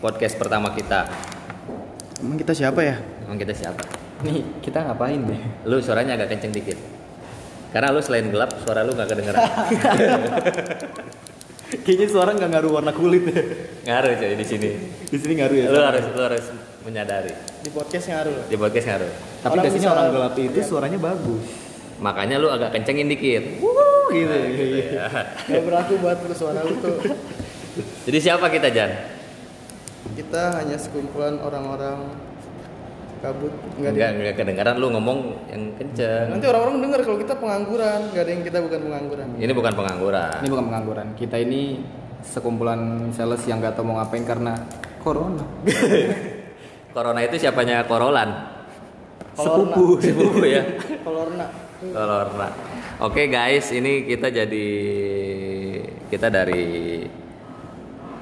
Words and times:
podcast 0.00 0.34
pertama 0.36 0.72
kita. 0.72 1.06
Emang 2.20 2.36
kita 2.36 2.52
siapa 2.52 2.80
ya? 2.80 2.96
Emang 3.24 3.36
kita 3.36 3.52
siapa? 3.52 3.80
Nih, 4.20 4.44
kita 4.60 4.84
ngapain 4.84 5.20
deh? 5.20 5.40
Lu 5.64 5.80
suaranya 5.80 6.16
agak 6.16 6.36
kenceng 6.36 6.52
dikit. 6.52 6.76
Karena 7.70 7.94
lu 7.94 8.02
selain 8.02 8.28
gelap, 8.28 8.50
suara 8.60 8.82
lu 8.82 8.92
gak 8.92 9.08
kedengeran. 9.08 9.40
Kayaknya 11.70 12.06
suara 12.10 12.34
nggak 12.34 12.50
ngaruh 12.50 12.72
warna 12.74 12.90
kulit 12.90 13.30
ya. 13.30 13.42
ngaruh 13.86 14.18
coy 14.18 14.34
di 14.34 14.42
sini. 14.42 14.68
Di 15.06 15.16
sini 15.16 15.38
ngaruh 15.38 15.54
ya. 15.54 15.66
Lu 15.70 15.78
harus 15.78 16.02
lu 16.10 16.18
harus 16.18 16.44
menyadari. 16.82 17.30
Di 17.62 17.70
podcast 17.70 18.10
ngaruh. 18.10 18.36
Di 18.50 18.56
podcast 18.58 18.86
ngaruh. 18.90 19.10
Tapi 19.40 19.52
Orang 19.54 19.64
biasanya 19.64 19.80
bisa- 19.86 19.94
orang 19.94 20.06
gelap 20.10 20.34
itu 20.34 20.58
suaranya 20.66 20.98
bagus. 20.98 21.46
Makanya 22.02 22.36
lu 22.42 22.50
agak 22.50 22.74
kencengin 22.74 23.06
dikit. 23.06 23.42
gitu. 24.10 24.34
Ya. 24.90 25.06
Gak 25.46 25.62
berlaku 25.62 25.94
buat 26.02 26.18
lu 26.18 26.34
suara 26.34 26.66
lu 26.66 26.74
tuh. 26.82 26.98
Jadi 28.10 28.18
siapa 28.18 28.50
kita 28.50 28.66
Jan? 28.74 28.90
Kita 30.16 30.42
hanya 30.60 30.76
sekumpulan 30.80 31.36
orang-orang 31.40 32.12
kabut. 33.20 33.52
Enggak 33.76 33.92
Enggak, 33.92 34.10
enggak 34.16 34.34
kedengeran 34.40 34.74
lu 34.80 34.88
ngomong 34.96 35.18
yang 35.52 35.62
kenceng. 35.76 36.26
Nanti 36.32 36.46
orang-orang 36.48 36.76
denger 36.80 37.00
kalau 37.04 37.18
kita 37.20 37.34
pengangguran. 37.36 38.00
Gak 38.16 38.22
ada 38.24 38.30
yang 38.32 38.44
kita 38.44 38.58
bukan 38.64 38.80
pengangguran. 38.88 39.26
Ini 39.36 39.52
bukan 39.52 39.72
pengangguran. 39.76 40.38
Ini 40.40 40.48
bukan 40.48 40.64
pengangguran. 40.72 41.06
Kita 41.14 41.36
ini 41.36 41.60
sekumpulan 42.24 43.12
sales 43.12 43.44
yang 43.48 43.60
nggak 43.60 43.76
tahu 43.76 43.84
mau 43.92 44.00
ngapain 44.00 44.24
karena 44.24 44.56
corona. 45.04 45.44
Corona 46.90 47.22
itu 47.22 47.38
siapanya 47.38 47.86
Korolan? 47.86 48.30
Kolorna. 49.38 49.74
Sepupu. 49.78 49.86
Sepupu 50.02 50.42
ya. 50.42 50.62
Kolorna. 51.06 51.46
Corona. 51.78 52.48
Oke 53.00 53.30
guys, 53.30 53.70
ini 53.70 54.04
kita 54.10 54.28
jadi 54.28 54.68
kita 56.10 56.28
dari 56.28 57.06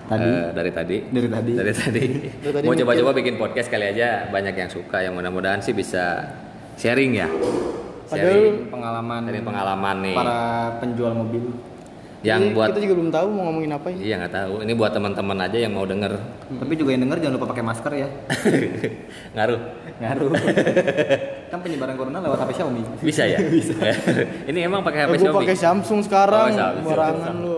Tadi. 0.09 0.25
eh, 0.25 0.47
dari 0.51 0.71
tadi 0.71 0.97
Dari 1.05 1.29
tadi. 1.29 1.53
dari 1.53 1.69
tadi, 1.71 2.05
Dari 2.35 2.53
tadi 2.55 2.65
mau 2.65 2.73
coba-coba 2.75 3.11
bikin 3.13 3.35
podcast 3.37 3.69
kali 3.69 3.85
aja 3.89 4.27
banyak 4.27 4.55
yang 4.55 4.69
suka 4.69 4.99
yang 4.99 5.13
mudah-mudahan 5.13 5.61
sih 5.61 5.73
bisa 5.73 6.33
sharing 6.75 7.13
ya 7.15 7.29
sharing 8.07 8.67
pengalaman 8.67 9.21
dari 9.23 9.41
pengalaman 9.41 9.97
nih 10.01 10.17
para 10.17 10.39
penjual 10.81 11.13
mobil. 11.13 11.45
yang 12.19 12.41
Jadi 12.43 12.51
buat 12.51 12.69
kita 12.73 12.81
juga 12.83 12.95
belum 12.97 13.11
tahu 13.13 13.27
mau 13.31 13.43
ngomongin 13.47 13.71
apa 13.71 13.87
ya. 13.91 13.99
iya 14.01 14.15
nggak 14.17 14.35
tahu 14.35 14.53
ini 14.59 14.73
buat 14.73 14.91
teman-teman 14.91 15.39
aja 15.41 15.59
yang 15.61 15.71
mau 15.71 15.85
denger 15.85 16.13
Tapi 16.51 16.73
juga 16.75 16.91
yang 16.91 17.03
denger 17.05 17.19
jangan 17.21 17.35
lupa 17.37 17.47
pakai 17.47 17.63
masker 17.63 17.93
ya. 17.95 18.09
ngaruh 19.37 19.61
Ngaruh. 19.99 20.31
kan 21.51 21.59
penyebaran 21.61 21.95
corona 21.95 22.19
lewat 22.19 22.39
HP 22.41 22.51
Xiaomi. 22.57 22.83
bisa 22.99 23.23
ya 23.23 23.39
bisa 23.55 23.77
ini 24.47 24.59
emang 24.61 24.81
pakai 24.81 25.05
HP 25.05 25.11
gue 25.11 25.19
Xiaomi 25.23 25.39
pakai 25.45 25.57
Samsung 25.57 26.01
sekarang. 26.03 26.49
Oh, 26.49 26.57
Samsung. 26.57 26.87
Barangan 26.87 27.35
lu. 27.39 27.55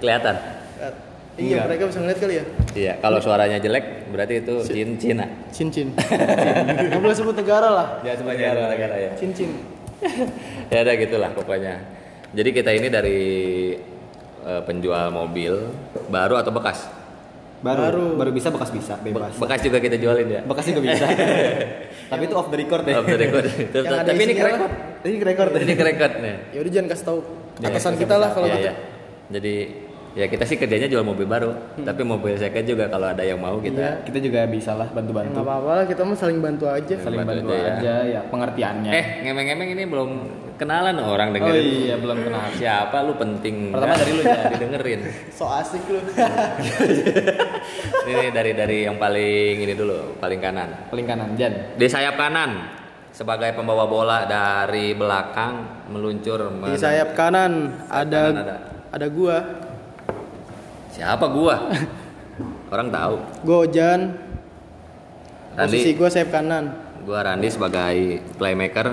kelihatan 0.00 0.34
Iya, 1.40 1.56
Enggak. 1.56 1.64
mereka 1.66 1.82
bisa 1.88 1.98
ngeliat 1.98 2.18
kali 2.18 2.34
ya. 2.34 2.44
iya 2.70 2.92
kalau 2.98 3.18
suaranya 3.18 3.56
jelek 3.56 3.84
berarti 4.08 4.34
itu 4.38 4.54
Cina 4.62 4.92
Cina 4.94 5.24
Cincin. 5.48 5.88
Gak 5.96 7.00
boleh 7.00 7.16
sebut 7.16 7.32
negara 7.34 7.68
lah. 7.68 7.88
ya 8.00 8.12
sebagai 8.12 8.44
negara 8.44 8.94
ya 8.94 9.10
Cincin. 9.16 9.50
ya 10.72 10.78
udah 10.80 10.94
gitulah 10.96 11.30
pokoknya 11.32 11.80
jadi 12.30 12.50
kita 12.50 12.70
ini 12.70 12.88
dari 12.88 13.20
eh, 14.40 14.62
penjual 14.62 15.08
mobil 15.08 15.72
baru 16.06 16.36
atau 16.36 16.50
bekas 16.50 16.88
Baru, 17.60 17.76
Baru. 17.84 18.04
baru 18.16 18.30
bisa 18.32 18.48
bekas 18.48 18.68
bisa 18.68 18.96
Be- 18.98 19.12
bebas. 19.12 19.36
bekas 19.36 19.60
juga 19.60 19.76
kita 19.78 19.96
jualin 19.96 20.28
ya 20.30 20.40
Bekas 20.40 20.64
juga 20.66 20.80
bisa. 20.82 21.04
Tapi 22.10 22.22
itu 22.24 22.32
off 22.32 22.48
the 22.48 22.56
record 22.56 22.80
ya. 22.82 22.96
Off 22.96 23.04
the 23.04 23.20
record. 23.20 23.44
Ada 23.76 24.00
tapi 24.02 24.16
ini 24.18 24.32
isinya 24.32 24.42
kerekod 24.42 24.70
Ini 25.00 25.16
record 25.20 25.50
ini 25.54 25.74
kerekod 25.74 26.12
nih 26.18 26.34
Ya 26.50 26.58
udah 26.58 26.72
jangan 26.72 26.88
kasih 26.88 27.04
tahu 27.04 27.18
Ya, 27.60 27.66
atasan 27.68 27.94
kita 27.94 28.14
lah 28.16 28.32
kalau 28.32 28.48
Iya, 28.48 28.54
gitu. 28.56 28.64
iya. 28.64 28.74
jadi 29.30 29.54
ya 30.10 30.26
kita 30.26 30.42
sih 30.42 30.54
kerjanya 30.54 30.86
jual 30.86 31.00
mobil 31.00 31.22
baru 31.22 31.54
tapi 31.78 32.02
mobil 32.02 32.34
second 32.34 32.64
juga 32.64 32.84
kalau 32.86 33.06
ada 33.06 33.22
yang 33.22 33.38
mau 33.38 33.58
kita 33.58 34.02
Kita 34.02 34.18
juga 34.18 34.42
bisa 34.44 34.74
lah 34.74 34.86
Nggak 34.86 34.96
bantu-bantu. 34.96 35.38
apa-apa 35.38 35.70
lah, 35.72 35.84
kita 35.86 36.02
mau 36.02 36.14
saling 36.14 36.38
bantu 36.38 36.66
aja. 36.66 36.94
Saling 36.98 37.18
Bantu 37.20 37.46
bantu 37.46 37.52
aja 37.52 37.70
aja, 37.72 37.94
ya 38.04 38.20
pengertiannya. 38.26 38.90
eh 38.90 39.04
ngemeng-ngemeng 39.22 39.68
ini 39.70 39.84
belum 39.84 40.10
kenalan 40.56 40.96
orang 40.98 41.28
oh 41.30 41.34
dengerin 41.36 41.64
iya 41.80 41.96
belum 41.96 42.18
kenal. 42.20 42.42
siapa 42.52 42.96
lu 43.00 43.14
penting 43.16 43.70
Pertama 43.70 43.86
nggak? 43.88 44.00
dari 44.00 44.12
lu, 44.12 44.22
Jan. 44.22 44.44
didengerin 44.52 45.00
So 45.30 45.44
asik 45.46 45.84
lu. 45.86 46.00
ini 48.04 48.24
dari 48.30 48.52
dari 48.52 48.78
yang 48.84 48.96
paling 48.96 49.56
ini 49.58 49.72
dulu 49.72 50.18
paling 50.18 50.38
kanan 50.38 50.68
Paling 50.88 51.06
kanan 51.06 51.28
Jan. 51.34 51.52
di 51.74 51.86
sayap 51.86 52.14
kanan 52.14 52.50
sebagai 53.10 53.52
pembawa 53.52 53.86
bola 53.86 54.24
dari 54.24 54.92
belakang 54.92 55.86
meluncur 55.88 56.50
Di 56.66 56.76
sayap 56.76 57.14
kanan 57.14 57.86
ada 57.86 58.20
kanan 58.26 58.36
ada. 58.40 58.56
ada 58.90 59.06
gua. 59.08 59.38
Siapa 61.00 61.24
gua 61.26 61.64
orang 62.68 62.92
tahu 62.92 63.14
Gua 63.40 63.56
Ojan. 63.64 64.00
Posisi 65.50 65.96
gua 65.96 66.08
sayap 66.08 66.28
kanan. 66.30 66.76
gua 67.02 67.24
Randi 67.24 67.48
sebagai 67.48 68.20
playmaker 68.36 68.92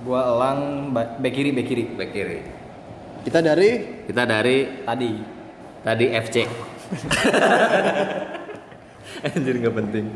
Gua 0.00 0.22
elang 0.24 0.90
ba- 0.90 1.18
back 1.18 1.34
kiri 1.34 1.50
back 1.50 1.66
kiri. 1.66 1.84
back 1.90 2.10
kiri 2.10 2.38
Kita 3.26 3.42
dari 3.42 3.70
kita 4.06 4.22
dari 4.22 4.86
Tadi. 4.86 5.10
tadi 5.82 6.06
FC 6.14 6.36
Anjir 9.16 9.58
nggak 9.58 9.74
penting. 9.74 10.06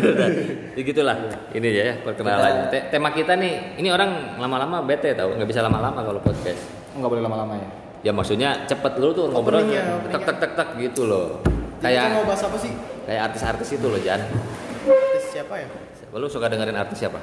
ya 0.74 0.82
gitulah. 0.82 1.14
Ini 1.52 1.68
ya 1.68 1.94
perkenalan. 2.00 2.72
Te- 2.72 2.88
tema 2.88 3.12
kita 3.12 3.36
nih, 3.36 3.76
ini 3.76 3.92
orang 3.92 4.40
lama-lama 4.40 4.80
bete 4.80 5.12
tau, 5.12 5.36
nggak 5.36 5.44
bisa 5.44 5.60
lama-lama 5.60 6.00
kalau 6.00 6.16
podcast. 6.18 6.64
Enggak 6.96 7.12
boleh 7.12 7.22
lama-lama 7.22 7.54
ya. 7.54 7.68
Ya 8.02 8.10
maksudnya 8.10 8.66
cepet 8.66 8.98
lu 8.98 9.14
tuh 9.14 9.30
ngobrol 9.30 9.62
Openingnya, 9.62 10.10
tek 10.10 10.22
tek 10.26 10.36
tek 10.42 10.52
tek 10.58 10.68
gitu 10.76 11.06
loh. 11.06 11.38
Kita 11.78 11.86
mau 12.10 12.22
Kayak 12.22 12.26
bahas 12.26 12.42
apa 12.42 12.58
sih? 12.58 12.72
kayak 13.02 13.22
artis-artis 13.30 13.68
itu 13.74 13.86
loh 13.86 13.98
Jan. 13.98 14.18
Artis 14.86 15.24
siapa 15.30 15.54
ya? 15.58 15.66
Siapa 15.94 16.14
lu 16.18 16.26
suka 16.26 16.46
dengerin 16.50 16.74
artis 16.74 16.98
siapa? 16.98 17.18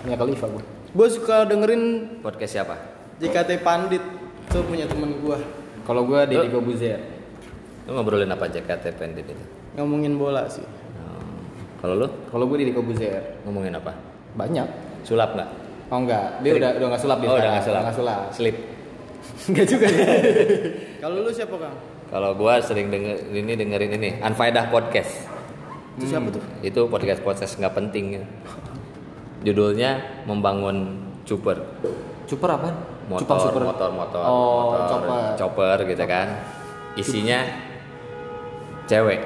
Punya 0.00 0.16
Khalifa 0.16 0.46
gua. 0.48 0.62
Gua 0.90 1.06
suka 1.08 1.44
dengerin 1.44 1.82
Podcast 2.20 2.52
siapa? 2.56 2.74
JKT 3.20 3.60
Pandit. 3.60 4.00
Itu 4.48 4.64
punya 4.64 4.88
temen 4.88 5.20
gua. 5.20 5.36
Kalau 5.84 6.08
gua 6.08 6.24
Deddy 6.24 6.48
Gobuzer. 6.48 7.00
Lu 7.84 7.96
ngobrolin 7.96 8.28
apa 8.28 8.48
JKT 8.48 8.96
Pendit 8.96 9.28
itu? 9.28 9.44
Ngomongin 9.76 10.16
bola 10.16 10.48
sih. 10.48 10.64
Hmm. 10.64 11.44
Kalau 11.78 11.94
lu 11.96 12.08
Kalau 12.32 12.44
gua 12.48 12.56
Deddy 12.56 12.72
Gobuzer. 12.72 13.36
ngomongin 13.44 13.76
apa? 13.76 13.92
Banyak. 14.32 14.68
Sulap 15.04 15.36
nggak? 15.36 15.48
Oh 15.90 15.98
enggak, 15.98 16.38
dia 16.40 16.52
udah 16.56 16.70
udah 16.78 16.86
enggak 16.88 17.02
sulap 17.02 17.18
dia. 17.20 17.28
Oh 17.28 17.36
udah 17.36 17.50
nggak 17.52 17.64
sulap. 17.64 17.82
Nggak 17.84 17.96
sulap. 17.96 18.24
Slip. 18.32 18.56
Enggak 19.46 19.66
juga 19.66 19.86
ya. 19.88 20.06
Kalau 20.98 21.16
lu 21.20 21.30
siapa, 21.30 21.54
Kang? 21.56 21.76
Kalau 22.10 22.30
gua 22.34 22.58
sering 22.58 22.90
denger 22.90 23.16
ini 23.30 23.52
dengerin 23.54 23.90
ini 23.94 24.10
Anfaedah 24.18 24.66
Podcast. 24.68 25.26
Itu 25.94 26.06
siapa 26.06 26.30
tuh? 26.30 26.42
Itu 26.60 26.86
podcast 26.86 27.20
podcast 27.20 27.54
nggak 27.56 27.74
penting. 27.74 28.18
Judulnya 29.40 30.22
membangun 30.24 31.00
super. 31.24 31.60
Super 32.26 32.50
apa? 32.52 32.70
Motor, 33.06 33.26
Cupang 33.26 33.40
super. 33.42 33.62
motor, 33.64 33.88
motor, 33.90 34.22
Oh, 34.22 34.38
motor, 34.70 34.80
chopper. 34.86 35.22
chopper 35.34 35.76
gitu 35.88 36.04
kan. 36.06 36.28
Isinya 36.94 37.42
cewek. 38.86 39.20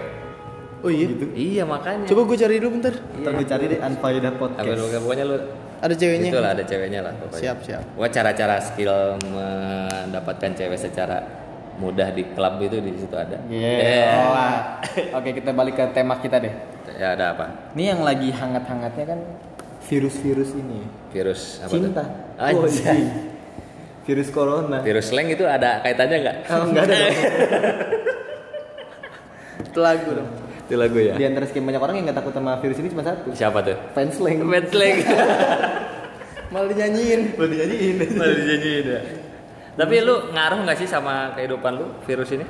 Oh 0.80 0.92
iya. 0.92 1.08
Iya 1.32 1.62
makanya. 1.64 2.04
Coba 2.04 2.28
gue 2.28 2.36
cari 2.36 2.54
dulu 2.60 2.80
bentar. 2.80 2.94
Ntar 2.96 3.32
gue 3.34 3.46
cari 3.48 3.64
deh 3.68 3.80
Unfaedah 3.80 4.30
Apa 4.30 4.38
Podcast. 4.38 4.76
lu 4.76 4.86
pokoknya 5.00 5.24
lu 5.24 5.36
Ada 5.80 5.94
ceweknya. 5.98 6.30
Itulah 6.30 6.50
ada 6.54 6.64
ceweknya 6.64 7.00
lah 7.02 7.12
pokoknya. 7.18 7.40
Siap, 7.40 7.58
siap. 7.66 7.82
Wah 7.98 8.10
cara-cara 8.10 8.56
skill 8.62 9.18
mendapatkan 9.24 10.50
cewek 10.54 10.78
secara 10.78 11.18
mudah 11.74 12.08
di 12.14 12.22
klub 12.34 12.54
itu 12.62 12.78
di 12.78 12.92
situ 12.94 13.16
ada. 13.18 13.38
Iya. 13.50 13.72
Yeah. 13.82 15.16
Oke, 15.18 15.34
kita 15.34 15.50
balik 15.50 15.74
ke 15.74 15.84
tema 15.90 16.20
kita 16.22 16.38
deh. 16.38 16.54
Ya 16.94 17.18
ada 17.18 17.34
apa? 17.34 17.74
Ini 17.74 17.96
yang 17.96 18.00
lagi 18.06 18.30
hangat-hangatnya 18.30 19.04
kan 19.16 19.20
virus-virus 19.90 20.54
ini. 20.54 20.86
Virus 21.10 21.58
apa 21.60 21.72
Cinta. 21.74 22.02
tuh? 22.02 22.08
Anjay. 22.38 22.94
iya. 22.94 22.94
Virus 24.04 24.28
corona. 24.28 24.84
Virus 24.84 25.08
slang 25.08 25.32
itu 25.32 25.48
ada 25.48 25.80
kaitannya 25.80 26.16
nggak? 26.20 26.36
Oh, 26.52 26.64
enggak 26.68 26.84
ada. 26.86 26.96
lagu 29.74 30.10
dong. 30.14 30.30
Itu 30.64 30.80
lagu 30.80 30.96
ya. 30.96 31.14
Di 31.20 31.24
antara 31.28 31.44
sekian 31.44 31.68
banyak 31.68 31.82
orang 31.82 31.94
yang 32.00 32.04
nggak 32.08 32.18
takut 32.24 32.32
sama 32.32 32.56
virus 32.60 32.80
ini 32.80 32.88
cuma 32.88 33.04
satu. 33.04 33.28
Siapa 33.36 33.60
tuh? 33.60 33.76
Fans 33.92 34.16
slang. 34.16 34.40
Fans 34.48 34.68
slang. 34.72 34.96
Malah 36.54 36.68
dinyanyiin. 36.70 37.20
Boleh 37.34 37.50
dinyanyiin. 37.50 37.96
Malah 38.14 38.36
dijanjiin 38.38 38.86
ya. 38.86 39.00
Tapi 39.74 39.94
lu 40.06 40.30
ngaruh 40.30 40.58
nggak 40.62 40.78
sih 40.78 40.86
sama 40.86 41.34
kehidupan 41.34 41.72
lu 41.74 41.86
virus 42.06 42.30
ini? 42.30 42.46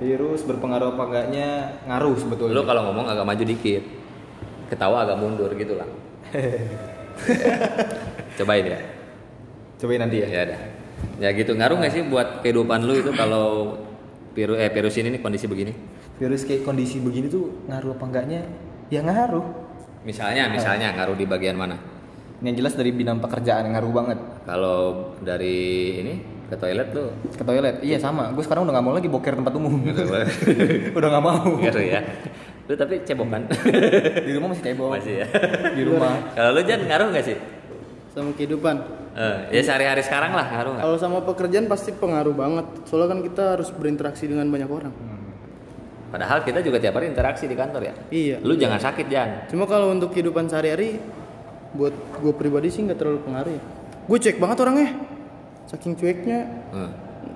Virus 0.00 0.40
berpengaruh 0.48 0.96
apa 0.96 1.02
enggaknya 1.12 1.48
ngaruh 1.86 2.16
sebetulnya. 2.16 2.56
Lu 2.56 2.64
kalau 2.64 2.88
ngomong 2.88 3.06
agak 3.12 3.28
maju 3.28 3.44
dikit, 3.44 3.84
ketawa 4.72 5.04
agak 5.04 5.20
mundur 5.20 5.52
gitu 5.52 5.76
lah. 5.76 5.86
Cobain 8.40 8.64
ya. 8.64 8.80
Cobain 9.76 10.00
nanti 10.00 10.24
ya. 10.24 10.28
Ya 10.32 10.40
ada. 10.48 10.56
Ya 11.20 11.28
gitu 11.36 11.52
ngaruh 11.52 11.76
nggak 11.78 11.92
sih 11.92 12.02
buat 12.08 12.40
kehidupan 12.40 12.80
lu 12.80 12.96
itu 12.96 13.12
kalau 13.12 13.76
virus 14.32 14.56
eh 14.56 14.72
virus 14.72 14.96
ini 14.96 15.12
nih 15.12 15.20
kondisi 15.20 15.44
begini? 15.44 15.76
Virus 16.22 16.46
kayak 16.46 16.62
kondisi 16.62 17.02
begini 17.02 17.26
tuh 17.26 17.66
ngaruh 17.66 17.98
apa 17.98 18.04
enggaknya? 18.06 18.46
Ya 18.94 19.02
ngaruh. 19.02 19.42
Misalnya, 20.06 20.46
misalnya 20.54 20.94
ngaruh 20.94 21.18
di 21.18 21.26
bagian 21.26 21.58
mana? 21.58 21.74
Yang 22.38 22.62
jelas 22.62 22.74
dari 22.78 22.94
bidang 22.94 23.18
pekerjaan 23.18 23.66
ngaruh 23.74 23.90
banget. 23.90 24.18
Kalau 24.46 24.78
dari 25.18 25.58
ini 25.98 26.14
ke 26.46 26.54
toilet 26.54 26.94
lu 26.94 27.10
ke 27.32 27.42
toilet 27.48 27.80
iya 27.80 27.96
sama 27.96 28.28
gue 28.36 28.44
sekarang 28.44 28.68
udah 28.68 28.76
nggak 28.76 28.84
mau 28.84 28.92
lagi 28.92 29.08
boker 29.08 29.40
tempat 29.40 29.56
umum 29.56 29.72
udah 31.00 31.08
nggak 31.10 31.24
mau 31.24 31.42
Ngaruh 31.58 31.82
ya. 31.90 32.00
Lu 32.70 32.78
tapi 32.78 33.02
cebok 33.02 33.26
kan? 33.26 33.42
di 34.28 34.30
rumah 34.38 34.54
masih 34.54 34.62
cebok 34.62 34.88
Masih 34.94 35.14
ya. 35.24 35.26
di 35.74 35.82
rumah 35.82 36.12
Kalau 36.38 36.50
lu 36.54 36.62
Jan 36.62 36.86
ngaruh 36.86 37.08
nggak 37.10 37.24
sih? 37.26 37.36
Sama 38.14 38.30
kehidupan. 38.38 38.76
Eh, 39.18 39.58
ya 39.58 39.62
sehari-hari 39.66 40.06
sekarang 40.06 40.38
lah 40.38 40.46
ngaruh 40.54 40.70
nggak? 40.78 40.84
Kalau 40.86 40.98
sama 41.02 41.18
pekerjaan 41.26 41.66
pasti 41.66 41.90
pengaruh 41.90 42.36
banget. 42.36 42.66
Soalnya 42.86 43.08
kan 43.10 43.20
kita 43.26 43.42
harus 43.58 43.74
berinteraksi 43.74 44.30
dengan 44.30 44.46
banyak 44.46 44.70
orang. 44.70 44.94
Padahal 46.12 46.44
kita 46.44 46.60
juga 46.60 46.76
tiap 46.76 46.92
hari 46.92 47.08
interaksi 47.08 47.48
di 47.48 47.56
kantor 47.56 47.80
ya. 47.82 47.94
Iya. 48.12 48.36
Lu 48.44 48.52
jangan 48.54 48.76
sakit 48.76 49.08
Jan. 49.08 49.48
Cuma 49.48 49.64
kalau 49.64 49.88
untuk 49.88 50.12
kehidupan 50.12 50.44
sehari-hari 50.44 51.00
buat 51.72 51.90
gue 52.20 52.32
pribadi 52.36 52.68
sih 52.68 52.84
nggak 52.84 53.00
terlalu 53.00 53.24
pengaruh 53.24 53.48
ya. 53.50 53.62
Gue 54.04 54.18
cuek 54.20 54.36
banget 54.36 54.56
orangnya. 54.60 54.88
Saking 55.64 55.96
cueknya 55.96 56.40
Hmm. 56.68 56.92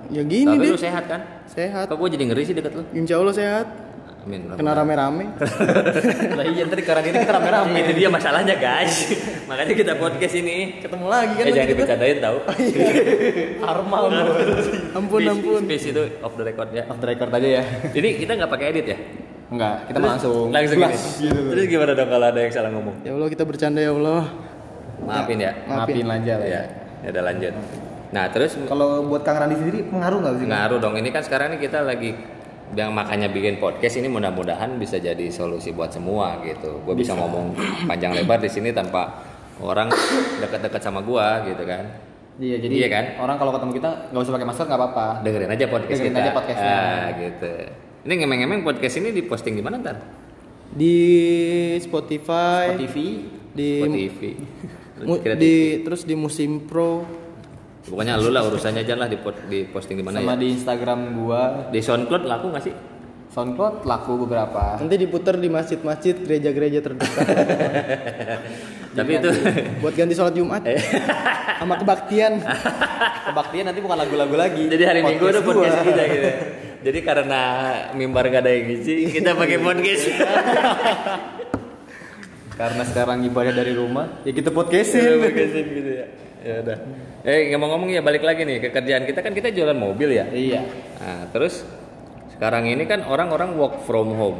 ya 0.07 0.21
gini 0.21 0.45
Tapi 0.45 0.61
deh. 0.61 0.71
lu 0.71 0.77
sehat 0.77 1.09
kan? 1.09 1.21
Sehat. 1.49 1.89
Kok 1.89 1.97
gue 1.97 2.09
jadi 2.13 2.23
ngeri 2.29 2.43
sih 2.45 2.53
deket 2.53 2.71
lu? 2.71 2.83
Insya 2.93 3.17
Allah 3.17 3.33
sehat. 3.33 3.65
Amin. 4.27 4.43
Kena 4.51 4.75
rame-rame. 4.75 5.23
lah 6.37 6.45
iya 6.45 6.67
ntar 6.67 6.83
karena 6.83 6.99
ini 6.99 7.17
kita 7.17 7.31
rame-rame 7.31 7.77
Itu 7.79 7.91
dia 7.95 8.09
masalahnya 8.11 8.59
guys. 8.59 9.07
Makanya 9.47 9.71
kita 9.71 9.95
podcast 9.95 10.35
ini. 10.35 10.83
Ketemu 10.83 11.05
lagi 11.07 11.31
kan 11.31 11.45
Eh 11.47 11.51
jangan 11.55 11.63
nanti 11.63 11.71
kita. 11.71 11.95
dibicarain 11.95 12.17
tau. 12.19 12.37
Arma 13.63 13.97
Ampun 14.91 15.21
ampun. 15.23 15.61
Space 15.63 15.87
itu 15.89 16.03
off 16.19 16.35
the 16.35 16.43
record 16.43 16.69
ya. 16.71 16.83
off 16.85 16.99
the 16.99 17.07
record 17.07 17.31
aja 17.31 17.47
ya 17.47 17.63
Jadi 17.89 18.09
kita 18.19 18.31
nggak 18.35 18.51
pakai 18.51 18.67
edit 18.69 18.85
ya? 18.85 18.99
enggak 19.47 19.87
kita 19.87 19.99
langsung 20.03 20.51
Langsung 20.51 20.75
gitu. 20.75 21.39
Terus 21.55 21.65
gimana 21.71 21.95
dong 21.95 22.09
kalau 22.11 22.27
ada 22.27 22.35
yang 22.35 22.51
salah 22.51 22.67
ngomong? 22.67 22.95
Ya 23.07 23.15
Allah 23.15 23.31
kita 23.31 23.47
bercanda 23.47 23.79
ya 23.79 23.95
Allah. 23.95 24.27
Maafin 24.99 25.39
ya. 25.39 25.51
maafin 25.63 26.03
aja 26.03 26.33
lah 26.35 26.43
Ya, 26.43 26.51
ya 26.51 26.61
ya 26.99 27.09
udah 27.15 27.23
lanjut. 27.31 27.53
Nah 28.11 28.25
terus 28.27 28.59
kalau 28.67 29.07
buat 29.07 29.23
Kang 29.23 29.39
Randi 29.39 29.55
sendiri 29.55 29.87
pengaruh 29.87 30.19
nggak 30.19 30.35
sih 30.35 30.47
ngaruh 30.51 30.79
dong. 30.83 30.99
Ini 30.99 31.09
kan 31.15 31.23
sekarang 31.23 31.55
ini 31.55 31.63
kita 31.63 31.79
lagi 31.79 32.11
yang 32.73 32.91
makanya 32.91 33.27
bikin 33.27 33.57
podcast 33.57 33.95
ini 33.95 34.07
mudah-mudahan 34.07 34.75
bisa 34.75 34.97
jadi 34.97 35.29
solusi 35.29 35.71
buat 35.71 35.87
semua 35.87 36.41
gitu. 36.41 36.83
Gue 36.83 36.95
bisa. 36.95 37.13
ngomong 37.13 37.55
panjang 37.85 38.11
lebar 38.11 38.37
di 38.37 38.47
sini 38.47 38.69
tanpa 38.69 39.23
orang 39.57 39.87
dekat-dekat 40.37 40.77
sama 40.79 40.99
gua 40.99 41.41
gitu 41.43 41.63
kan. 41.63 41.87
iya 42.37 42.53
jadi 42.55 42.69
Iya 42.75 42.87
kan? 42.87 43.05
orang 43.17 43.35
kalau 43.35 43.49
ketemu 43.49 43.71
kita 43.73 43.89
nggak 44.07 44.21
usah 44.21 44.29
pakai 44.31 44.45
masker 44.45 44.65
nggak 44.65 44.77
apa-apa 44.77 45.07
Dengerin 45.21 45.49
aja 45.49 45.65
podcast 45.65 45.89
Dengerin 45.95 46.11
kita. 46.11 46.21
aja 46.21 46.31
podcastnya. 46.31 46.75
Ah, 46.75 47.05
gitu. 47.15 47.53
Ini 48.05 48.13
ngemeng-ngemeng 48.15 48.61
podcast 48.61 48.95
ini 48.95 49.09
diposting 49.11 49.53
di 49.53 49.63
mana 49.65 49.75
ntar? 49.79 49.97
Di 50.69 50.95
Spotify, 51.79 52.77
TV 52.77 52.95
di 53.49 53.69
Spotify. 53.81 54.31
Kira- 55.17 55.33
di 55.35 55.53
terus 55.81 56.03
di 56.03 56.13
Musim 56.13 56.61
Pro. 56.61 57.05
Pokoknya 57.87 58.19
lu 58.19 58.35
lah 58.35 58.43
urusannya 58.43 58.83
aja 58.83 58.99
lah 58.99 59.07
di, 59.07 59.15
di 59.47 59.59
posting 59.71 59.95
di 59.95 60.03
mana 60.03 60.19
sama 60.19 60.35
ya. 60.35 60.43
di 60.43 60.47
Instagram 60.59 60.99
gua 61.15 61.71
Di 61.71 61.79
SoundCloud 61.79 62.23
laku 62.27 62.45
nggak 62.51 62.63
sih? 62.67 62.75
SoundCloud 63.31 63.87
laku 63.87 64.27
beberapa 64.27 64.75
Nanti 64.75 64.95
diputar 64.99 65.39
di 65.39 65.47
masjid-masjid, 65.47 66.15
gereja-gereja 66.19 66.79
terdekat. 66.83 67.27
Tapi 68.97 69.11
itu 69.13 69.29
buat 69.77 69.93
ganti 69.93 70.13
sholat 70.17 70.33
Jumat. 70.33 70.65
Sama 71.61 71.77
kebaktian. 71.79 72.41
kebaktian 73.31 73.65
nanti 73.71 73.79
bukan 73.79 73.97
lagu-lagu 73.99 74.35
lagi 74.35 74.65
jadi 74.67 74.83
hari 74.89 74.99
Minggu 75.05 75.21
Podcast 75.21 75.43
tuh 75.43 75.53
podcast 75.53 75.77
gua. 75.79 75.85
kita 75.85 76.03
gitu. 76.09 76.29
Jadi 76.77 76.99
karena 77.03 77.41
mimbar 77.97 78.25
gak 78.29 78.41
ada 78.47 78.51
yang 78.53 78.65
ngisi, 78.69 79.11
kita 79.11 79.35
pakai 79.35 79.57
podcast. 79.59 80.05
karena 82.57 82.83
sekarang 82.89 83.21
ibadah 83.21 83.53
dari 83.53 83.69
rumah 83.77 84.25
ya 84.25 84.33
kita 84.33 84.49
podcastin 84.49 85.21
podcastin 85.21 85.65
gitu 85.77 85.91
ya. 85.93 86.26
Ya 86.47 86.63
udah. 86.63 86.77
Eh 87.27 87.51
ngomong-ngomong 87.51 87.91
ya 87.91 87.99
balik 87.99 88.23
lagi 88.23 88.47
nih 88.47 88.63
ke 88.63 88.71
kerjaan 88.71 89.03
kita 89.03 89.19
kan 89.19 89.35
kita 89.35 89.51
jualan 89.51 89.75
mobil 89.75 90.15
ya. 90.15 90.31
iya 90.31 90.63
Nah, 90.97 91.27
terus 91.27 91.67
sekarang 92.31 92.71
ini 92.71 92.87
kan 92.87 93.03
orang-orang 93.03 93.59
work 93.59 93.83
from 93.83 94.15
home. 94.15 94.39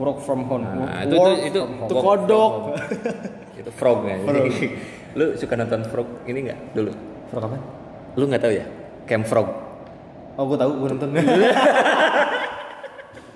work 0.00 0.24
from 0.24 0.48
home 0.48 0.64
Nah, 0.64 1.04
itu 1.04 1.12
Work 1.16 1.40
itu 1.44 1.60
itu 1.60 1.94
kodok. 1.94 2.52
itu 3.52 3.70
frog 3.72 4.00
ya. 4.04 4.16
Lu 5.18 5.36
suka 5.36 5.60
nonton 5.60 5.84
frog 5.84 6.08
ini 6.24 6.48
nggak 6.48 6.72
dulu? 6.72 6.92
Frog 7.28 7.42
apa? 7.52 7.58
Lu 8.16 8.24
nggak 8.24 8.40
tahu 8.40 8.52
ya? 8.56 8.64
Camp 9.04 9.28
frog. 9.28 9.48
Oh, 10.36 10.44
gue 10.44 10.56
tahu, 10.56 10.72
gue 10.84 10.88
nonton. 10.92 11.08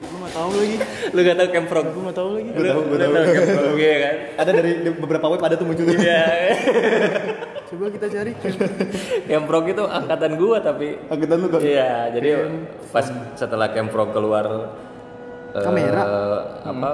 Gue 0.00 0.16
gak 0.16 0.32
tahu 0.32 0.50
lagi. 0.56 0.76
Lu 1.12 1.20
nggak 1.20 1.36
tahu 1.36 1.48
camp 1.52 1.66
frog? 1.68 1.86
Gue 1.92 2.02
gak 2.08 2.16
tahu 2.16 2.28
lagi. 2.36 2.50
Lu 2.52 2.64
tahu, 2.64 2.80
tahu 2.96 3.12
camp 3.36 3.50
frog 3.52 3.76
ya 3.76 3.96
kan? 4.00 4.16
ada 4.36 4.50
dari 4.52 4.70
beberapa 4.96 5.26
web 5.28 5.40
ada 5.40 5.54
tuh 5.56 5.66
muncul. 5.68 5.84
Iya. 7.70 7.78
Coba 7.78 7.86
kita 7.94 8.06
cari. 8.10 8.32
camp 9.30 9.46
frog 9.46 9.64
itu 9.70 9.84
angkatan 9.86 10.32
gua 10.34 10.58
tapi 10.58 10.98
Angkatan 11.06 11.36
lu 11.38 11.48
kan? 11.54 11.60
Iya, 11.62 11.90
jadi 12.18 12.28
pas 12.90 13.06
setelah 13.38 13.70
Camp 13.70 13.94
Frog 13.94 14.10
keluar 14.10 14.46
eh, 15.54 15.62
Kamera. 15.62 16.02
apa 16.66 16.90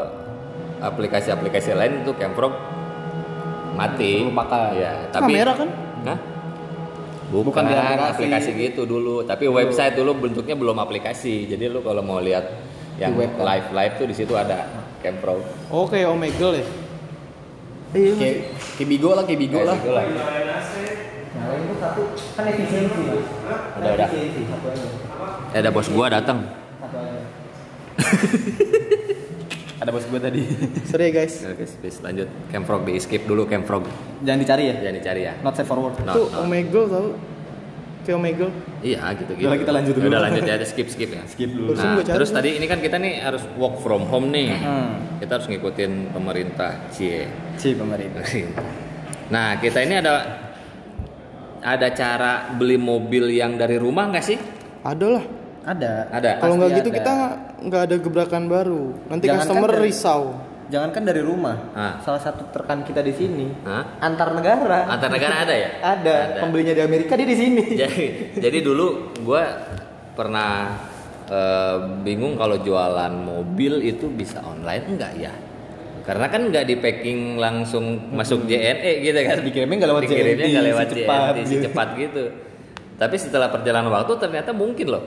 aplikasi-aplikasi 0.85 1.73
lain 1.73 2.05
itu 2.05 2.13
Camp 2.21 2.37
Frog 2.37 2.53
mati. 3.73 4.29
Melupakan. 4.29 4.77
Iya, 4.77 4.93
tapi 5.09 5.33
Kamera 5.33 5.53
kan? 5.57 5.69
Hah? 6.05 6.19
Bukan, 7.27 7.51
Bukan 7.51 7.63
di 7.67 7.75
aplikasi. 7.75 8.13
aplikasi 8.15 8.51
gitu 8.55 8.83
dulu, 8.87 9.25
tapi 9.27 9.51
website 9.51 9.99
dulu 9.99 10.15
bentuknya 10.15 10.55
belum 10.55 10.79
aplikasi. 10.79 11.49
Jadi 11.51 11.73
lu 11.73 11.83
kalau 11.83 12.05
mau 12.05 12.23
lihat 12.23 12.47
yang 13.01 13.17
Di 13.17 13.25
web 13.25 13.33
live 13.41 13.69
live 13.73 13.95
tuh 13.99 14.07
di 14.07 14.15
situ 14.15 14.33
ada 14.37 14.69
Camp 15.01 15.19
Frog. 15.25 15.41
Oh 15.73 15.89
Omegle 15.89 16.61
ya? 16.61 16.86
Iya. 17.95 18.15
Kayak 18.19 18.37
kayak 18.77 18.89
Bigo 18.91 19.11
lah, 19.15 19.25
kayak 19.25 19.41
Bigo 19.41 19.61
lah. 19.63 19.77
lah. 19.79 20.05
Nah, 21.37 21.53
itu 21.53 21.75
satu 21.79 22.03
kan 22.35 22.45
efisiensi. 22.49 23.03
Udah, 23.79 23.91
udah. 23.95 24.09
Eh, 25.55 25.59
ada 25.61 25.71
bos 25.71 25.89
gua 25.89 26.07
datang. 26.11 26.39
Ada 29.77 29.93
bos 29.93 30.09
gue 30.09 30.19
tadi. 30.19 30.41
Sorry 30.89 31.13
ya 31.13 31.21
guys. 31.23 31.45
Oke, 31.45 31.69
please 31.79 32.01
lanjut. 32.01 32.27
Camp 32.49 32.65
Frog 32.65 32.89
di 32.89 32.97
skip 32.97 33.29
dulu 33.29 33.45
Camp 33.45 33.69
Frog. 33.69 33.85
Jangan 34.25 34.41
dicari 34.41 34.73
ya. 34.73 34.75
Jangan 34.81 34.97
dicari 34.97 35.21
ya. 35.29 35.33
Not 35.45 35.53
safe 35.53 35.69
for 35.69 35.77
work. 35.79 36.01
No, 36.01 36.17
Itu 36.17 36.25
no. 36.33 36.43
Omegle 36.43 36.85
tau? 36.89 37.07
Kayak 38.07 38.19
Omegle. 38.23 38.51
Iya 38.81 39.03
gitu 39.19 39.33
gitu. 39.35 39.49
Udah, 39.51 39.59
kita 39.59 39.73
lanjut 39.75 39.93
dulu. 39.99 40.07
Udah 40.07 40.21
lanjut 40.23 40.43
ya, 40.47 40.55
ada 40.55 40.67
skip 40.67 40.87
skip 40.87 41.11
ya. 41.11 41.23
Skip 41.27 41.51
dulu. 41.51 41.75
Nah, 41.75 41.99
terus 42.01 42.31
tadi 42.31 42.55
ini 42.55 42.67
kan 42.71 42.79
kita 42.79 43.03
nih 43.03 43.19
harus 43.19 43.43
work 43.59 43.83
from 43.83 44.07
home 44.07 44.31
nih. 44.31 44.55
Hmm. 44.55 45.19
Kita 45.19 45.43
harus 45.43 45.51
ngikutin 45.51 46.15
pemerintah 46.15 46.87
cie. 46.95 47.27
Si 47.59 47.75
pemerintah. 47.75 48.23
Nah, 49.27 49.59
kita 49.59 49.83
ini 49.83 49.99
ada 49.99 50.15
ada 51.59 51.89
cara 51.91 52.55
beli 52.55 52.79
mobil 52.79 53.27
yang 53.35 53.59
dari 53.59 53.75
rumah 53.75 54.07
nggak 54.07 54.23
sih? 54.23 54.39
Ada 54.87 55.07
lah. 55.11 55.25
Ada. 55.67 55.93
Ada. 56.15 56.31
Kalau 56.39 56.55
nggak 56.55 56.71
gitu 56.79 56.91
ada. 56.95 56.97
kita 57.03 57.15
nggak- 57.67 57.85
ada 57.91 57.97
gebrakan 57.99 58.43
baru. 58.47 58.95
Nanti 59.11 59.27
Jangankan 59.27 59.47
customer 59.51 59.71
dari- 59.75 59.83
risau. 59.91 60.23
Jangankan 60.67 61.03
dari 61.07 61.23
rumah. 61.23 61.57
Ah. 61.79 61.95
Salah 62.03 62.19
satu 62.19 62.51
terkan 62.51 62.83
kita 62.83 62.99
di 62.99 63.15
sini 63.15 63.47
Hah? 63.63 64.03
antar 64.03 64.35
negara. 64.35 64.91
Antar 64.91 65.11
negara 65.15 65.47
ada 65.47 65.55
ya? 65.55 65.71
Ada. 65.79 66.17
Pembelinya 66.43 66.75
di 66.75 66.83
Amerika 66.83 67.15
dia 67.15 67.29
di 67.29 67.39
sini. 67.39 67.65
jadi, 67.83 68.35
jadi 68.35 68.59
dulu 68.67 69.15
gue 69.23 69.43
pernah 70.19 70.75
eh, 71.31 71.77
bingung 72.03 72.35
kalau 72.35 72.59
jualan 72.59 73.15
mobil 73.15 73.79
itu 73.87 74.11
bisa 74.11 74.43
online 74.43 74.85
enggak 74.91 75.13
ya? 75.15 75.33
Karena 76.07 76.31
kan 76.31 76.51
nggak 76.51 76.65
di 76.71 76.75
packing 76.79 77.35
langsung 77.35 78.15
masuk 78.15 78.47
JNE 78.47 79.03
gitu 79.03 79.19
kan? 79.27 79.37
Dikirimnya 79.43 79.77
nggak 79.83 79.91
lewat 79.91 80.03
Dikirimnya 80.07 80.47
JNE, 80.51 80.67
lewat 80.71 80.87
secepat 80.87 81.19
JNE, 81.19 81.43
gitu. 81.43 81.51
secepat 81.51 81.89
gitu. 81.99 82.25
Tapi 82.97 83.17
setelah 83.19 83.49
perjalanan 83.51 83.91
waktu 83.91 84.13
ternyata 84.19 84.51
mungkin 84.55 84.87
loh. 84.87 85.05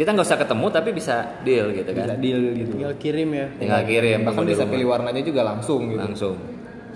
Kita 0.00 0.16
nggak 0.16 0.24
usah 0.32 0.40
ketemu 0.40 0.66
tapi 0.72 0.96
bisa 0.96 1.16
deal 1.44 1.76
gitu 1.76 1.92
Bisa 1.92 2.08
kan? 2.08 2.16
deal 2.24 2.40
gitu. 2.56 2.72
Tinggal 2.72 2.94
kirim 2.96 3.28
ya. 3.36 3.46
Tinggal 3.60 3.82
kirim 3.84 4.18
Bahkan 4.24 4.44
bisa 4.48 4.64
pilih 4.64 4.88
warnanya 4.88 5.20
juga 5.20 5.44
langsung 5.44 5.92
gitu. 5.92 6.00
langsung. 6.00 6.36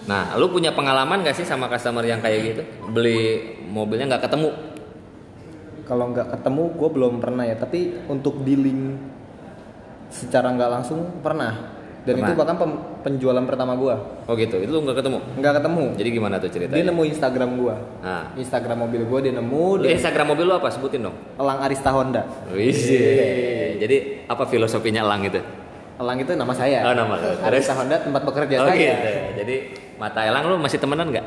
Nah, 0.09 0.33
lu 0.41 0.49
punya 0.49 0.73
pengalaman 0.73 1.21
gak 1.21 1.37
sih 1.37 1.45
sama 1.45 1.69
customer 1.69 2.01
yang 2.01 2.25
kayak 2.25 2.41
gitu? 2.41 2.63
Beli 2.89 3.45
mobilnya 3.69 4.09
nggak 4.09 4.25
ketemu? 4.25 4.49
Kalau 5.85 6.17
nggak 6.17 6.33
ketemu, 6.33 6.63
gue 6.81 6.89
belum 6.97 7.15
pernah 7.21 7.45
ya. 7.45 7.61
Tapi 7.61 8.09
untuk 8.09 8.41
dealing 8.41 8.97
secara 10.09 10.49
nggak 10.57 10.71
langsung 10.73 11.21
pernah. 11.21 11.84
Dan 12.05 12.21
Pernah. 12.21 12.29
itu 12.29 12.37
bahkan 12.37 12.57
pem- 12.57 12.81
penjualan 13.01 13.45
pertama 13.45 13.73
gue. 13.75 13.95
Oh 14.25 14.37
gitu, 14.37 14.61
itu 14.61 14.69
lu 14.69 14.85
nggak 14.85 15.01
ketemu? 15.01 15.19
Nggak 15.41 15.55
ketemu. 15.57 15.85
Jadi 15.97 16.09
gimana 16.11 16.35
tuh 16.37 16.47
Dia 16.47 16.55
ceritanya? 16.55 16.85
nemu 16.85 17.03
Instagram 17.07 17.51
gue. 17.57 17.75
Nah, 17.99 18.25
Instagram 18.37 18.77
mobil 18.79 19.03
gue 19.03 19.19
dia 19.23 19.33
nemu. 19.33 19.65
Dia 19.81 19.93
Instagram 19.97 20.27
mobil 20.29 20.45
lu 20.45 20.55
apa? 20.55 20.69
Sebutin 20.69 21.01
dong. 21.01 21.17
Elang 21.35 21.59
Arista 21.59 21.89
Honda. 21.91 22.29
Wih, 22.51 22.77
jadi 23.75 23.97
apa 24.27 24.45
filosofinya 24.45 25.01
elang 25.01 25.25
itu? 25.25 25.41
Elang 25.95 26.19
itu 26.19 26.33
nama 26.35 26.53
saya. 26.53 26.85
Oh, 26.85 26.93
nama 26.93 27.17
lu. 27.17 27.31
Arista 27.41 27.73
Honda 27.73 27.97
tempat 27.97 28.21
bekerja 28.23 28.55
Oh 28.59 28.67
saya. 28.67 28.77
gitu. 28.77 29.09
Jadi 29.39 29.57
mata 29.97 30.21
elang 30.23 30.45
lu 30.45 30.61
masih 30.61 30.77
temenan 30.77 31.09
nggak? 31.09 31.27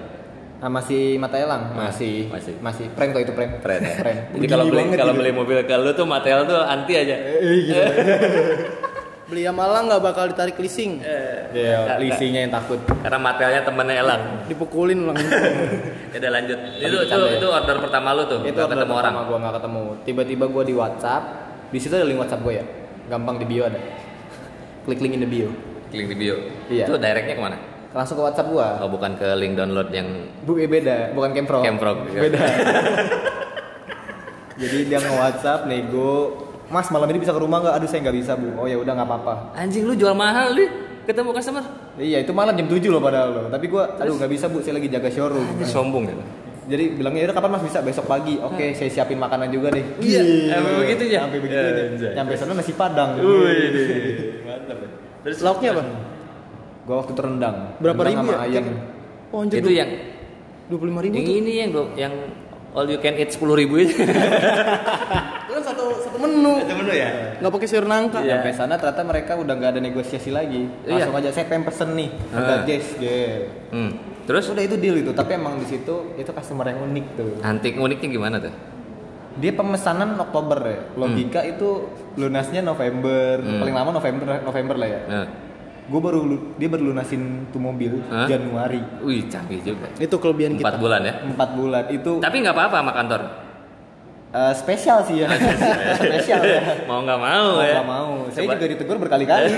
Ah, 0.58 0.70
masih 0.70 1.18
mata 1.18 1.38
elang? 1.38 1.74
Masih. 1.74 2.30
masih. 2.30 2.54
Masih. 2.60 2.86
Prank 2.92 3.14
kok 3.14 3.22
itu 3.24 3.34
prank. 3.34 3.62
Keren 3.62 3.82
ya. 3.84 3.94
Prank. 3.96 4.18
Jadi 4.32 4.46
kalau 4.46 4.66
beli 4.68 4.82
kalau 4.92 5.14
gitu. 5.14 5.22
beli 5.22 5.32
mobil 5.32 5.58
ke 5.60 5.74
lu 5.74 5.90
tuh 5.92 6.06
mata 6.06 6.28
el 6.28 6.46
tuh 6.46 6.62
anti 6.62 6.94
aja. 6.94 7.18
Eh. 9.28 9.32
Beli 9.32 9.44
yang 9.44 9.60
Malang 9.60 9.92
nggak 9.92 10.00
bakal 10.00 10.32
ditarik 10.32 10.56
leasing. 10.56 11.04
Iya, 11.52 12.00
leasingnya 12.00 12.48
yang 12.48 12.54
takut. 12.56 12.80
Karena 12.88 13.20
materialnya 13.20 13.62
temennya 13.68 13.96
Elang. 14.00 14.24
Dipukulin 14.48 15.12
langsung. 15.12 15.28
Ya 16.08 16.24
udah 16.24 16.32
lanjut. 16.40 16.60
Itu 16.80 16.98
itu, 17.04 17.18
ya? 17.20 17.36
itu 17.36 17.48
order 17.52 17.78
pertama 17.84 18.16
lu 18.16 18.24
tuh. 18.26 18.40
Itu 18.42 18.58
ketemu 18.58 18.94
orang. 18.96 19.14
gua 19.28 19.38
nggak 19.44 19.56
ketemu. 19.60 19.84
Tiba-tiba 20.08 20.46
gua 20.48 20.64
di 20.64 20.74
WhatsApp. 20.74 21.24
Di 21.68 21.78
situ 21.84 21.94
ada 21.94 22.08
link 22.08 22.18
WhatsApp 22.18 22.42
gua 22.42 22.54
ya. 22.58 22.66
Gampang 23.12 23.36
di 23.38 23.46
bio 23.46 23.68
ada. 23.68 23.78
Klik 24.88 25.04
link 25.04 25.14
in 25.20 25.22
the 25.22 25.30
bio. 25.30 25.52
Klik 25.92 26.08
di 26.08 26.16
bio. 26.16 26.36
Iya. 26.72 26.88
Itu 26.88 26.96
directnya 26.96 27.36
ke 27.36 27.44
mana? 27.44 27.58
Langsung 27.92 28.16
ke 28.18 28.24
WhatsApp 28.24 28.48
gua. 28.50 28.80
Oh 28.80 28.90
bukan 28.90 29.20
ke 29.20 29.28
link 29.36 29.60
download 29.60 29.92
yang 29.92 30.08
Bu, 30.48 30.58
eh, 30.58 30.66
beda, 30.66 31.12
bukan 31.12 31.36
Kemprok. 31.36 31.62
Kemprok. 31.68 31.98
Beda. 32.08 32.40
Jadi 34.58 34.90
dia 34.90 34.98
nge-WhatsApp 34.98 35.70
nego, 35.70 36.34
"Mas, 36.68 36.88
malam 36.92 37.08
ini 37.10 37.20
bisa 37.20 37.32
ke 37.32 37.40
rumah 37.40 37.64
nggak? 37.64 37.74
Aduh, 37.80 37.88
saya 37.88 38.00
nggak 38.08 38.18
bisa, 38.18 38.32
Bu." 38.36 38.48
Oh 38.60 38.68
ya 38.68 38.78
udah 38.80 38.94
nggak 38.96 39.08
apa-apa. 39.08 39.34
anjing 39.56 39.84
lu 39.88 39.94
jual 39.94 40.14
mahal 40.14 40.52
deh. 40.54 40.70
Ketemu 41.08 41.32
customer. 41.32 41.64
Iya, 41.96 42.20
itu 42.20 42.36
malam 42.36 42.52
jam 42.52 42.68
7 42.68 42.92
loh 42.92 43.00
padahal 43.00 43.30
loh. 43.32 43.46
Tapi 43.48 43.72
gua, 43.72 43.96
aduh 43.96 44.20
nggak 44.20 44.28
bisa, 44.28 44.52
Bu, 44.52 44.60
saya 44.60 44.76
lagi 44.76 44.92
jaga 44.92 45.08
showroom. 45.08 45.40
Anjing 45.56 45.72
sombong 45.72 46.04
ya. 46.04 46.16
Jadi 46.68 47.00
bilangnya 47.00 47.32
udah 47.32 47.36
kapan 47.40 47.52
Mas 47.56 47.64
bisa? 47.64 47.80
Besok 47.80 48.12
pagi. 48.12 48.36
Oke, 48.44 48.76
saya 48.76 48.92
siapin 48.92 49.16
makanan 49.16 49.48
juga 49.48 49.72
deh. 49.72 49.88
Iya, 50.04 50.20
sampai 50.52 50.74
begitu 50.84 51.04
ya? 51.08 51.20
Sampai 51.24 51.40
begitu 51.40 51.56
Ya. 52.04 52.12
Nyampe 52.20 52.34
sana 52.36 52.52
nasi 52.60 52.76
padang. 52.76 53.16
Mantap. 53.16 54.78
Terus 55.24 55.40
lauknya 55.40 55.70
apa? 55.80 55.84
Gua 56.84 56.96
waktu 57.00 57.12
itu 57.16 57.22
rendang. 57.24 57.56
Berapa 57.80 58.02
Rendang 58.04 58.28
ribu 58.28 58.32
sama 58.36 58.44
ya? 58.44 58.48
Ayam. 58.52 58.66
Oh 59.32 59.40
anjir. 59.44 59.64
Itu 59.64 59.72
yang 59.72 59.90
dua 60.68 60.78
puluh 60.80 60.92
lima 60.92 61.00
ribu. 61.08 61.16
yang 61.16 61.28
ini 61.32 61.52
yang 61.56 61.72
yang 61.96 62.14
all 62.76 62.84
you 62.84 63.00
can 63.00 63.16
eat 63.16 63.32
sepuluh 63.32 63.56
ribu 63.56 63.80
itu. 63.80 63.96
Kan 65.58 65.64
satu 65.66 65.86
satu 65.98 66.18
menu. 66.22 66.62
Itu 66.62 66.74
menu 66.78 66.94
ya? 66.94 67.10
Nggak 67.42 67.50
pakai 67.50 67.68
sayur 67.68 67.86
nangka. 67.90 68.22
Iya. 68.22 68.38
Sampai 68.38 68.54
sana 68.54 68.74
ternyata 68.78 69.02
mereka 69.02 69.32
udah 69.34 69.54
nggak 69.58 69.72
ada 69.74 69.82
negosiasi 69.82 70.30
lagi. 70.30 70.70
Iya. 70.86 71.10
Langsung 71.10 71.18
aja 71.18 71.30
saya 71.34 71.46
pengen 71.50 71.66
pesen 71.66 71.90
nih. 71.98 72.10
Ah. 72.30 72.38
Udah 72.38 72.58
guys, 72.62 72.88
gitu. 72.94 73.50
Hmm. 73.74 73.92
Terus 74.28 74.46
udah 74.54 74.60
itu 74.62 74.76
deal 74.78 74.96
itu, 75.00 75.12
tapi 75.16 75.34
emang 75.34 75.58
di 75.58 75.66
situ 75.66 76.14
itu 76.14 76.30
customer 76.30 76.68
yang 76.68 76.84
unik 76.84 77.06
tuh. 77.16 77.32
antik 77.42 77.74
uniknya 77.74 78.10
gimana 78.12 78.36
tuh? 78.38 78.54
Dia 79.40 79.56
pemesanan 79.56 80.14
Oktober 80.20 80.60
ya. 80.62 80.80
Logika 80.94 81.42
itu 81.42 81.90
lunasnya 82.14 82.62
November, 82.62 83.40
Hmm. 83.40 83.58
paling 83.58 83.74
lama 83.74 83.90
November 83.96 84.44
November 84.44 84.76
lah 84.78 84.90
ya. 84.94 85.02
Nah. 85.10 85.28
Gue 85.88 86.04
baru 86.04 86.20
dia 86.60 86.68
baru 86.68 86.92
lunasin 86.92 87.48
tuh 87.48 87.64
mobil 87.64 88.04
Hah? 88.12 88.28
Januari. 88.28 88.84
Wih, 89.00 89.24
canggih 89.32 89.64
juga. 89.64 89.88
Itu 89.96 90.20
kelebihan 90.20 90.60
Empat 90.60 90.76
kita. 90.76 90.84
bulan 90.84 91.02
ya. 91.02 91.14
Empat 91.24 91.50
bulan 91.56 91.84
itu 91.88 92.12
Tapi 92.20 92.36
nggak 92.44 92.54
apa-apa 92.54 92.78
sama 92.84 92.92
kantor. 92.92 93.22
Eh, 94.38 94.54
spesial 94.54 95.02
sih 95.02 95.18
ya. 95.20 95.30
spesial 96.00 96.42
ya. 96.42 96.62
Mau 96.86 97.02
nggak 97.02 97.18
mau 97.18 97.48
Mau 97.54 97.62
ya. 97.62 97.74
nggak 97.76 97.88
mau. 97.88 98.10
Saya 98.30 98.46
Coba- 98.46 98.56
juga 98.56 98.68
ditegur 98.70 98.98
berkali-kali. 99.00 99.50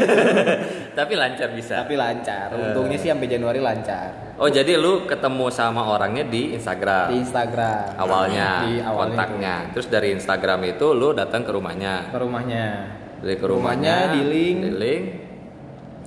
Tapi 0.99 1.13
lancar 1.13 1.49
bisa. 1.51 1.79
tapi 1.79 1.95
lancar. 1.95 2.51
Untungnya 2.51 2.95
sih 2.95 3.07
sampai 3.07 3.27
Januari 3.27 3.59
lancar. 3.59 4.35
Oh 4.35 4.47
jadi 4.47 4.75
lu 4.75 5.03
ketemu 5.03 5.47
sama 5.49 5.83
orangnya 5.85 6.23
di 6.23 6.55
Instagram 6.55 7.11
Di 7.11 7.17
Instagram. 7.19 7.95
awalnya, 7.95 8.49
Di 8.63 8.73
awalnya 8.79 9.15
kontaknya. 9.15 9.55
Terus 9.71 9.87
dari 9.87 10.11
Instagram 10.11 10.59
itu 10.65 10.91
lu 10.91 11.11
datang 11.11 11.43
ke 11.43 11.51
rumahnya. 11.51 12.07
ke 12.07 12.17
rumahnya. 12.17 12.65
Dari 13.19 13.35
ke 13.35 13.43
Rumahnya, 13.43 13.95
rumahnya, 14.07 14.15
di 14.15 14.21
link. 14.25 14.57
di 14.59 14.71
link. 14.73 15.03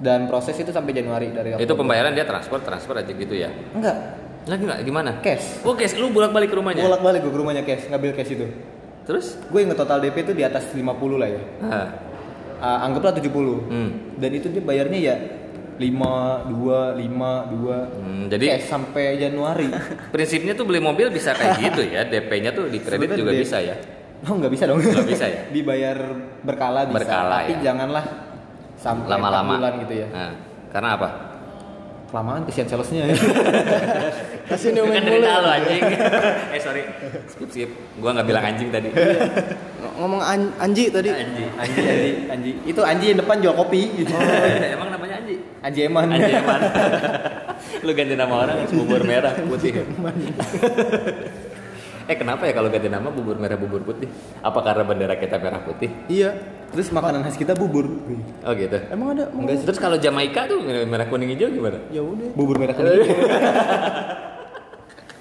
Dan 0.00 0.26
proses 0.26 0.56
itu 0.56 0.72
sampai 0.72 0.92
Januari 0.92 1.28
dari 1.28 1.54
Itu 1.56 1.72
pembayaran 1.72 2.10
dia 2.10 2.24
transfer 2.24 2.58
transfer 2.58 2.96
aja 2.96 3.12
gitu 3.12 3.32
ya. 3.32 3.52
Enggak, 3.70 3.96
Lagi 4.42 4.62
nggak 4.62 4.80
gimana? 4.82 5.10
cash. 5.20 5.62
Oh 5.62 5.72
cash, 5.72 5.94
lu 5.94 6.10
bolak 6.10 6.30
balik 6.30 6.50
ke 6.50 6.56
rumahnya. 6.56 6.82
Bolak 6.82 7.00
balik 7.00 7.20
gue 7.22 7.30
ke 7.30 7.38
rumahnya 7.38 7.62
cash, 7.62 7.86
ngambil 7.86 8.10
cash 8.12 8.30
itu. 8.30 8.46
Terus? 9.02 9.38
Gue 9.46 9.62
inget 9.62 9.74
total 9.74 9.98
DP 9.98 10.16
itu 10.20 10.32
di 10.32 10.42
atas 10.42 10.66
50 10.70 10.82
lah 11.14 11.28
ya. 11.28 11.42
Ah, 11.60 11.88
Ah, 12.62 12.86
anggaplah 12.86 13.10
70. 13.12 13.66
hmm. 13.66 13.90
Dan 14.18 14.30
itu 14.32 14.46
dia 14.46 14.62
bayarnya 14.62 14.98
ya 15.02 15.16
5 15.82 16.46
2 16.46 16.94
5 16.94 17.58
2. 17.58 17.98
Hmm, 17.98 18.24
jadi 18.30 18.44
cash 18.54 18.66
sampai 18.68 19.18
Januari. 19.18 19.66
prinsipnya 20.14 20.54
tuh 20.54 20.62
beli 20.62 20.78
mobil 20.78 21.10
bisa 21.10 21.34
kayak 21.34 21.58
gitu 21.58 21.82
ya. 21.82 22.06
DP-nya 22.12 22.54
tuh 22.54 22.70
di 22.70 22.78
kredit 22.78 23.10
Sebenarnya 23.10 23.18
juga 23.18 23.32
bisa 23.34 23.58
ya. 23.58 23.74
Oh, 24.22 24.38
nggak 24.38 24.52
bisa 24.54 24.64
dong. 24.66 24.78
Nggak 24.78 25.06
bisa 25.06 25.26
ya? 25.26 25.40
Dibayar 25.54 25.98
berkala 26.46 26.86
bisa, 26.86 26.94
Berkala, 27.02 27.36
tapi 27.42 27.52
ya. 27.52 27.58
janganlah 27.62 28.04
sampai 28.78 29.08
Lama-lama. 29.10 29.50
4 29.50 29.58
bulan 29.58 29.72
gitu 29.82 29.94
ya. 29.98 30.06
Nah, 30.14 30.32
karena 30.70 30.88
apa? 30.94 31.08
Kelamaan 32.12 32.44
kesian 32.44 32.68
salesnya 32.68 33.08
ya. 33.08 33.16
Kasih 34.52 34.76
dia 34.76 34.84
Kan 34.84 35.00
dari 35.00 35.16
lu 35.24 35.48
anjing. 35.48 35.80
eh 36.52 36.60
sorry. 36.60 36.84
Skip 37.24 37.48
skip. 37.48 37.70
Gua 38.04 38.12
nggak 38.12 38.28
bilang 38.28 38.44
anjing 38.52 38.68
tadi. 38.68 38.92
Ngomong 39.96 40.20
an- 40.20 40.52
Anji 40.60 40.92
tadi. 40.92 41.08
Anjing. 41.08 41.48
Anji, 41.56 41.80
Anji, 41.80 42.10
Anji. 42.28 42.50
Itu 42.68 42.84
Anji 42.84 43.16
yang 43.16 43.24
depan 43.24 43.40
jual 43.40 43.56
kopi 43.56 44.04
gitu. 44.04 44.12
Emang 44.76 44.92
namanya 44.92 45.24
Anji? 45.24 45.40
Anji 45.64 45.80
Eman. 45.88 46.12
Anji 46.12 46.32
Eman. 46.36 46.60
Lu 47.80 47.90
ganti 47.96 48.12
nama 48.12 48.34
orang 48.44 48.56
bubur 48.68 49.00
merah 49.08 49.32
putih. 49.48 49.80
Eh 52.08 52.16
kenapa 52.18 52.42
ya 52.48 52.52
kalau 52.56 52.68
ganti 52.72 52.88
nama 52.90 53.08
bubur 53.10 53.38
merah 53.38 53.54
bubur 53.54 53.82
putih? 53.86 54.08
Apa 54.42 54.58
karena 54.62 54.82
bendera 54.82 55.14
kita 55.18 55.38
merah 55.38 55.62
putih? 55.62 55.90
Iya. 56.10 56.34
Terus 56.72 56.88
makanan 56.88 57.20
khas 57.22 57.36
kita 57.36 57.52
bubur. 57.52 57.84
Oh 58.42 58.52
gitu. 58.56 58.78
Emang 58.88 59.12
ada? 59.12 59.28
Emang 59.28 59.44
Enggak, 59.44 59.68
terus 59.68 59.78
kalau 59.78 60.00
Jamaika 60.00 60.48
tuh 60.48 60.64
merah 60.64 61.04
kuning 61.06 61.36
hijau 61.36 61.52
gimana? 61.52 61.78
Ya 61.92 62.00
udah. 62.00 62.32
Bubur 62.32 62.56
merah 62.56 62.72
kuning. 62.72 63.04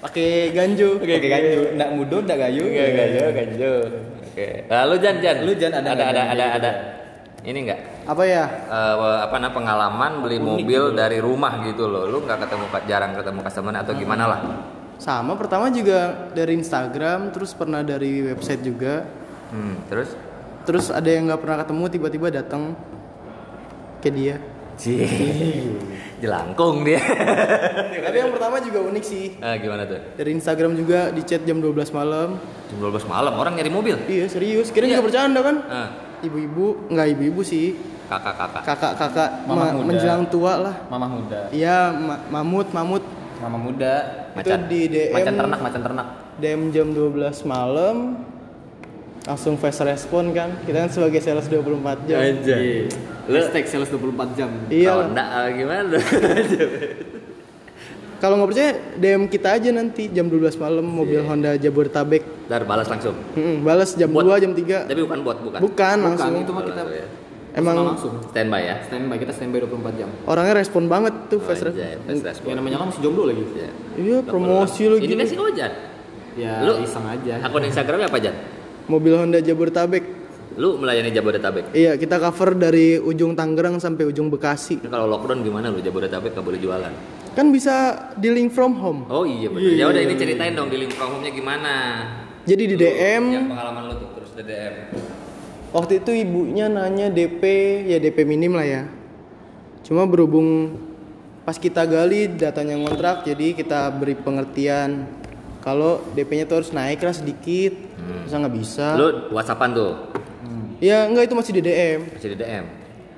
Pakai 0.02 0.50
ganjo. 0.50 0.98
Oke, 0.98 1.14
oke 1.14 1.28
gayu. 1.30 1.78
Ndak 1.78 1.90
mudo, 1.94 2.16
ndak 2.26 2.38
gayu. 2.40 2.66
Enggak, 2.66 2.86
enggak, 2.90 3.06
enggak. 3.54 3.82
Oke. 4.26 4.46
Lalu 4.66 4.94
Jan, 4.98 5.16
Jan. 5.22 5.36
Lu, 5.46 5.52
Jan, 5.54 5.72
ada 5.78 5.90
ada 5.94 6.04
ada 6.10 6.22
ada 6.34 6.46
ada. 6.58 6.70
Ini 7.46 7.58
enggak? 7.62 7.80
Apa 8.10 8.22
ya? 8.26 8.44
Eh, 8.66 8.94
apa 9.22 9.36
namanya 9.38 9.54
pengalaman 9.54 10.12
beli 10.26 10.38
Unik 10.42 10.46
mobil 10.46 10.82
gitu. 10.90 10.98
dari 10.98 11.18
rumah 11.22 11.62
gitu 11.62 11.86
loh. 11.86 12.10
Lu 12.10 12.26
nggak 12.26 12.48
ketemu 12.48 12.66
jarang 12.90 13.12
ketemu 13.14 13.40
customer 13.46 13.74
atau 13.78 13.92
gimana 13.94 14.24
lah? 14.26 14.40
Sama 15.02 15.34
pertama 15.34 15.66
juga 15.68 16.30
dari 16.30 16.54
Instagram, 16.54 17.34
terus 17.34 17.50
pernah 17.52 17.82
dari 17.82 18.22
website 18.22 18.62
juga. 18.62 19.02
Hmm, 19.50 19.82
terus? 19.84 20.14
Terus 20.62 20.94
ada 20.94 21.04
yang 21.04 21.26
nggak 21.26 21.42
pernah 21.42 21.58
ketemu 21.58 21.84
tiba-tiba 21.90 22.26
datang 22.30 22.78
ke 23.98 24.08
dia. 24.08 24.38
Cih. 24.78 25.02
Jelangkung 26.18 26.86
dia. 26.86 27.02
Tapi 27.98 28.16
yang 28.16 28.30
pertama 28.30 28.62
juga 28.62 28.78
unik 28.84 29.04
sih. 29.04 29.26
Ah, 29.38 29.58
gimana 29.58 29.82
tuh? 29.84 29.98
Dari 30.14 30.30
Instagram 30.32 30.78
juga 30.78 31.10
di 31.10 31.22
chat 31.22 31.42
jam 31.42 31.58
12 31.58 31.90
malam. 31.90 32.38
Jam 32.70 32.78
12 32.80 33.02
malam 33.04 33.34
orang 33.34 33.58
nyari 33.58 33.68
mobil. 33.68 33.98
Iya 34.06 34.30
serius. 34.30 34.70
Kira 34.70 34.86
Iya. 34.86 34.96
juga 34.96 35.10
bercanda 35.10 35.40
kan? 35.42 35.56
Ah, 35.66 35.88
Ibu-ibu, 36.22 36.86
nggak 36.88 37.06
ibu-ibu 37.10 37.42
sih. 37.42 37.74
kakak-kakak. 38.06 38.62
Kakak-kakak 38.62 39.30
Mama 39.48 39.72
ma- 39.72 39.82
menjelang 39.82 40.28
tua 40.28 40.60
lah. 40.60 40.74
Mama 40.86 41.08
muda. 41.10 41.48
Iya, 41.50 41.90
ma- 41.90 42.22
mamut, 42.30 42.68
mamut. 42.70 43.02
Mama 43.42 43.58
muda. 43.58 43.94
Macan. 44.38 44.46
Itu 44.46 44.70
di 44.70 44.80
DM. 44.86 45.18
Macan 45.18 45.34
ternak, 45.34 45.58
macan 45.58 45.82
ternak. 45.82 46.06
DM 46.38 46.70
jam 46.70 46.94
12 46.94 47.42
malam. 47.42 48.22
Langsung 49.26 49.58
fast 49.58 49.82
respon 49.82 50.30
kan. 50.30 50.62
Kita 50.62 50.86
kan 50.86 50.90
sebagai 50.94 51.18
sales 51.18 51.50
24 51.50 52.06
jam. 52.06 52.22
Aja. 52.22 52.56
Lu 53.26 53.34
Hashtag 53.34 53.66
sales 53.66 53.90
24 53.90 54.38
jam. 54.38 54.46
Iya. 54.70 54.94
lah. 54.94 55.10
Honda 55.10 55.24
ah, 55.26 55.50
gimana? 55.50 55.98
Kalau 58.22 58.38
nggak 58.38 58.50
percaya 58.54 58.70
DM 59.02 59.26
kita 59.26 59.58
aja 59.58 59.74
nanti 59.74 60.06
jam 60.06 60.30
12 60.30 60.54
malam 60.62 60.86
mobil 60.86 61.18
Iya. 61.18 61.26
Honda 61.26 61.50
Jabodetabek. 61.58 62.46
Ntar 62.46 62.62
balas 62.62 62.86
langsung. 62.86 63.18
Mm, 63.34 63.66
balas 63.66 63.98
jam 63.98 64.14
Bot. 64.14 64.22
2 64.22 64.38
jam 64.38 64.54
3. 64.54 64.86
Tapi 64.86 65.02
bukan 65.02 65.18
bot, 65.26 65.42
bukan. 65.42 65.58
Bukan 65.58 65.96
langsung. 65.98 66.38
itu 66.38 66.54
mah 66.54 66.62
kita 66.62 66.86
Langsung 66.86 66.94
ya. 66.94 67.21
Emang 67.52 67.76
langsung. 67.84 68.16
Standby 68.26 68.62
ya. 68.62 68.76
Standby 68.82 69.16
kita 69.18 69.32
standby 69.32 69.60
24 69.60 69.92
jam. 69.94 70.08
orangnya 70.24 70.54
respon 70.56 70.88
banget 70.88 71.14
tuh 71.28 71.36
Oh, 71.36 71.44
fast 71.44 71.60
respon. 71.62 71.78
anjay, 71.78 71.94
fast 72.00 72.24
respon. 72.24 72.46
Yang 72.48 72.56
namanya 72.58 72.76
lo 72.76 72.84
masih 72.88 73.00
jomblo 73.00 73.22
lagi. 73.24 73.42
Iya. 73.44 73.70
Iya, 73.94 74.18
promosi 74.22 74.82
lu 74.84 74.96
Ini 74.96 75.04
gitu. 75.04 75.14
kan 75.14 75.26
si 75.26 75.36
Ojan. 75.36 75.72
Ya 76.32 76.54
Lu- 76.64 76.80
iseng 76.80 77.04
aja. 77.04 77.34
Akun 77.42 77.60
Instagramnya 77.60 78.08
apa 78.08 78.18
Jan? 78.18 78.32
Mobil 78.84 79.12
Honda 79.12 79.38
Jabodetabek. 79.38 80.04
Lu 80.52 80.76
melayani 80.76 81.08
Jabodetabek. 81.08 81.72
Iya, 81.72 81.96
kita 81.96 82.16
cover 82.18 82.52
dari 82.54 82.96
ujung 82.96 83.32
Tangerang 83.32 83.76
sampai 83.76 84.04
ujung 84.04 84.28
Bekasi. 84.28 84.80
Kalau 84.80 85.04
lockdown 85.06 85.40
gimana 85.40 85.68
lu 85.68 85.78
Jabodetabek 85.78 86.32
nggak 86.32 86.42
boleh 86.42 86.56
jualan? 86.56 86.92
Kan 87.32 87.48
bisa 87.48 87.74
di 88.14 88.28
link 88.28 88.48
from 88.50 88.72
home. 88.74 89.04
Oh 89.08 89.24
iya 89.24 89.48
benar. 89.48 89.72
Ya 89.72 89.84
udah 89.86 90.00
ini 90.02 90.14
ceritain 90.14 90.52
dong 90.52 90.68
di 90.68 90.76
link 90.78 90.92
from 90.92 91.08
home-nya 91.10 91.32
gimana? 91.32 91.74
Jadi 92.42 92.62
di 92.64 92.74
Lu, 92.74 92.80
DM 92.82 93.22
Yang 93.30 93.46
pengalaman 93.48 93.82
lu 93.86 93.94
tuh 93.94 94.08
terus 94.12 94.30
di 94.34 94.42
DM. 94.42 94.74
Waktu 95.72 96.04
itu 96.04 96.12
ibunya 96.12 96.68
nanya 96.68 97.08
DP, 97.08 97.42
ya 97.88 97.98
DP 97.98 98.24
minim 98.28 98.54
lah 98.54 98.64
ya. 98.64 98.82
Cuma 99.82 100.06
berhubung 100.06 100.78
pas 101.42 101.58
kita 101.58 101.82
gali 101.88 102.30
datanya 102.30 102.78
ngontrak, 102.78 103.26
jadi 103.26 103.56
kita 103.56 103.90
beri 103.90 104.14
pengertian 104.14 105.10
kalau 105.62 106.02
DP-nya 106.14 106.46
tuh 106.46 106.62
harus 106.62 106.70
naik 106.70 107.02
lah 107.02 107.14
sedikit. 107.14 107.74
Masa 107.98 108.38
nggak 108.38 108.54
bisa? 108.54 108.86
Lu 108.98 109.30
WhatsAppan 109.30 109.70
tuh 109.74 109.92
Ya 110.82 111.06
enggak 111.06 111.30
itu 111.30 111.34
masih 111.38 111.52
di 111.54 111.62
DM. 111.62 112.00
masih 112.10 112.34
di 112.34 112.38
DM. 112.42 112.66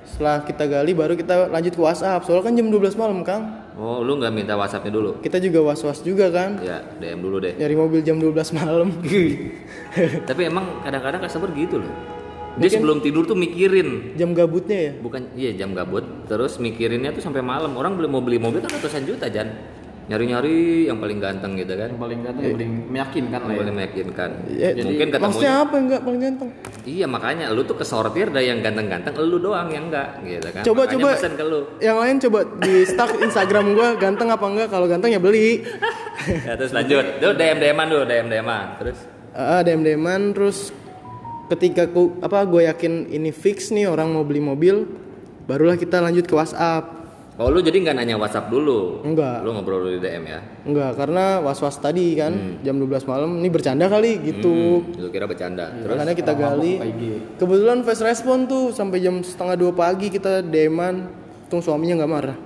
Setelah 0.05 0.45
kita 0.45 0.69
gali 0.69 0.93
baru 0.93 1.17
kita 1.17 1.49
lanjut 1.49 1.73
ke 1.73 1.81
WhatsApp. 1.81 2.21
Soalnya 2.21 2.45
kan 2.45 2.53
jam 2.53 2.69
12 2.69 2.93
malam, 2.93 3.25
Kang. 3.25 3.43
Oh, 3.73 4.05
lu 4.05 4.21
nggak 4.21 4.29
minta 4.29 4.53
WhatsAppnya 4.53 4.93
dulu? 4.93 5.17
Kita 5.19 5.41
juga 5.41 5.65
was-was 5.65 6.05
juga 6.05 6.29
kan. 6.29 6.61
Ya, 6.61 6.85
DM 7.01 7.25
dulu 7.25 7.41
deh. 7.41 7.57
Nyari 7.57 7.75
mobil 7.75 7.99
jam 8.05 8.21
12 8.21 8.53
malam. 8.53 8.93
Tapi 10.29 10.41
emang 10.45 10.85
kadang-kadang 10.85 11.25
customer 11.25 11.49
gitu 11.57 11.81
loh. 11.81 12.14
Dia 12.55 12.69
sebelum 12.71 12.99
tidur 12.99 13.23
tuh 13.23 13.35
mikirin 13.35 14.15
Jam 14.15 14.31
gabutnya 14.31 14.79
ya. 14.79 14.91
bukan 14.97 15.27
iya 15.35 15.51
jam 15.53 15.71
gabut 15.71 16.03
terus 16.25 16.55
mikirinnya 16.55 17.11
tuh 17.11 17.19
sampai 17.19 17.39
malam 17.39 17.75
orang 17.75 17.95
beli 17.95 18.07
mau 18.07 18.19
beli 18.19 18.37
mobil 18.37 18.59
kan 18.59 18.71
ratusan 18.71 19.03
juta 19.03 19.27
Jan 19.27 19.51
nyari-nyari 20.05 20.85
yang 20.85 21.01
paling 21.01 21.17
ganteng 21.17 21.57
gitu 21.57 21.73
kan 21.73 21.89
Yang 21.89 21.97
paling 21.97 22.19
ganteng, 22.21 22.43
yang 22.45 22.53
paling 22.53 22.71
meyakinkan 22.87 23.39
lah 23.41 23.41
yang 23.41 23.49
ya. 23.49 23.59
paling 23.59 23.75
meyakinkan 23.75 24.29
Ya, 24.45 24.69
mungkin 24.77 25.07
Maksudnya 25.09 25.17
ketemunya 25.17 25.51
apa 25.57 25.75
enggak 25.75 26.01
paling 26.05 26.21
ganteng? 26.21 26.49
iya 26.85 27.05
makanya 27.09 27.45
lu 27.49 27.61
tuh 27.65 27.73
kesortir 27.73 28.29
dari 28.29 28.45
yang 28.45 28.61
ganteng-ganteng 28.61 29.13
lu 29.17 29.41
doang 29.41 29.67
yang 29.67 29.89
enggak 29.89 30.21
gitu 30.21 30.47
kan 30.47 30.61
Coba 30.61 30.81
Makanya 30.85 30.93
coba 31.17 31.33
ke 31.33 31.43
lu 31.43 31.59
Yang 31.81 31.97
lain 31.97 32.15
coba 32.21 32.39
di 32.61 32.73
start 32.85 33.13
Instagram 33.27 33.65
gua 33.73 33.87
ganteng 33.97 34.29
apa 34.29 34.45
enggak? 34.45 34.67
Kalau 34.69 34.85
ganteng 34.85 35.09
ya 35.09 35.17
beli. 35.17 35.65
ya, 36.45 36.53
terus 36.53 36.69
lanjut 36.69 37.05
tuh 37.17 37.33
DM 37.33 37.57
DM-an 37.57 37.87
dulu 37.89 38.03
DM 38.05 38.27
DM-an 38.29 38.65
terus 38.77 38.97
Ah, 39.35 39.59
DM 39.59 39.83
deman 39.83 40.31
terus 40.31 40.69
ketika 41.47 41.85
ku 41.87 42.17
apa 42.19 42.41
gue 42.43 42.65
yakin 42.65 43.07
ini 43.07 43.29
fix 43.29 43.69
nih 43.69 43.85
orang 43.85 44.09
mau 44.09 44.21
beli 44.21 44.39
mobil, 44.39 44.85
barulah 45.43 45.75
kita 45.75 45.99
lanjut 45.99 46.23
ke 46.23 46.33
WhatsApp. 46.33 46.93
oh 47.35 47.51
lu 47.51 47.59
jadi 47.59 47.75
nggak 47.75 47.99
nanya 47.99 48.15
WhatsApp 48.15 48.47
dulu 48.47 49.03
Enggak. 49.03 49.43
lu 49.43 49.51
ngobrol 49.51 49.83
dulu 49.83 49.91
di 49.93 49.99
DM 49.99 50.23
ya 50.23 50.39
Enggak, 50.63 50.95
karena 50.95 51.43
was-was 51.43 51.75
tadi 51.77 52.15
kan 52.15 52.31
jam 52.63 52.79
12 52.79 53.03
malam 53.05 53.35
ini 53.37 53.51
bercanda 53.51 53.85
kali 53.85 54.23
gitu. 54.23 54.79
Hmm, 54.79 55.03
lu 55.03 55.11
kira 55.11 55.27
bercanda 55.27 55.67
terus 55.75 55.99
Makanya 55.99 56.15
kita 56.15 56.31
gali. 56.31 56.79
Kebetulan 57.35 57.83
fast 57.83 58.01
respon 58.01 58.47
tuh 58.47 58.71
sampai 58.71 59.03
jam 59.03 59.19
setengah 59.19 59.59
dua 59.59 59.75
pagi 59.75 60.07
kita 60.07 60.39
deman. 60.41 61.11
Tung 61.45 61.59
suaminya 61.59 61.99
nggak 61.99 62.09
marah. 62.09 62.37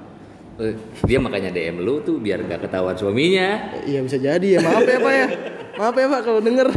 eh, 0.58 0.74
dia 1.06 1.22
makanya 1.22 1.54
DM 1.54 1.80
lu 1.80 2.02
tuh 2.02 2.20
biar 2.20 2.44
gak 2.44 2.68
ketahuan 2.68 2.92
suaminya 2.92 3.80
Iya 3.86 4.04
bisa 4.04 4.18
jadi 4.18 4.58
ya. 4.58 4.60
Maaf 4.60 4.84
ya 4.84 4.98
pak 4.98 5.14
ya. 5.14 5.28
Maaf 5.80 5.96
ya 5.96 6.06
pak 6.10 6.22
kalau 6.26 6.42
denger. 6.42 6.68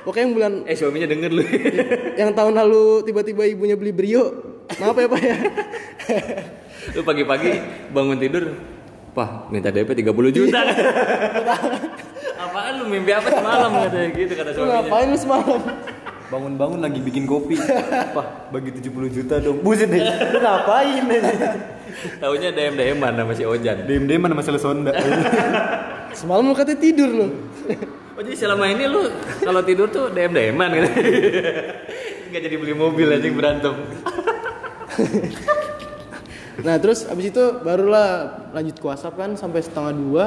Pokoknya 0.00 0.24
yang 0.24 0.32
bulan 0.32 0.52
eh 0.64 0.76
suaminya 0.76 1.08
denger 1.08 1.30
lu 1.30 1.42
yang 2.20 2.32
tahun 2.32 2.56
lalu 2.56 3.04
tiba-tiba 3.04 3.42
ibunya 3.44 3.76
beli 3.76 3.92
brio. 3.92 4.24
Maaf 4.80 4.96
ya 4.96 5.06
pak 5.06 5.20
ya. 5.20 5.36
lu 6.96 7.02
pagi-pagi 7.02 7.50
bangun 7.90 8.16
tidur 8.16 8.44
Pah, 9.10 9.50
minta 9.50 9.74
DP 9.74 9.90
30 10.06 10.06
juta. 10.30 10.62
Apaan 12.46 12.72
lu 12.78 12.84
mimpi 12.86 13.10
apa 13.10 13.26
semalam 13.26 13.68
katanya 13.74 14.08
gitu 14.14 14.32
kata 14.38 14.50
Lu 14.50 14.56
suaminya. 14.56 14.74
ngapain 14.80 15.06
lu 15.10 15.18
semalam? 15.18 15.60
Bangun-bangun 16.30 16.78
lagi 16.78 17.02
bikin 17.02 17.26
kopi. 17.26 17.58
Apa? 17.58 18.54
Bagi 18.54 18.70
70 18.70 18.86
juta 19.10 19.42
dong. 19.42 19.66
Buset 19.66 19.90
deh. 19.90 19.98
Lu 19.98 20.38
ngapain? 20.38 21.02
Taunya 22.22 22.54
DM 22.54 22.78
DM-an 22.78 23.12
sama 23.18 23.32
si 23.34 23.42
Ojan. 23.42 23.82
DM-DM 23.82 24.22
mana 24.22 24.38
masalah 24.38 24.62
sonda. 24.62 24.94
Semalam 26.14 26.46
lu 26.46 26.54
katanya 26.54 26.78
tidur 26.78 27.10
lu. 27.10 27.26
Oh 28.20 28.22
jadi 28.22 28.36
selama 28.36 28.68
ini 28.68 28.84
lu 28.84 29.08
kalau 29.40 29.64
tidur 29.64 29.88
tuh 29.88 30.12
DM 30.12 30.36
DM-an 30.36 30.68
gitu. 30.76 30.88
Enggak 32.28 32.40
jadi 32.44 32.56
beli 32.60 32.74
mobil 32.76 33.08
anjing 33.08 33.32
berantem. 33.32 33.74
Nah 36.60 36.76
terus 36.76 37.08
abis 37.08 37.32
itu 37.32 37.44
barulah 37.64 38.36
lanjut 38.52 38.76
ke 38.76 38.84
WhatsApp 38.84 39.16
kan 39.16 39.32
sampai 39.32 39.64
setengah 39.64 39.96
dua. 39.96 40.26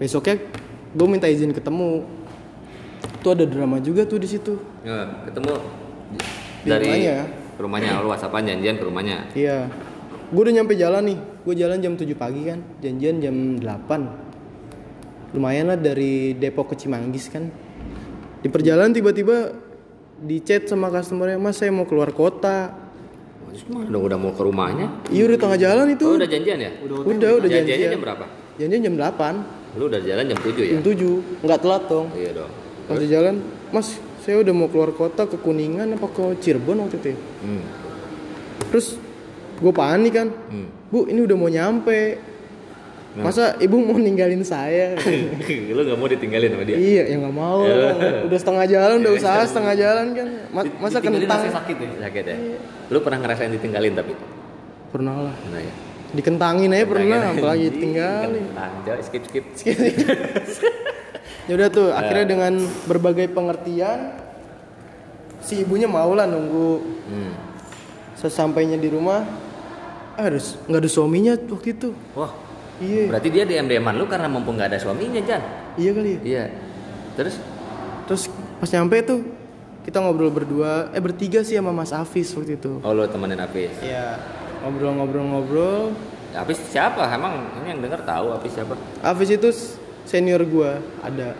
Besoknya 0.00 0.40
gue 0.96 1.08
minta 1.12 1.28
izin 1.28 1.52
ketemu. 1.52 2.08
Tuh 3.20 3.36
ada 3.36 3.44
drama 3.44 3.76
juga 3.84 4.08
tuh 4.08 4.16
di 4.16 4.24
situ. 4.24 4.56
Ya, 4.80 5.28
ketemu 5.28 5.60
Di 6.64 6.68
dari 6.72 6.88
rumahnya. 6.88 7.16
ke 7.28 7.60
rumahnya 7.60 7.90
lu 8.00 8.08
WhatsAppan 8.08 8.48
janjian 8.48 8.80
ke 8.80 8.84
rumahnya. 8.88 9.28
Iya. 9.36 9.68
Gue 10.32 10.48
udah 10.48 10.54
nyampe 10.56 10.72
jalan 10.72 11.04
nih. 11.04 11.18
Gue 11.44 11.52
jalan 11.52 11.84
jam 11.84 11.92
7 12.00 12.16
pagi 12.16 12.42
kan. 12.48 12.64
Janjian 12.80 13.20
jam 13.20 13.36
8. 13.60 14.29
Lumayan 15.30 15.70
lah 15.70 15.78
dari 15.78 16.34
Depok 16.34 16.74
ke 16.74 16.74
Cimanggis 16.74 17.30
kan. 17.30 17.46
Di 18.40 18.48
perjalanan 18.50 18.90
tiba-tiba 18.90 19.54
di 20.20 20.42
chat 20.42 20.66
sama 20.66 20.90
customernya, 20.90 21.38
Mas 21.38 21.56
saya 21.60 21.70
mau 21.70 21.86
keluar 21.86 22.10
kota. 22.10 22.74
Terus 23.50 23.66
udah 23.70 24.18
mau 24.18 24.30
ke 24.34 24.42
rumahnya? 24.42 25.06
Iya 25.10 25.26
udah 25.26 25.38
tengah 25.38 25.58
jalan 25.58 25.86
itu. 25.94 26.06
Oh, 26.06 26.14
udah 26.18 26.30
janjian 26.30 26.58
ya? 26.58 26.70
udah, 26.86 27.02
udah 27.02 27.48
Janjiannya 27.50 27.66
janjian. 27.66 27.90
jam 27.94 28.02
berapa? 28.02 28.24
Janjian 28.58 28.80
jam 28.86 28.94
8. 28.98 29.78
Lu 29.78 29.84
udah 29.86 30.00
jalan 30.02 30.24
jam 30.26 30.38
7 30.38 30.54
ya? 30.66 30.72
Jam 30.78 30.82
7. 30.82 31.42
Nggak 31.46 31.58
telat 31.62 31.82
dong. 31.86 32.06
Iya 32.14 32.30
dong. 32.42 32.50
Pas 32.86 32.96
di 32.98 33.06
jalan, 33.06 33.34
Mas 33.70 33.88
saya 34.22 34.36
udah 34.42 34.54
mau 34.54 34.68
keluar 34.68 34.90
kota 34.94 35.26
ke 35.26 35.38
Kuningan 35.38 35.94
apa 35.94 36.06
ke 36.10 36.22
Cirebon 36.42 36.86
waktu 36.86 36.96
itu 36.98 37.08
ya. 37.14 37.18
Hmm. 37.18 37.62
Terus 38.70 38.86
gue 39.58 39.72
panik 39.74 40.12
kan. 40.14 40.28
Hmm. 40.50 40.68
Bu 40.90 41.06
ini 41.06 41.22
udah 41.22 41.36
mau 41.38 41.50
nyampe. 41.50 42.29
Masa 43.10 43.58
ibu 43.58 43.74
mau 43.76 43.98
ninggalin 43.98 44.38
saya? 44.40 44.94
lu 45.74 45.80
gak 45.82 45.98
mau 45.98 46.06
ditinggalin 46.06 46.54
sama 46.54 46.62
dia? 46.62 46.76
iya, 46.78 47.02
ya 47.10 47.16
nggak 47.18 47.34
mau. 47.34 47.66
lah. 47.66 48.22
Udah 48.22 48.38
setengah 48.38 48.66
jalan, 48.66 48.96
udah 49.02 49.12
usaha 49.12 49.40
setengah 49.42 49.74
jalan 49.74 50.06
kan. 50.14 50.28
Ma- 50.48 50.74
masa 50.78 51.02
Ditinggalin 51.02 51.26
kentang? 51.26 51.42
sakit 51.52 51.76
ya. 51.76 51.88
Sakit 52.00 52.24
ya? 52.24 52.36
Lu 52.86 52.98
pernah 53.02 53.18
ngerasain 53.18 53.50
ditinggalin 53.50 53.92
tapi? 53.92 54.12
Pernah 54.88 55.26
lah. 55.26 55.34
Nah 55.48 55.58
ya. 55.58 55.74
Dikentangin 56.10 56.70
aja 56.70 56.86
pernah, 56.86 57.20
apalagi 57.28 57.66
Anjing, 57.66 57.80
tinggalin. 57.80 58.42
kentang. 58.46 58.72
Jauh, 58.84 59.02
skip 59.02 59.22
skip. 59.26 59.44
ya 61.48 61.52
udah 61.54 61.68
tuh, 61.68 61.88
akhirnya 61.90 62.26
dengan 62.28 62.52
berbagai 62.84 63.26
pengertian 63.28 64.18
si 65.40 65.62
ibunya 65.62 65.86
mau 65.86 66.10
lah 66.12 66.26
nunggu 66.26 66.70
Hmm. 67.06 67.34
sesampainya 68.14 68.74
di 68.74 68.86
rumah. 68.86 69.26
Ah, 70.14 70.26
harus 70.26 70.54
nggak 70.64 70.78
ada 70.78 70.90
suaminya 70.90 71.34
waktu 71.34 71.68
itu. 71.72 71.90
Wah, 72.12 72.30
Iya, 72.80 73.12
berarti 73.12 73.28
dia 73.28 73.44
DM 73.44 73.68
DM 73.68 73.86
lu 73.92 74.08
karena 74.08 74.26
mumpung 74.26 74.56
gak 74.56 74.72
ada 74.72 74.80
suaminya, 74.80 75.20
Jan. 75.20 75.42
iya 75.76 75.90
kali. 75.92 76.10
ya. 76.16 76.20
Iya. 76.24 76.44
Terus 77.14 77.36
Terus 78.10 78.26
pas 78.58 78.66
nyampe 78.74 79.06
tuh 79.06 79.22
kita 79.86 80.02
ngobrol 80.02 80.34
berdua, 80.34 80.90
eh 80.90 80.98
bertiga 80.98 81.46
sih 81.46 81.54
sama 81.54 81.70
Mas 81.70 81.94
Afis 81.94 82.34
waktu 82.34 82.58
itu. 82.58 82.82
oh 82.82 82.90
lu 82.90 83.06
temenin 83.06 83.38
Apis. 83.38 83.70
Iya, 83.78 84.18
ngobrol-ngobrol-ngobrol. 84.66 85.94
Apis 86.34 86.58
siapa? 86.74 87.06
Emang 87.06 87.54
ini 87.62 87.70
yang 87.70 87.80
denger 87.84 88.02
tahu 88.02 88.34
Apis 88.34 88.50
siapa? 88.58 88.74
Afis 88.98 89.30
itu 89.30 89.48
senior 90.02 90.42
gua, 90.42 90.82
ada. 91.06 91.38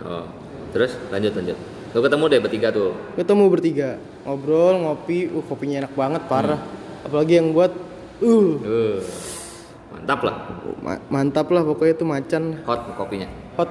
Oh. 0.00 0.24
Terus 0.72 0.96
lanjut 1.12 1.32
lanjut. 1.36 1.58
Lu 1.92 2.00
ketemu 2.00 2.24
deh 2.28 2.40
bertiga 2.40 2.68
tuh. 2.72 2.92
Ketemu 3.16 3.44
bertiga, 3.52 3.90
ngobrol, 4.24 4.74
ngopi, 4.88 5.28
uh 5.28 5.44
kopinya 5.44 5.84
enak 5.84 5.92
banget 5.92 6.22
parah. 6.24 6.60
Apalagi 7.04 7.36
yang 7.36 7.52
buat 7.52 7.72
uh 8.24 8.52
Uh. 8.64 9.00
Mantap 10.08 10.24
lah. 10.24 10.36
ma- 10.80 11.04
mantap 11.12 11.52
lah 11.52 11.60
pokoknya 11.68 11.92
itu 12.00 12.04
macan. 12.08 12.42
Hot 12.64 12.80
kopinya. 12.96 13.28
hot. 13.60 13.68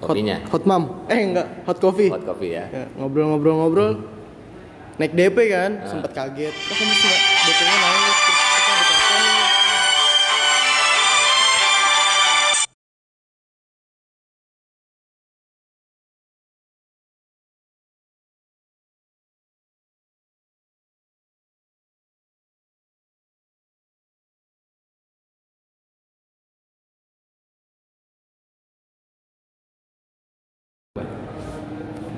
Kopinya. 0.00 0.40
hot, 0.48 0.56
hot 0.56 0.64
mam. 0.64 1.04
Eh 1.12 1.20
enggak. 1.20 1.44
Hot 1.68 1.76
coffee. 1.76 2.08
Hot 2.08 2.24
kopi 2.24 2.56
ya. 2.56 2.64
Ya, 2.72 2.88
ngobrol-ngobrol-ngobrol. 2.96 4.00
Naik 4.96 5.12
DP 5.12 5.52
kan? 5.52 5.84
Sempat 5.84 6.16
kaget. 6.16 6.56
Kok 6.56 6.72
kamu 6.72 6.94
DP-nya 7.44 7.76
naik 7.84 8.16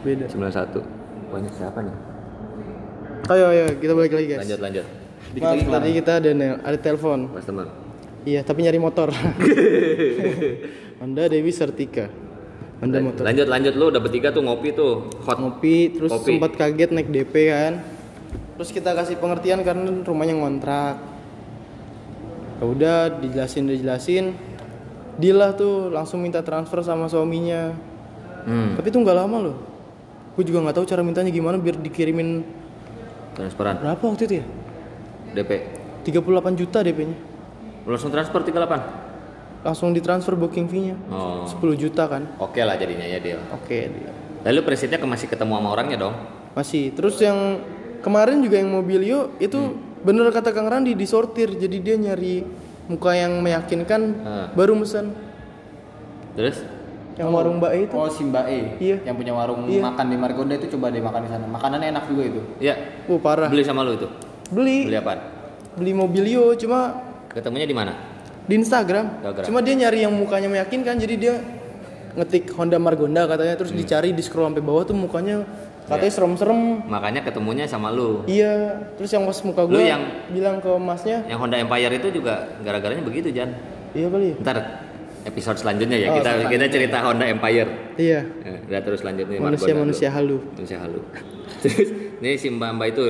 beda. 0.07 0.27
91. 0.31 1.35
Banyak 1.35 1.53
siapa 1.59 1.79
nih? 1.83 1.97
ayo 3.27 3.51
ayo 3.51 3.65
kita 3.83 3.93
balik 3.99 4.13
lagi 4.15 4.27
guys. 4.31 4.41
Lanjut 4.47 4.61
lanjut. 4.63 4.87
Maaf, 5.43 5.59
tadi 5.59 5.91
kita 5.99 6.13
ada 6.23 6.31
ada 6.63 6.79
telepon. 6.79 7.19
Customer. 7.35 7.67
iya 8.23 8.41
tapi 8.47 8.63
nyari 8.63 8.79
motor. 8.79 9.11
Honda 11.03 11.29
Dewi 11.29 11.51
Sertika 11.51 12.07
Honda 12.79 13.03
motor. 13.03 13.27
Lanjut 13.27 13.47
lanjut. 13.51 13.75
Lu 13.75 13.91
udah 13.91 13.99
bertiga 13.99 14.31
tuh 14.31 14.47
ngopi 14.47 14.71
tuh. 14.71 15.11
Hot. 15.27 15.43
Ngopi 15.43 15.99
terus 15.99 16.15
Kopi. 16.15 16.39
sempat 16.39 16.55
kaget 16.55 16.91
naik 16.95 17.11
DP 17.11 17.35
kan. 17.51 17.83
Terus 18.57 18.71
kita 18.71 18.95
kasih 18.95 19.19
pengertian 19.19 19.67
karena 19.67 19.91
rumahnya 20.07 20.39
ngontrak. 20.39 20.95
Ya 22.63 22.65
udah 22.65 22.99
dijelasin 23.19 23.67
dijelasin. 23.67 24.25
Lah 25.19 25.57
tuh 25.57 25.91
langsung 25.91 26.23
minta 26.23 26.47
transfer 26.47 26.85
sama 26.87 27.11
suaminya. 27.11 27.75
Hmm. 28.47 28.79
tapi 28.79 28.95
itu 28.95 28.99
nggak 29.03 29.19
lama 29.27 29.51
loh 29.51 29.57
gue 30.37 30.45
juga 30.45 30.59
nggak 30.61 30.77
tahu 30.77 30.85
cara 30.85 31.01
mintanya 31.01 31.29
gimana 31.29 31.57
biar 31.57 31.77
dikirimin 31.77 32.45
Transferan. 33.33 33.77
berapa 33.79 34.01
waktu 34.01 34.23
itu 34.25 34.35
ya 34.41 34.47
DP. 35.35 35.51
38 36.05 36.23
juta 36.55 36.79
DP-nya 36.81 37.17
langsung 37.83 38.09
transfer 38.09 38.41
38. 38.41 39.05
langsung 39.63 39.91
ditransfer 39.91 40.35
booking 40.35 40.67
fee-nya 40.67 40.95
Oh. 41.09 41.43
10 41.43 41.75
juta 41.75 42.07
kan 42.07 42.23
Oke 42.39 42.61
lah 42.61 42.77
jadinya 42.77 43.03
ya 43.03 43.19
deal. 43.19 43.41
oke 43.51 43.77
dia. 43.77 44.11
Lalu 44.45 44.61
presiden 44.63 45.03
masih 45.03 45.27
ketemu 45.27 45.57
sama 45.57 45.69
orangnya 45.71 45.99
dong? 45.99 46.15
masih 46.53 46.89
terus 46.91 47.19
yang 47.19 47.61
kemarin 48.01 48.41
juga 48.41 48.57
yang 48.57 48.71
mobilio 48.71 49.35
itu 49.37 49.77
bener 50.01 50.31
kata 50.31 50.53
Kang 50.53 50.69
Randi 50.69 50.95
disortir 50.95 51.53
jadi 51.53 51.77
dia 51.77 51.97
nyari 51.99 52.47
muka 52.87 53.13
yang 53.13 53.41
meyakinkan 53.41 54.03
Ah. 54.23 54.47
baru 54.53 54.73
mesen 54.73 55.13
Terus? 56.33 56.61
Yang 57.17 57.29
warung 57.33 57.57
Mbak 57.57 57.73
E 57.73 57.79
itu. 57.83 57.95
Oh, 57.95 58.09
si 58.09 58.23
Mbak 58.23 58.45
E. 58.47 58.61
Iya. 58.77 58.97
Yang 59.09 59.17
punya 59.17 59.33
warung 59.33 59.61
Iya. 59.65 59.81
makan 59.83 60.07
di 60.07 60.17
Margonda 60.17 60.55
itu 60.55 60.67
coba 60.71 60.93
deh 60.93 61.01
makan 61.01 61.21
di 61.25 61.31
sana. 61.33 61.45
Makanannya 61.49 61.89
enak 61.91 62.05
juga 62.07 62.23
itu. 62.29 62.41
Ya, 62.61 62.75
Uh, 63.09 63.17
parah. 63.17 63.49
beli 63.49 63.65
sama 63.65 63.81
lu 63.83 63.97
itu. 63.97 64.09
Beli. 64.49 64.85
Beli 64.87 64.97
apa? 64.97 65.13
Beli 65.75 65.93
mobilio 65.93 66.53
cuma 66.55 67.01
Ketemunya 67.29 67.65
di 67.65 67.73
mana? 67.73 67.93
di 68.45 68.55
Instagram. 68.55 69.19
Instagram. 69.19 69.45
Cuma 69.45 69.59
dia 69.59 69.75
nyari 69.75 70.05
yang 70.05 70.13
mukanya 70.13 70.47
meyakinkan 70.47 70.97
jadi 70.97 71.15
dia 71.17 71.35
ngetik 72.15 72.49
Honda 72.53 72.79
Margonda 72.79 73.27
katanya 73.27 73.55
terus 73.55 73.73
dicari 73.73 74.13
di 74.13 74.23
scroll 74.23 74.49
sampai 74.49 74.63
bawah 74.63 74.85
tuh 74.85 74.95
mukanya 74.95 75.45
katanya 75.85 76.13
serem-serem. 76.13 76.87
Makanya 76.87 77.21
ketemunya 77.23 77.67
sama 77.67 77.91
lu. 77.91 78.23
Iya, 78.25 78.87
terus 78.97 79.11
yang 79.11 79.25
pas 79.25 79.37
muka 79.41 79.67
gue 79.67 79.83
yang- 79.83 80.31
bilang 80.31 80.57
ke 80.59 80.71
masnya, 80.77 81.25
Yang 81.25 81.39
Honda 81.39 81.57
Empire 81.59 81.93
itu 81.93 82.09
juga 82.15 82.35
gara-garanya 82.61 83.03
begitu, 83.03 83.29
Jan. 83.31 83.53
iya 83.93 84.07
kali 84.09 84.33
ya. 84.33 84.37
Ntar 84.41 84.57
episode 85.27 85.59
selanjutnya 85.59 85.99
ya 85.99 86.09
Oh, 86.09 86.15
kita 86.17 86.31
selanjutnya. 86.33 86.53
kita 86.55 86.67
cerita 86.71 86.97
Honda 87.03 87.25
Empire. 87.27 87.71
Iya, 87.97 88.21
Udah 88.67 88.81
terus 88.81 89.01
lanjutnya 89.03 89.39
manusia-manusia 89.39 90.09
halu. 90.09 90.39
Manusia 90.55 90.79
halu. 90.79 91.01
Terus 91.63 91.89
ini 92.17 92.37
si 92.37 92.47
Mbak 92.49 92.71
Mbak 92.73 92.89
itu 92.91 93.05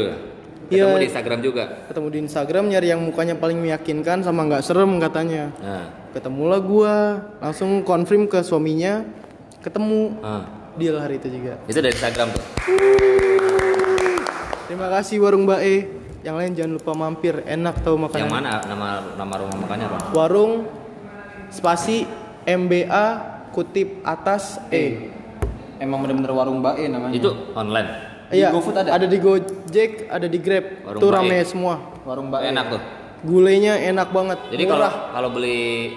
ketemu 0.67 0.77
Iya. 0.89 0.99
di 0.99 1.07
Instagram 1.07 1.39
juga. 1.41 1.65
Ketemu 1.87 2.07
di 2.09 2.19
Instagram 2.25 2.65
nyari 2.69 2.89
yang 2.89 3.01
mukanya 3.01 3.35
paling 3.35 3.59
meyakinkan 3.59 4.21
sama 4.21 4.45
nggak 4.45 4.63
serem 4.63 4.97
katanya. 4.99 5.53
Nah, 5.61 5.87
Ketemulah 6.11 6.61
gua, 6.65 6.95
langsung 7.39 7.85
konfirm 7.85 8.25
ke 8.25 8.41
suaminya, 8.41 9.05
ketemu 9.61 10.17
ah. 10.25 10.49
deal 10.75 10.97
hari 10.97 11.21
itu 11.21 11.29
juga. 11.29 11.61
itu 11.69 11.77
dari 11.77 11.93
Instagram 11.93 12.33
tuh. 12.33 12.45
Terima 14.67 14.89
kasih 14.91 15.21
warung 15.21 15.45
Mbak 15.45 15.61
E. 15.61 15.77
Yang 16.25 16.37
lain 16.41 16.51
jangan 16.57 16.73
lupa 16.75 16.93
mampir, 16.93 17.35
enak 17.47 17.85
tau 17.85 17.95
makanan. 17.95 18.27
Yang 18.27 18.33
mana 18.33 18.51
nama 18.65 18.89
nama 19.15 19.35
rumah 19.39 19.57
makannya 19.63 19.87
apa? 19.87 19.99
Warung 20.11 20.53
spasi 21.51 22.07
MBA 22.43 23.07
kutip 23.51 24.01
atas 24.03 24.59
E. 24.69 25.11
Emang 25.77 26.01
bener-bener 26.01 26.33
warung 26.33 26.61
Mbak 26.61 26.75
E 26.77 26.85
namanya. 26.87 27.13
Itu 27.13 27.31
online. 27.53 27.89
Di 28.27 28.43
Iya, 28.43 28.51
GoFood 28.51 28.75
ada? 28.75 29.07
di 29.07 29.19
Gojek, 29.19 30.11
ada 30.11 30.27
di 30.27 30.39
Grab. 30.39 30.83
Warung 30.83 31.01
Tuh 31.01 31.09
Mbak 31.09 31.19
rame 31.21 31.37
E. 31.37 31.45
semua. 31.45 31.75
warung 32.03 32.27
Mbak 32.29 32.41
E. 32.41 32.47
Enak 32.51 32.67
tuh. 32.71 32.81
Gulenya 33.23 33.75
enak 33.81 34.09
banget. 34.11 34.39
Jadi 34.51 34.65
kalau 34.65 34.91
kalau 35.11 35.29
beli 35.31 35.93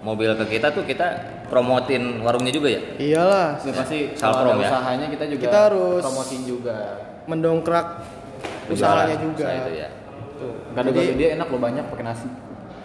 mobil 0.00 0.30
ke 0.36 0.58
kita 0.58 0.70
tuh 0.70 0.84
kita 0.84 1.06
promotin 1.48 2.20
warungnya 2.20 2.52
juga 2.52 2.68
ya? 2.68 2.80
Iyalah, 2.96 3.48
Ya, 3.64 3.72
pasti 3.72 3.98
kalau 4.14 4.44
ada 4.44 4.52
ya? 4.54 4.68
usahanya 4.68 5.06
kita 5.08 5.24
juga 5.26 5.42
Kita 5.42 5.58
harus- 5.66 6.04
promotin 6.04 6.40
juga. 6.44 6.76
mendongkrak 7.24 7.86
usahanya 8.68 9.16
juga. 9.16 9.44
usaha 9.44 9.58
itu 9.58 9.72
ya. 9.76 9.88
Tuh, 10.38 10.52
gado-gado 10.72 11.12
dia 11.14 11.28
enak 11.34 11.46
loh 11.48 11.58
banyak 11.58 11.84
pakai 11.88 12.04
nasi. 12.04 12.28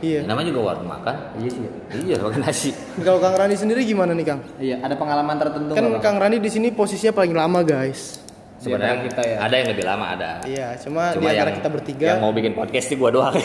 Iya. 0.03 0.19
Namanya 0.27 0.51
juga 0.51 0.61
warung 0.67 0.89
makan. 0.91 1.15
Iya 1.39 1.49
sih. 1.49 1.63
Iya, 2.03 2.15
pakai 2.19 2.39
nasi. 2.43 2.69
Kalau 3.07 3.23
Kang 3.23 3.39
Rani 3.39 3.55
sendiri 3.55 3.87
gimana 3.87 4.11
nih 4.11 4.25
Kang? 4.27 4.43
Iya, 4.59 4.83
ada 4.83 4.99
pengalaman 4.99 5.35
tertentu 5.39 5.71
Kan? 5.71 6.03
Kang 6.03 6.17
Rani 6.19 6.43
di 6.43 6.49
sini 6.51 6.75
posisinya 6.75 7.15
paling 7.15 7.31
lama 7.31 7.63
guys. 7.63 8.19
Sebenarnya 8.59 8.95
antara 8.95 9.07
kita 9.07 9.21
ya. 9.27 9.37
ada 9.43 9.55
yang 9.59 9.67
lebih 9.75 9.85
lama 9.87 10.05
ada. 10.11 10.31
Iya, 10.43 10.67
cuma, 10.79 11.11
Cuma 11.15 11.31
di 11.31 11.35
antara 11.35 11.51
yang 11.51 11.59
kita 11.59 11.69
bertiga. 11.71 12.05
yang 12.15 12.19
mau 12.23 12.31
bikin 12.31 12.51
podcast 12.55 12.85
sih 12.91 12.95
gua 12.99 13.11
doang. 13.11 13.35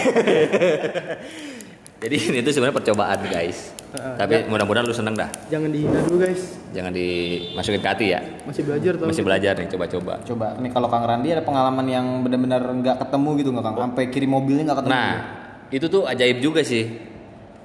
Jadi 1.98 2.14
ini 2.30 2.38
tuh 2.46 2.52
sebenarnya 2.54 2.76
percobaan 2.78 3.18
guys. 3.26 3.74
Heeh, 3.88 4.14
Tapi 4.14 4.34
mudah-mudahan 4.46 4.86
lu 4.86 4.94
seneng 4.94 5.18
dah. 5.18 5.26
Jangan 5.50 5.74
dihina 5.74 5.98
dulu 6.06 6.22
guys. 6.22 6.54
Jangan 6.70 6.94
dimasukin 6.94 7.80
ke 7.82 7.88
hati 7.90 8.06
ya. 8.14 8.20
Masih 8.46 8.62
belajar 8.62 8.92
tau. 8.94 9.06
Masih 9.10 9.24
belajar 9.26 9.52
nih, 9.58 9.68
coba-coba. 9.74 10.14
Coba 10.22 10.46
nih 10.62 10.70
kalau 10.70 10.86
Kang 10.86 11.02
Randi 11.02 11.28
ada 11.34 11.42
pengalaman 11.42 11.86
yang 11.90 12.06
benar-benar 12.22 12.62
nggak 12.62 12.96
ketemu 13.02 13.30
gitu 13.42 13.48
nggak 13.50 13.64
Kang? 13.66 13.74
Sampai 13.90 14.04
kirim 14.14 14.30
mobilnya 14.30 14.62
nggak 14.70 14.78
ketemu. 14.86 14.94
Nah, 14.94 15.12
itu 15.68 15.86
tuh 15.88 16.08
ajaib 16.08 16.40
juga 16.40 16.64
sih. 16.64 16.88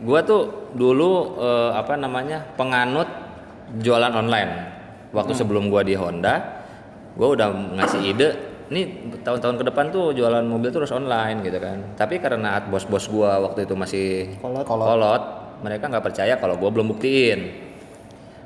Gua 0.04 0.20
tuh 0.26 0.74
dulu 0.76 1.40
eh, 1.40 1.72
apa 1.76 1.96
namanya? 1.96 2.44
penganut 2.60 3.08
jualan 3.80 4.12
online. 4.12 4.52
Waktu 5.14 5.34
sebelum 5.38 5.70
gua 5.70 5.86
di 5.86 5.94
Honda, 5.94 6.42
gua 7.16 7.38
udah 7.38 7.48
ngasih 7.80 8.02
ide 8.02 8.30
nih 8.74 9.14
tahun-tahun 9.22 9.62
ke 9.62 9.64
depan 9.70 9.86
tuh 9.94 10.18
jualan 10.18 10.42
mobil 10.42 10.74
tuh 10.74 10.84
harus 10.84 10.94
online 10.96 11.46
gitu 11.46 11.58
kan. 11.62 11.78
Tapi 11.96 12.18
karena 12.18 12.60
bos-bos 12.66 13.06
gua 13.08 13.38
waktu 13.40 13.70
itu 13.70 13.76
masih 13.78 14.08
Kolot. 14.42 14.66
kolot, 14.66 15.24
mereka 15.62 15.88
nggak 15.88 16.06
percaya 16.06 16.34
kalau 16.42 16.58
gua 16.58 16.74
belum 16.74 16.98
buktiin. 16.98 17.40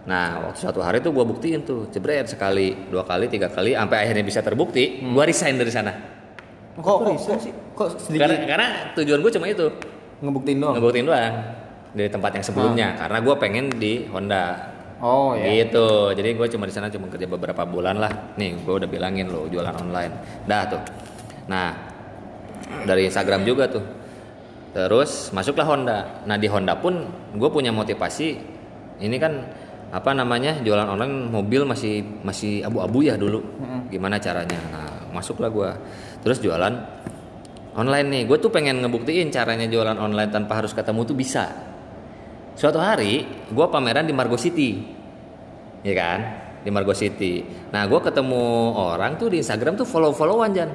Nah, 0.07 0.39
waktu 0.47 0.59
suatu 0.63 0.79
hari 0.79 1.03
tuh 1.03 1.11
gua 1.11 1.27
buktiin 1.27 1.67
tuh, 1.67 1.91
jebret 1.91 2.31
sekali, 2.31 2.87
dua 2.87 3.03
kali, 3.03 3.27
tiga 3.27 3.51
kali, 3.51 3.75
sampai 3.75 4.07
akhirnya 4.07 4.23
bisa 4.23 4.39
terbukti, 4.39 5.03
gua 5.03 5.27
resign 5.27 5.59
dari 5.59 5.71
sana. 5.71 5.91
Kok 6.77 6.97
kok, 7.01 7.17
kok, 7.17 7.39
kok 7.73 7.89
sedikit? 7.97 8.21
Karena, 8.29 8.35
karena 8.45 8.67
tujuan 8.93 9.19
gue 9.25 9.31
cuma 9.33 9.45
itu, 9.49 9.65
ngebuktiin 10.21 10.57
doang. 10.61 10.73
ngebuktiin 10.77 11.05
doang. 11.09 11.33
Dari 11.97 12.09
tempat 12.13 12.31
yang 12.37 12.45
sebelumnya. 12.45 12.87
Karena 12.93 13.17
gue 13.21 13.35
pengen 13.41 13.65
di 13.73 14.05
Honda. 14.13 14.75
Oh 14.97 15.37
ya. 15.37 15.45
gitu. 15.49 16.13
Jadi 16.13 16.33
gue 16.33 16.47
cuma 16.49 16.65
di 16.65 16.73
sana 16.73 16.89
cuma 16.89 17.05
kerja 17.09 17.29
beberapa 17.29 17.65
bulan 17.65 18.01
lah. 18.01 18.33
Nih 18.37 18.57
gue 18.57 18.73
udah 18.81 18.89
bilangin 18.89 19.29
lo 19.29 19.45
jualan 19.49 19.73
online. 19.77 20.43
Dah 20.45 20.63
tuh. 20.65 20.81
Nah 21.49 21.69
dari 22.85 23.05
Instagram 23.05 23.45
juga 23.45 23.69
tuh. 23.69 23.85
Terus 24.73 25.33
masuklah 25.33 25.65
Honda. 25.69 25.99
Nah 26.25 26.37
di 26.37 26.49
Honda 26.49 26.77
pun 26.77 27.05
gue 27.33 27.49
punya 27.49 27.69
motivasi. 27.69 28.57
Ini 28.97 29.17
kan 29.21 29.33
apa 29.87 30.11
namanya 30.11 30.59
jualan 30.59 30.83
online 30.83 31.31
mobil 31.31 31.63
masih 31.63 32.03
masih 32.23 32.63
abu-abu 32.63 33.07
ya 33.07 33.15
dulu. 33.15 33.39
Gimana 33.87 34.19
caranya? 34.19 34.59
Nah 34.71 34.87
masuklah 35.15 35.47
gue 35.47 35.69
terus 36.23 36.43
jualan 36.43 36.73
online 37.77 38.07
nih. 38.11 38.23
Gue 38.27 38.37
tuh 38.41 38.51
pengen 38.51 38.83
ngebuktiin 38.83 39.31
caranya 39.31 39.63
jualan 39.69 39.95
online 39.95 40.31
tanpa 40.33 40.59
harus 40.59 40.75
ketemu 40.75 41.01
tuh 41.07 41.15
bisa. 41.15 41.45
Suatu 42.57 42.81
hari 42.81 43.23
gue 43.47 43.65
pameran 43.71 44.03
di 44.03 44.11
Margo 44.11 44.35
City. 44.35 44.75
Ya 45.85 45.93
kan? 45.95 46.19
Di 46.65 46.69
Margo 46.73 46.91
City. 46.91 47.47
Nah 47.71 47.87
gue 47.87 47.99
ketemu 48.03 48.75
orang 48.75 49.15
tuh 49.15 49.31
di 49.31 49.39
Instagram 49.39 49.79
tuh 49.79 49.87
follow 49.87 50.11
followan 50.11 50.51
Jan. 50.51 50.69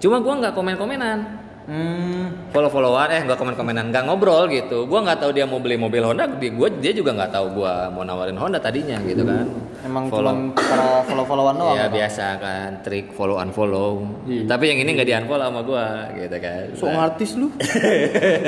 Cuma 0.00 0.24
gue 0.24 0.34
nggak 0.40 0.56
komen 0.56 0.80
komenan 0.80 1.49
Hmm. 1.70 2.50
follow 2.50 2.66
followan 2.66 3.06
eh 3.08 3.22
nggak 3.22 3.38
komen 3.38 3.54
komenan 3.54 3.88
nggak 3.88 4.02
ngobrol 4.02 4.44
gitu 4.44 4.84
gue 4.84 4.98
nggak 4.98 5.22
tahu 5.22 5.30
dia 5.30 5.46
mau 5.46 5.56
beli 5.56 5.78
mobil 5.78 6.02
Honda 6.02 6.26
dia 6.26 6.50
gue 6.50 6.68
dia 6.76 6.90
juga 6.90 7.14
nggak 7.14 7.30
tahu 7.30 7.46
gue 7.54 7.72
mau 7.90 8.02
nawarin 8.02 8.34
Honda 8.34 8.58
tadinya 8.58 8.98
gitu 9.00 9.22
kan 9.22 9.46
Emang 9.80 10.10
Follow. 10.10 10.50
para 10.52 11.06
follow-followan 11.06 11.54
doang. 11.56 11.72
ya 11.72 11.86
Bang? 11.86 11.94
biasa 11.96 12.26
kan 12.36 12.70
trik 12.82 13.14
follow 13.14 13.38
unfollow 13.38 14.02
Iya. 14.26 14.50
tapi 14.50 14.66
yang 14.66 14.82
ini 14.82 14.90
nggak 14.92 15.06
di 15.06 15.14
unfollow 15.16 15.46
sama 15.46 15.60
gue 15.62 15.84
gitu 16.18 16.36
kan 16.36 16.62
So 16.74 16.84
artis 16.90 17.30
lu. 17.34 17.48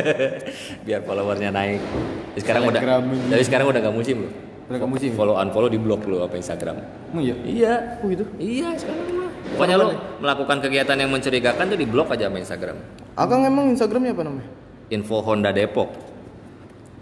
biar 0.85 1.01
followernya 1.03 1.51
naik 1.51 1.79
Tapi 1.79 2.39
sekarang 2.39 2.63
udah 2.65 2.81
Telegram 2.81 3.03
dari 3.31 3.45
sekarang 3.45 3.67
udah 3.69 3.81
gak 3.81 3.95
musim 3.95 4.17
loh 4.21 4.33
Udah 4.65 4.79
kamu 4.79 4.95
sih. 4.97 5.11
follow 5.13 5.35
unfollow 5.37 5.69
di 5.69 5.77
blok 5.77 6.07
lo 6.07 6.25
apa 6.25 6.35
Instagram 6.35 6.77
Emang 7.13 7.23
iya. 7.23 7.35
iya 7.45 7.75
Oh 8.01 8.09
gitu. 8.09 8.25
iya 8.37 8.75
sekarang 8.75 9.05
mah 9.15 9.31
pokoknya 9.53 9.77
lo 9.77 9.85
melakukan 10.19 10.59
kegiatan 10.59 10.97
yang 10.97 11.11
mencurigakan 11.13 11.65
tuh 11.67 11.77
di 11.77 11.85
blok 11.85 12.09
aja 12.11 12.27
sama 12.27 12.39
Instagram 12.41 12.77
Akang 13.13 13.45
emang 13.45 13.69
Instagramnya 13.73 14.17
apa 14.17 14.23
namanya? 14.25 14.49
info 14.93 15.25
Honda 15.25 15.53
Depok 15.53 15.89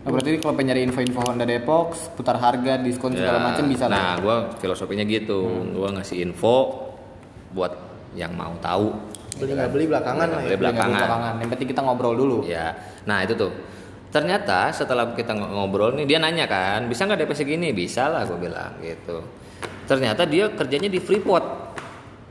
Nah, 0.01 0.17
berarti 0.17 0.41
kalau 0.41 0.57
pengen 0.57 0.73
nyari 0.73 0.83
info-info 0.89 1.21
Honda 1.29 1.45
Depok, 1.45 1.93
seputar 1.93 2.41
harga, 2.41 2.81
diskon 2.81 3.13
segala 3.13 3.37
Ya, 3.37 3.45
macam 3.53 3.65
bisa 3.69 3.85
nah 3.85 4.17
gue 4.17 4.37
filosofinya 4.57 5.05
gitu 5.05 5.45
gue 5.77 5.89
ngasih 5.93 6.25
info 6.25 6.89
buat 7.53 7.77
yang 8.17 8.33
mau 8.33 8.57
tahu 8.65 8.97
Beli 9.37 9.53
nggak 9.57 9.71
beli 9.73 9.85
belakangan 9.89 10.27
lah 10.27 10.41
Beli 10.41 10.49
ya. 10.49 10.57
Beli 10.57 10.63
belakangan. 10.69 10.97
belakangan. 10.97 11.33
Yang 11.41 11.49
penting 11.53 11.69
kita 11.71 11.81
ngobrol 11.81 12.15
dulu. 12.17 12.39
Ya, 12.45 12.77
nah 13.09 13.25
itu 13.25 13.33
tuh. 13.33 13.53
Ternyata 14.11 14.69
setelah 14.69 15.15
kita 15.15 15.33
ng- 15.33 15.55
ngobrol 15.55 15.97
nih 15.97 16.05
dia 16.05 16.19
nanya 16.19 16.45
kan, 16.45 16.85
bisa 16.91 17.07
nggak 17.07 17.25
DP 17.25 17.33
segini? 17.33 17.69
Bisa 17.71 18.11
lah, 18.11 18.27
gue 18.27 18.37
bilang 18.37 18.75
gitu. 18.83 19.23
Ternyata 19.87 20.27
dia 20.27 20.51
kerjanya 20.51 20.91
di 20.91 20.99
Freeport. 20.99 21.47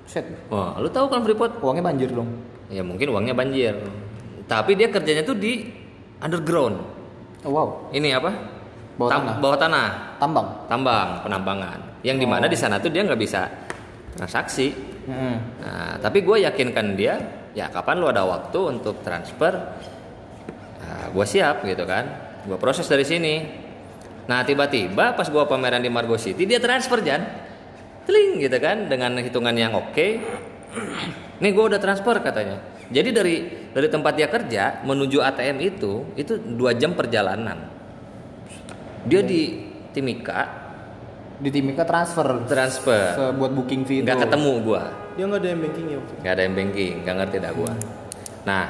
Set. 0.06 0.28
Wah, 0.50 0.78
lu 0.78 0.92
tahu 0.92 1.08
kan 1.08 1.24
Freeport? 1.24 1.58
Uangnya 1.62 1.82
banjir 1.82 2.12
dong. 2.12 2.30
Ya 2.70 2.86
mungkin 2.86 3.10
uangnya 3.10 3.34
banjir. 3.34 3.76
Tapi 4.46 4.78
dia 4.78 4.90
kerjanya 4.90 5.26
tuh 5.26 5.38
di 5.38 5.66
underground. 6.22 6.78
Oh, 7.46 7.52
wow. 7.54 7.68
Ini 7.94 8.18
apa? 8.18 8.32
Bawah 8.98 9.10
Tam- 9.10 9.22
tanah. 9.26 9.36
Bawah 9.42 9.58
tanah. 9.58 9.88
Tambang. 10.22 10.48
Tambang, 10.70 11.10
penambangan. 11.26 11.80
Yang 12.06 12.18
di 12.24 12.28
mana 12.28 12.46
di 12.48 12.58
sana 12.58 12.78
tuh 12.78 12.92
dia 12.92 13.04
nggak 13.04 13.20
bisa 13.20 13.48
transaksi. 14.16 14.72
Hmm. 15.10 15.38
Nah, 15.60 15.94
tapi 15.98 16.22
gue 16.22 16.46
yakinkan 16.46 16.94
dia, 16.94 17.16
ya 17.58 17.72
kapan 17.72 17.98
lu 17.98 18.08
ada 18.12 18.28
waktu 18.28 18.60
untuk 18.78 19.02
transfer, 19.02 19.54
nah, 20.84 21.06
gue 21.10 21.26
siap 21.26 21.66
gitu 21.66 21.84
kan. 21.88 22.06
Gue 22.46 22.58
proses 22.60 22.86
dari 22.88 23.04
sini. 23.08 23.36
Nah 24.30 24.46
tiba-tiba 24.46 25.18
pas 25.18 25.26
gue 25.26 25.44
pameran 25.50 25.82
di 25.82 25.90
Margo 25.90 26.14
City 26.14 26.46
dia 26.46 26.62
transfer 26.62 27.02
Jan, 27.02 27.26
teling 28.06 28.38
gitu 28.38 28.58
kan 28.62 28.86
dengan 28.86 29.18
hitungan 29.18 29.58
yang 29.58 29.74
oke. 29.74 30.08
Nih 31.40 31.52
gue 31.52 31.66
udah 31.66 31.80
transfer 31.80 32.16
katanya. 32.20 32.60
Jadi 32.90 33.10
dari 33.14 33.36
dari 33.70 33.88
tempat 33.88 34.14
dia 34.18 34.28
kerja 34.28 34.82
menuju 34.82 35.22
ATM 35.22 35.58
itu 35.62 36.10
itu 36.14 36.36
dua 36.36 36.76
jam 36.76 36.98
perjalanan. 36.98 37.70
Dia 39.08 39.24
di 39.24 39.68
Timika 39.96 40.42
Di 41.40 41.48
Timika 41.48 41.88
transfer. 41.88 42.44
transfer, 42.52 43.16
Se- 43.16 43.34
buat 43.40 43.56
booking 43.56 43.88
fee 43.88 44.04
nggak 44.04 44.28
ketemu 44.28 44.52
gua. 44.60 44.92
Dia 45.16 45.24
nggak 45.24 45.40
ada 45.40 45.50
yang 45.52 45.62
banking 45.64 45.88
ya 45.88 46.00
nggak 46.00 46.34
ada 46.36 46.42
yang 46.44 46.56
banking 46.56 46.94
nggak 47.04 47.16
ngerti 47.16 47.38
dah 47.44 47.52
gua 47.52 47.72
nah 48.48 48.64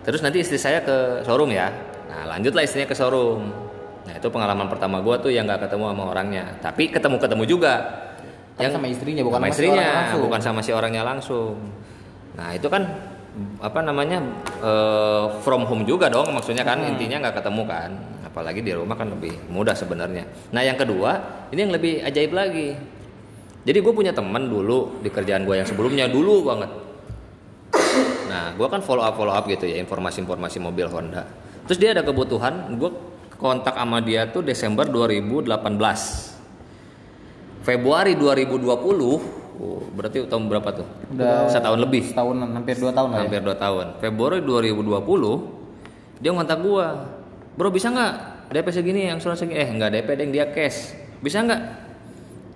terus 0.00 0.20
nanti 0.24 0.40
istri 0.40 0.56
saya 0.56 0.80
ke 0.80 1.20
showroom 1.28 1.52
ya 1.52 1.68
nah 2.08 2.24
lanjutlah 2.36 2.64
istrinya 2.64 2.88
ke 2.88 2.96
showroom 2.96 3.52
Nah 4.00 4.16
itu 4.16 4.28
pengalaman 4.32 4.66
pertama 4.66 4.98
gue 5.04 5.14
tuh 5.20 5.30
yang 5.30 5.44
nggak 5.44 5.68
ketemu 5.68 5.92
sama 5.92 6.04
orangnya. 6.08 6.44
Tapi 6.58 6.88
ketemu-ketemu 6.88 7.44
juga. 7.44 7.74
Tapi 8.56 8.72
sama 8.72 8.88
istrinya, 8.88 9.22
bukan 9.24 9.38
sama 9.40 9.48
istrinya, 9.48 9.72
orangnya 9.76 9.94
langsung. 9.96 10.20
bukan 10.24 10.40
sama 10.40 10.60
si 10.60 10.70
orangnya 10.72 11.02
langsung. 11.04 11.54
Nah 12.40 12.56
itu 12.56 12.72
kan 12.72 12.88
apa 13.60 13.84
namanya 13.84 14.18
eh, 14.64 15.24
from 15.44 15.68
home 15.68 15.84
juga 15.86 16.10
dong 16.10 16.32
maksudnya 16.34 16.66
kan 16.66 16.82
Hmm. 16.82 16.96
intinya 16.96 17.28
nggak 17.28 17.44
ketemu 17.44 17.62
kan 17.62 17.90
apalagi 18.26 18.58
di 18.58 18.74
rumah 18.74 18.98
kan 18.98 19.06
lebih 19.06 19.38
mudah 19.46 19.70
sebenarnya 19.70 20.26
nah 20.50 20.66
yang 20.66 20.74
kedua 20.74 21.46
ini 21.54 21.62
yang 21.62 21.70
lebih 21.70 22.02
ajaib 22.02 22.34
lagi 22.34 22.74
jadi 23.62 23.78
gue 23.78 23.92
punya 23.94 24.10
teman 24.10 24.50
dulu 24.50 24.98
di 24.98 25.14
kerjaan 25.14 25.46
gue 25.46 25.62
yang 25.62 25.68
sebelumnya 25.68 26.10
dulu 26.10 26.42
banget 26.50 26.70
Nah, 28.30 28.54
gua 28.54 28.70
kan 28.70 28.78
follow 28.78 29.02
up 29.02 29.18
follow 29.18 29.34
up 29.34 29.42
gitu 29.50 29.66
ya 29.66 29.82
informasi-informasi 29.82 30.62
mobil 30.62 30.86
Honda. 30.86 31.26
Terus 31.66 31.78
dia 31.82 31.90
ada 31.90 32.06
kebutuhan, 32.06 32.78
gue 32.78 32.90
kontak 33.34 33.74
sama 33.74 33.98
dia 33.98 34.30
tuh 34.30 34.46
Desember 34.46 34.86
2018. 34.86 35.50
Februari 37.66 38.14
2020, 38.14 39.39
oh, 39.60 39.84
berarti 39.92 40.24
tahun 40.24 40.48
berapa 40.48 40.68
tuh? 40.72 40.86
Udah 41.12 41.52
setahun 41.52 41.78
lebih, 41.78 42.10
Setahun 42.10 42.36
hampir 42.40 42.80
dua 42.80 42.92
tahun 42.96 43.08
lah 43.12 43.18
ya. 43.20 43.22
hampir 43.28 43.40
dua 43.44 43.56
tahun. 43.60 43.86
Februari 44.00 44.40
2020 44.40 46.24
dia 46.24 46.30
ngontak 46.32 46.58
gua, 46.64 46.86
bro 47.56 47.68
bisa 47.68 47.92
nggak 47.92 48.12
DP 48.52 48.66
segini 48.72 49.00
yang 49.12 49.20
surat 49.20 49.36
segini? 49.36 49.60
Eh 49.60 49.68
nggak 49.68 49.90
DP 50.00 50.08
deng 50.16 50.30
dia 50.32 50.48
cash, 50.48 50.96
bisa 51.20 51.44
nggak? 51.44 51.60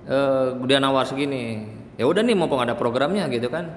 Eh 0.09 0.49
dia 0.65 0.81
nawar 0.81 1.05
segini. 1.05 1.65
Ya 1.95 2.09
udah 2.09 2.27
nih 2.27 2.35
mumpung 2.35 2.59
ada 2.59 2.75
programnya 2.75 3.29
gitu 3.31 3.47
kan. 3.53 3.71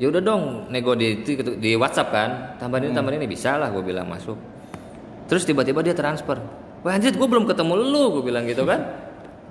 Ya 0.00 0.10
udah 0.10 0.18
dong 0.18 0.66
nego 0.74 0.98
di 0.98 1.22
di, 1.22 1.38
di 1.38 1.70
WhatsApp 1.78 2.10
kan, 2.10 2.30
tambahin 2.58 2.90
ini 2.90 2.94
tambahin 2.96 3.18
ini 3.22 3.28
bisa 3.30 3.54
lah 3.54 3.70
gue 3.70 3.82
bilang 3.84 4.10
masuk. 4.10 4.34
Terus 5.30 5.46
tiba-tiba 5.46 5.84
dia 5.84 5.94
transfer. 5.94 6.40
Wah 6.82 6.92
anjir 6.92 7.14
gue 7.14 7.28
belum 7.28 7.46
ketemu 7.46 7.72
lu, 7.78 8.18
gue 8.18 8.24
bilang 8.26 8.44
gitu 8.44 8.66
kan. 8.66 8.82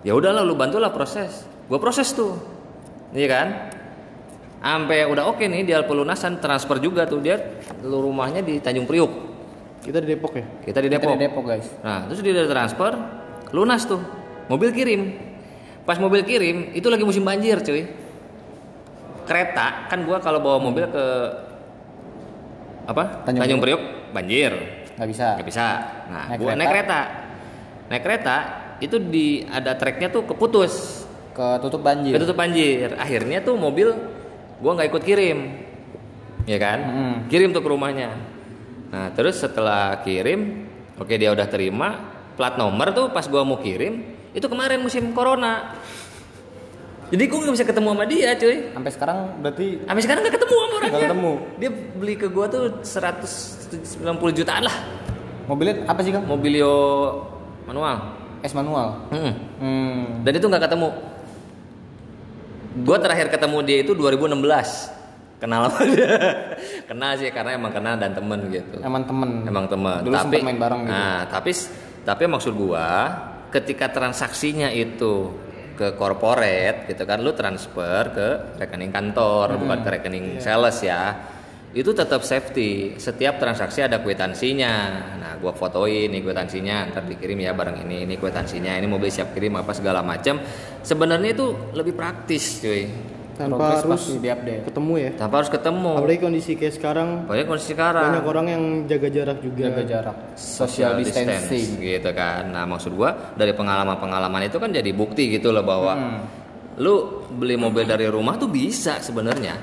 Ya 0.04 0.12
udahlah 0.12 0.44
lu 0.44 0.60
bantulah 0.60 0.92
proses. 0.92 1.48
Gue 1.72 1.80
proses 1.80 2.12
tuh. 2.12 2.36
Iya 3.14 3.28
kan? 3.30 3.48
Sampai 4.64 5.06
udah 5.06 5.28
oke 5.28 5.44
nih 5.44 5.68
dia 5.68 5.84
pelunasan 5.84 6.40
transfer 6.40 6.80
juga 6.80 7.04
tuh 7.04 7.20
dia 7.20 7.36
lu 7.84 8.00
rumahnya 8.00 8.42
di 8.42 8.58
Tanjung 8.64 8.88
Priuk. 8.88 9.12
Kita 9.84 10.00
di 10.00 10.08
Depok 10.16 10.34
ya. 10.40 10.46
Kita 10.64 10.80
di 10.80 10.88
Kita 10.88 10.98
Depok. 11.04 11.12
di 11.14 11.22
Depok 11.28 11.44
guys. 11.44 11.68
Nah, 11.84 12.08
terus 12.08 12.24
dia 12.24 12.32
udah 12.32 12.48
transfer, 12.48 12.92
lunas 13.52 13.84
tuh. 13.84 14.00
Mobil 14.48 14.72
kirim. 14.72 15.02
Pas 15.84 16.00
mobil 16.00 16.24
kirim, 16.24 16.72
itu 16.72 16.88
lagi 16.88 17.04
musim 17.04 17.28
banjir, 17.28 17.60
cuy. 17.60 17.84
Kereta, 19.28 19.92
kan 19.92 20.00
gua 20.08 20.24
kalau 20.24 20.40
bawa 20.40 20.64
mobil 20.64 20.88
ke 20.88 21.06
apa? 22.88 23.28
Tanjung 23.28 23.44
Tanjung, 23.44 23.60
Priok, 23.60 23.82
banjir. 24.16 24.52
Nggak 24.96 25.10
bisa. 25.12 25.28
Nggak 25.36 25.48
bisa. 25.52 25.66
Nah, 26.08 26.24
Naik 26.32 26.40
gua 26.40 26.48
kereta. 26.48 26.60
naik 26.60 26.70
kereta. 26.72 27.00
Naik 27.92 28.02
kereta 28.08 28.36
itu 28.80 28.96
di 29.04 29.44
ada 29.52 29.76
treknya 29.76 30.08
tuh 30.08 30.24
keputus. 30.24 31.03
Ketutup 31.34 31.82
banjir. 31.82 32.14
Ketutup 32.14 32.38
banjir. 32.38 32.94
Akhirnya 32.96 33.42
tuh 33.42 33.58
mobil 33.58 33.90
gua 34.62 34.72
nggak 34.78 34.90
ikut 34.94 35.04
kirim. 35.04 35.40
Ya 36.46 36.58
kan? 36.62 36.80
Mm. 36.80 37.16
Kirim 37.28 37.50
tuh 37.52 37.66
ke 37.66 37.70
rumahnya. 37.70 38.14
Nah, 38.94 39.10
terus 39.18 39.42
setelah 39.42 39.98
kirim, 40.06 40.70
oke 41.02 41.10
dia 41.18 41.34
udah 41.34 41.50
terima, 41.50 41.98
plat 42.38 42.54
nomor 42.60 42.94
tuh 42.94 43.10
pas 43.10 43.26
gua 43.26 43.42
mau 43.42 43.58
kirim, 43.58 44.06
itu 44.36 44.46
kemarin 44.46 44.78
musim 44.84 45.10
corona. 45.18 45.74
Jadi 47.10 47.24
gua 47.30 47.40
nggak 47.46 47.56
bisa 47.58 47.66
ketemu 47.66 47.88
sama 47.94 48.06
dia, 48.06 48.30
cuy. 48.38 48.58
Sampai 48.74 48.92
sekarang 48.94 49.18
berarti 49.42 49.66
Sampai 49.86 50.04
sekarang 50.06 50.22
nggak 50.22 50.36
ketemu 50.38 50.54
sama 50.54 50.74
orangnya. 50.78 50.92
Nggak 50.94 51.04
ketemu. 51.10 51.32
Dia 51.58 51.70
beli 51.98 52.16
ke 52.20 52.28
gua 52.30 52.46
tuh 52.46 52.64
190 52.86 54.38
jutaan 54.38 54.64
lah. 54.70 54.78
mobilnya 55.44 55.84
apa 55.92 56.00
sih 56.00 56.16
kang? 56.16 56.24
Mobilio 56.24 56.76
manual. 57.68 58.16
S 58.44 58.54
manual. 58.56 59.10
Mm. 59.10 59.34
Hmm. 59.60 60.02
Dan 60.28 60.32
itu 60.38 60.46
nggak 60.46 60.70
ketemu. 60.70 61.13
Gue 62.74 62.98
terakhir 62.98 63.30
ketemu 63.30 63.58
dia 63.62 63.78
itu 63.86 63.94
2016. 63.94 64.42
Kenal 65.38 65.68
sama 65.68 65.84
dia. 65.92 66.16
kenal 66.88 67.12
sih 67.20 67.28
karena 67.30 67.60
emang 67.60 67.76
kenal 67.76 68.00
dan 68.00 68.16
temen 68.16 68.40
gitu. 68.50 68.80
Emang 68.82 69.04
temen. 69.06 69.46
Emang 69.46 69.66
temen. 69.70 70.00
Dulu 70.02 70.16
tapi 70.16 70.40
main 70.42 70.58
bareng 70.58 70.82
gitu. 70.88 70.94
Nah, 70.96 71.20
tapi 71.28 71.52
tapi 72.08 72.24
maksud 72.32 72.54
gua 72.56 72.90
ketika 73.52 73.92
transaksinya 73.92 74.72
itu 74.72 75.36
ke 75.74 75.98
corporate 75.98 76.86
gitu 76.90 77.04
kan 77.04 77.22
lu 77.22 77.34
transfer 77.34 78.02
ke 78.14 78.30
rekening 78.62 78.94
kantor 78.94 79.58
bukan 79.58 79.82
ke 79.82 79.90
rekening 79.90 80.38
sales 80.38 80.78
ya 80.86 81.18
itu 81.74 81.90
tetap 81.90 82.22
safety 82.22 82.94
setiap 83.02 83.42
transaksi 83.42 83.82
ada 83.82 83.98
kwitansinya 83.98 84.74
nah 85.18 85.34
gua 85.42 85.58
fotoin 85.58 86.14
nih 86.14 86.22
kwitansinya 86.22 86.94
ntar 86.94 87.10
dikirim 87.10 87.42
ya 87.42 87.58
barang 87.58 87.82
ini 87.90 88.06
ini 88.06 88.16
kwitansinya 88.22 88.78
ini 88.78 88.86
mobil 88.86 89.10
siap 89.10 89.34
kirim 89.34 89.58
apa 89.58 89.74
segala 89.74 90.06
macam 90.06 90.38
sebenarnya 90.84 91.30
itu 91.32 91.46
lebih 91.72 91.94
praktis 91.94 92.60
cuy 92.60 92.92
Tanpa 93.34 93.58
Progres 93.58 93.82
harus 93.82 93.92
pasti 93.98 94.22
diupdate. 94.22 94.62
ketemu 94.64 94.94
ya. 94.96 95.12
tanpa 95.18 95.36
harus 95.42 95.50
ketemu 95.50 95.92
Apalagi 95.98 96.22
kondisi 96.22 96.52
kayak 96.54 96.74
sekarang 96.76 97.10
banyak 97.26 97.46
kondisi 97.46 97.74
sekarang 97.74 98.06
banyak 98.14 98.26
orang 98.28 98.46
yang 98.48 98.64
jaga 98.86 99.10
jarak 99.10 99.38
juga. 99.42 99.64
Jaga 99.66 99.84
jarak. 99.84 100.16
Social 100.36 100.92
distancing. 100.96 101.82
gitu 101.82 102.10
kan. 102.14 102.46
Nah, 102.46 102.64
maksud 102.64 102.94
gua 102.94 103.34
dari 103.34 103.50
pengalaman-pengalaman 103.52 104.46
itu 104.46 104.62
kan 104.62 104.70
jadi 104.70 104.86
bukti 104.92 105.34
gitu 105.34 105.50
loh 105.50 105.66
bahwa 105.66 105.94
Hmm. 105.96 106.22
lu 106.78 106.94
beli 107.28 107.54
mobil 107.56 107.86
dari 107.86 108.06
rumah 108.06 108.34
tuh 108.36 108.46
bisa 108.48 108.98
sebenarnya 109.00 109.58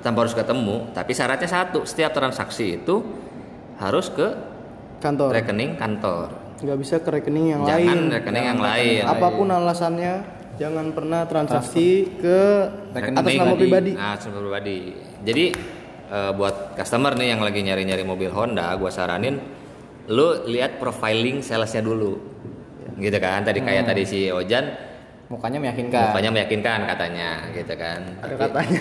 tanpa 0.00 0.22
harus 0.22 0.32
ketemu, 0.32 0.88
tapi 0.90 1.12
syaratnya 1.12 1.48
satu, 1.48 1.84
setiap 1.84 2.12
transaksi 2.12 2.76
itu 2.76 2.96
harus 3.76 4.08
ke 4.08 4.24
Kantor. 4.98 5.36
rekening 5.36 5.76
kantor. 5.76 6.32
Nggak 6.56 6.78
bisa 6.80 6.96
ke 6.96 7.08
rekening 7.10 7.46
yang 7.50 7.60
Jangan 7.62 7.76
lain. 7.76 8.00
rekening 8.10 8.44
yang 8.46 8.56
Jangan 8.56 8.72
lain. 8.72 9.02
Apa 9.04 9.26
pun 9.30 9.48
alasannya, 9.50 10.14
jangan 10.56 10.86
pernah 10.90 11.24
transaksi 11.24 11.88
ke 12.16 12.38
Rekening 12.92 13.16
atas 13.16 13.32
nama 13.34 13.54
pribadi. 13.54 13.92
Nah, 13.92 14.10
atas 14.12 14.24
nama 14.26 14.40
pribadi. 14.40 14.78
Jadi 15.22 15.44
eh, 16.06 16.30
buat 16.32 16.74
customer 16.74 17.12
nih 17.14 17.28
yang 17.30 17.40
lagi 17.40 17.60
nyari-nyari 17.60 18.02
mobil 18.02 18.28
Honda, 18.28 18.72
gua 18.74 18.88
saranin 18.88 19.36
lu 20.06 20.46
lihat 20.46 20.78
profiling 20.78 21.40
salesnya 21.40 21.80
dulu. 21.80 22.16
Gitu 22.96 23.18
kan. 23.18 23.42
Tadi 23.42 23.60
kayak 23.60 23.84
Hmm. 23.84 23.90
tadi 23.90 24.02
si 24.04 24.20
Ojan 24.28 24.64
Mukanya 25.26 25.58
meyakinkan. 25.58 26.14
Mukanya 26.14 26.30
meyakinkan 26.30 26.78
katanya 26.86 27.30
gitu 27.50 27.74
kan. 27.74 27.98
Ada 28.22 28.30
Tapi- 28.30 28.46
katanya. 28.46 28.80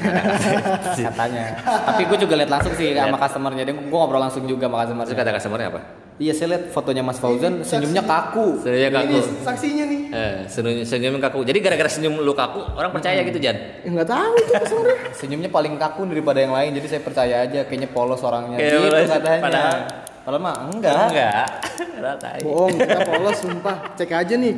katanya. 1.09 1.45
Tapi 1.89 2.01
gue 2.05 2.17
juga 2.21 2.33
lihat 2.37 2.51
langsung 2.53 2.73
sih 2.77 2.93
sama 2.93 3.17
customernya. 3.17 3.65
Dia 3.65 3.73
gue 3.73 3.89
ngobrol 3.89 4.21
langsung 4.21 4.45
juga 4.45 4.69
sama 4.69 4.85
Terus 4.85 4.93
customernya. 5.09 5.17
kata 5.17 5.37
customernya 5.41 5.67
apa? 5.73 5.81
Iya 6.15 6.31
saya 6.31 6.47
lihat 6.55 6.71
fotonya 6.71 7.03
Mas 7.03 7.19
Fauzan 7.19 7.59
senyumnya 7.59 7.99
kaku. 7.99 8.63
Senyumnya 8.63 8.87
kaku. 8.89 9.19
Ini 9.19 9.43
saksinya 9.43 9.83
nih. 9.83 10.01
Eh, 10.09 10.35
senyum, 10.47 10.75
senyum 10.81 11.19
kaku. 11.19 11.43
Jadi 11.43 11.59
gara-gara 11.59 11.91
senyum 11.91 12.15
lu 12.17 12.31
kaku, 12.31 12.63
orang 12.71 12.87
percaya 12.89 13.19
Hmm. 13.19 13.27
gitu, 13.27 13.39
Jan. 13.41 13.57
Ya, 13.83 13.89
nggak 13.91 14.07
tahu 14.07 14.31
itu 14.37 14.53
sebenarnya. 14.65 14.97
Senyumnya 15.19 15.49
paling 15.49 15.75
kaku 15.75 16.07
daripada 16.07 16.39
yang 16.39 16.55
lain. 16.55 16.71
Jadi 16.71 16.87
saya 16.87 17.01
percaya 17.03 17.43
aja 17.43 17.59
kayaknya 17.63 17.89
polos 17.89 18.23
orangnya. 18.23 18.55
Kayak 18.55 18.71
gitu 18.71 18.87
polos, 18.87 19.09
katanya. 19.11 19.41
padahal- 19.43 19.83
Padahal 20.25 20.41
mah 20.41 20.55
enggak. 20.65 20.95
Enggak. 21.05 21.45
Enggak. 21.85 22.33
Bohong, 22.41 22.73
kita 22.73 22.99
polos 23.05 23.37
sumpah. 23.37 23.75
Cek 23.93 24.09
aja 24.09 24.35
nih. 24.35 24.55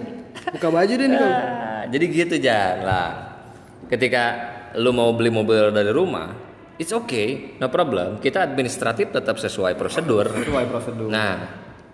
Buka 0.53 0.67
baju 0.69 0.93
deh 0.93 1.07
nih. 1.09 1.19
Nah, 1.19 1.81
jadi 1.89 2.05
gitu, 2.07 2.35
Jan. 2.37 2.85
Lah, 2.85 3.09
ketika 3.87 4.23
lu 4.75 4.93
mau 4.93 5.09
beli 5.11 5.27
mobil 5.27 5.67
dari 5.69 5.89
rumah, 5.89 6.46
it's 6.77 6.93
okay, 6.93 7.57
no 7.57 7.67
problem. 7.67 8.17
Kita 8.17 8.41
administratif 8.41 9.09
tetap 9.09 9.37
sesuai 9.37 9.73
prosedur. 9.77 10.29
Sesuai 10.29 10.65
prosedur. 10.69 11.09
Nah, 11.09 11.35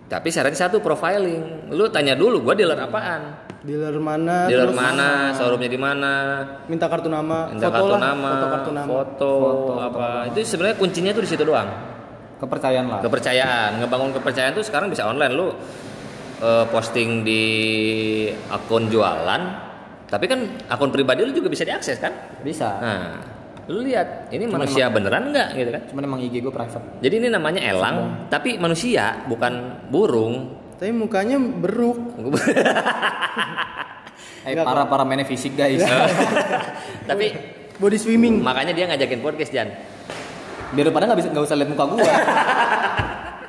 tapi 0.06 0.28
syaratnya 0.28 0.68
satu 0.68 0.84
profiling. 0.84 1.72
Lu 1.72 1.88
tanya 1.88 2.12
dulu, 2.14 2.44
gua 2.44 2.54
dealer 2.56 2.76
apaan? 2.76 3.44
Dealer 3.64 3.96
mana? 3.96 4.44
Dealer 4.44 4.76
mana? 4.76 5.32
Showroomnya 5.32 5.70
di 5.72 5.80
mana? 5.80 6.12
Minta 6.68 6.84
kartu 6.84 7.08
nama. 7.08 7.48
Minta 7.48 7.72
foto 7.72 7.76
kartu 7.80 7.92
lah, 7.96 8.00
nama, 8.12 8.28
Foto 8.28 8.46
kartu 8.52 8.70
nama. 8.76 8.88
foto, 8.88 9.32
apa? 9.80 10.06
Itu 10.28 10.44
sebenarnya 10.44 10.76
kuncinya 10.76 11.10
tuh 11.16 11.24
di 11.24 11.30
situ 11.32 11.44
doang. 11.48 11.68
Kepercayaan 12.36 12.86
lah. 12.92 13.00
Kepercayaan, 13.00 13.80
ngebangun 13.80 14.12
kepercayaan 14.20 14.52
tuh 14.52 14.64
sekarang 14.68 14.92
bisa 14.92 15.08
online 15.08 15.32
lu 15.32 15.48
eh, 16.44 16.64
posting 16.68 17.24
di 17.24 17.44
akun 18.52 18.92
jualan, 18.92 19.42
tapi 20.12 20.24
kan 20.28 20.44
akun 20.68 20.92
pribadi 20.92 21.24
lu 21.24 21.32
juga 21.32 21.48
bisa 21.48 21.64
diakses 21.64 21.96
kan? 21.96 22.12
Bisa. 22.44 22.68
Nah, 22.84 23.00
lu 23.64 23.80
lihat 23.80 24.28
ini 24.28 24.44
manusia 24.44 24.92
beneran 24.92 25.32
nggak 25.32 25.48
gitu 25.56 25.70
kan? 25.72 25.82
Cuman 25.88 26.02
emang 26.04 26.20
IG 26.20 26.44
gue 26.44 26.52
private. 26.52 27.00
Jadi 27.00 27.14
ini 27.16 27.28
namanya 27.32 27.60
elang, 27.64 28.28
tapi 28.28 28.60
manusia 28.60 29.24
bukan 29.24 29.84
burung. 29.88 30.60
Tapi 30.76 30.90
mukanya 30.92 31.40
beruk. 31.40 31.98
Eh 34.44 34.52
para 34.60 34.84
para 34.84 35.02
mainnya 35.08 35.24
fisik 35.24 35.56
guys. 35.56 35.80
tapi 37.10 37.32
Body 37.80 37.98
swimming. 37.98 38.38
makanya 38.38 38.70
dia 38.70 38.86
ngajakin 38.86 39.18
podcast 39.24 39.50
Jan. 39.50 39.72
Biar 40.76 40.92
pada 40.92 41.10
nggak 41.10 41.18
bisa 41.18 41.28
nggak 41.32 41.44
usah 41.48 41.56
lihat 41.58 41.70
muka 41.72 41.84
gua. 41.90 42.04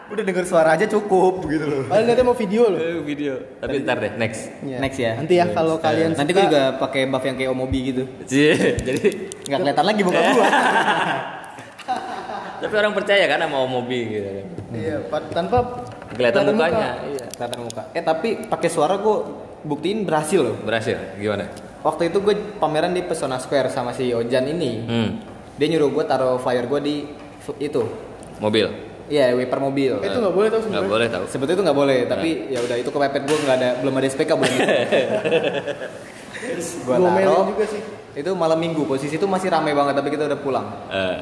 Udah 0.06 0.22
denger 0.22 0.46
suara 0.46 0.70
aja 0.72 0.86
cukup 0.86 1.50
gitu 1.50 1.66
loh. 1.66 1.84
Paling 1.86 2.06
nanti 2.06 2.22
mau 2.22 2.34
video 2.34 2.70
loh. 2.70 2.78
video. 3.02 3.42
Tapi 3.58 3.82
ntar 3.82 3.98
deh 3.98 4.14
next. 4.16 4.54
Iya. 4.62 4.78
Next 4.78 4.98
ya. 4.98 5.12
Nanti 5.18 5.34
ya 5.34 5.46
kalau 5.50 5.76
kalian 5.78 6.14
Nanti 6.14 6.30
suka, 6.30 6.38
gue 6.38 6.46
juga 6.46 6.64
pakai 6.78 7.02
buff 7.06 7.24
yang 7.24 7.36
kayak 7.36 7.50
Omobi 7.50 7.80
gitu. 7.84 8.04
Jadi 8.24 9.08
Nggak 9.46 9.60
kelihatan 9.60 9.86
lagi 9.86 10.02
muka 10.02 10.20
gua. 10.32 10.46
tapi 12.56 12.74
orang 12.76 12.94
percaya 12.94 13.24
kan 13.26 13.40
sama 13.42 13.58
Omobi 13.62 14.00
gitu. 14.12 14.30
Iya, 14.72 14.96
pa- 15.06 15.26
tanpa 15.28 15.58
Kelihatan 16.12 16.42
kelihatan 16.44 16.54
mukanya. 16.54 16.90
muka. 16.94 17.08
Iya. 17.10 17.26
tatap 17.32 17.60
muka. 17.60 17.82
Eh 17.92 18.04
tapi 18.04 18.30
pakai 18.46 18.70
suara 18.70 18.96
gue 18.96 19.18
buktiin 19.64 20.06
berhasil 20.06 20.40
loh. 20.40 20.56
Berhasil. 20.60 20.98
Gimana? 21.16 21.50
Waktu 21.82 22.10
itu 22.10 22.22
gue 22.22 22.34
pameran 22.58 22.94
di 22.94 23.02
Pesona 23.02 23.38
Square 23.38 23.70
sama 23.70 23.90
si 23.90 24.10
Ojan 24.10 24.46
ini. 24.48 24.72
Hmm. 24.82 25.10
Dia 25.56 25.68
nyuruh 25.68 25.90
gue 25.92 26.04
taruh 26.04 26.38
flyer 26.38 26.66
gue 26.66 26.80
di 26.80 26.96
itu. 27.58 27.82
Mobil. 28.38 28.70
Iya, 29.06 29.34
wiper 29.34 29.60
mobil. 29.60 30.02
itu 30.02 30.18
nggak 30.18 30.34
boleh 30.34 30.50
tau 30.50 30.58
Nggak 30.58 30.66
sebenarnya 30.66 30.90
boleh 30.90 31.08
tahu. 31.08 31.24
Sebetulnya 31.30 31.56
itu 31.56 31.64
nggak 31.64 31.78
boleh, 31.78 31.98
tapi 32.06 32.30
ya 32.50 32.60
udah 32.60 32.76
itu 32.76 32.90
kepepet 32.90 33.22
gue 33.24 33.38
nggak 33.40 33.58
ada 33.58 33.70
belum 33.80 33.94
ada 33.94 34.08
SPK 34.08 34.32
belum. 34.34 34.56
gue 34.56 34.66
Gua 36.88 36.98
taruh. 36.98 37.46
juga 37.48 37.66
sih. 37.66 37.82
Itu 38.16 38.32
malam 38.34 38.58
minggu, 38.58 38.82
posisi 38.86 39.14
itu 39.14 39.28
masih 39.28 39.50
ramai 39.50 39.76
banget 39.76 39.94
tapi 39.94 40.10
kita 40.10 40.26
udah 40.26 40.40
pulang. 40.40 40.68
Eh, 40.90 41.20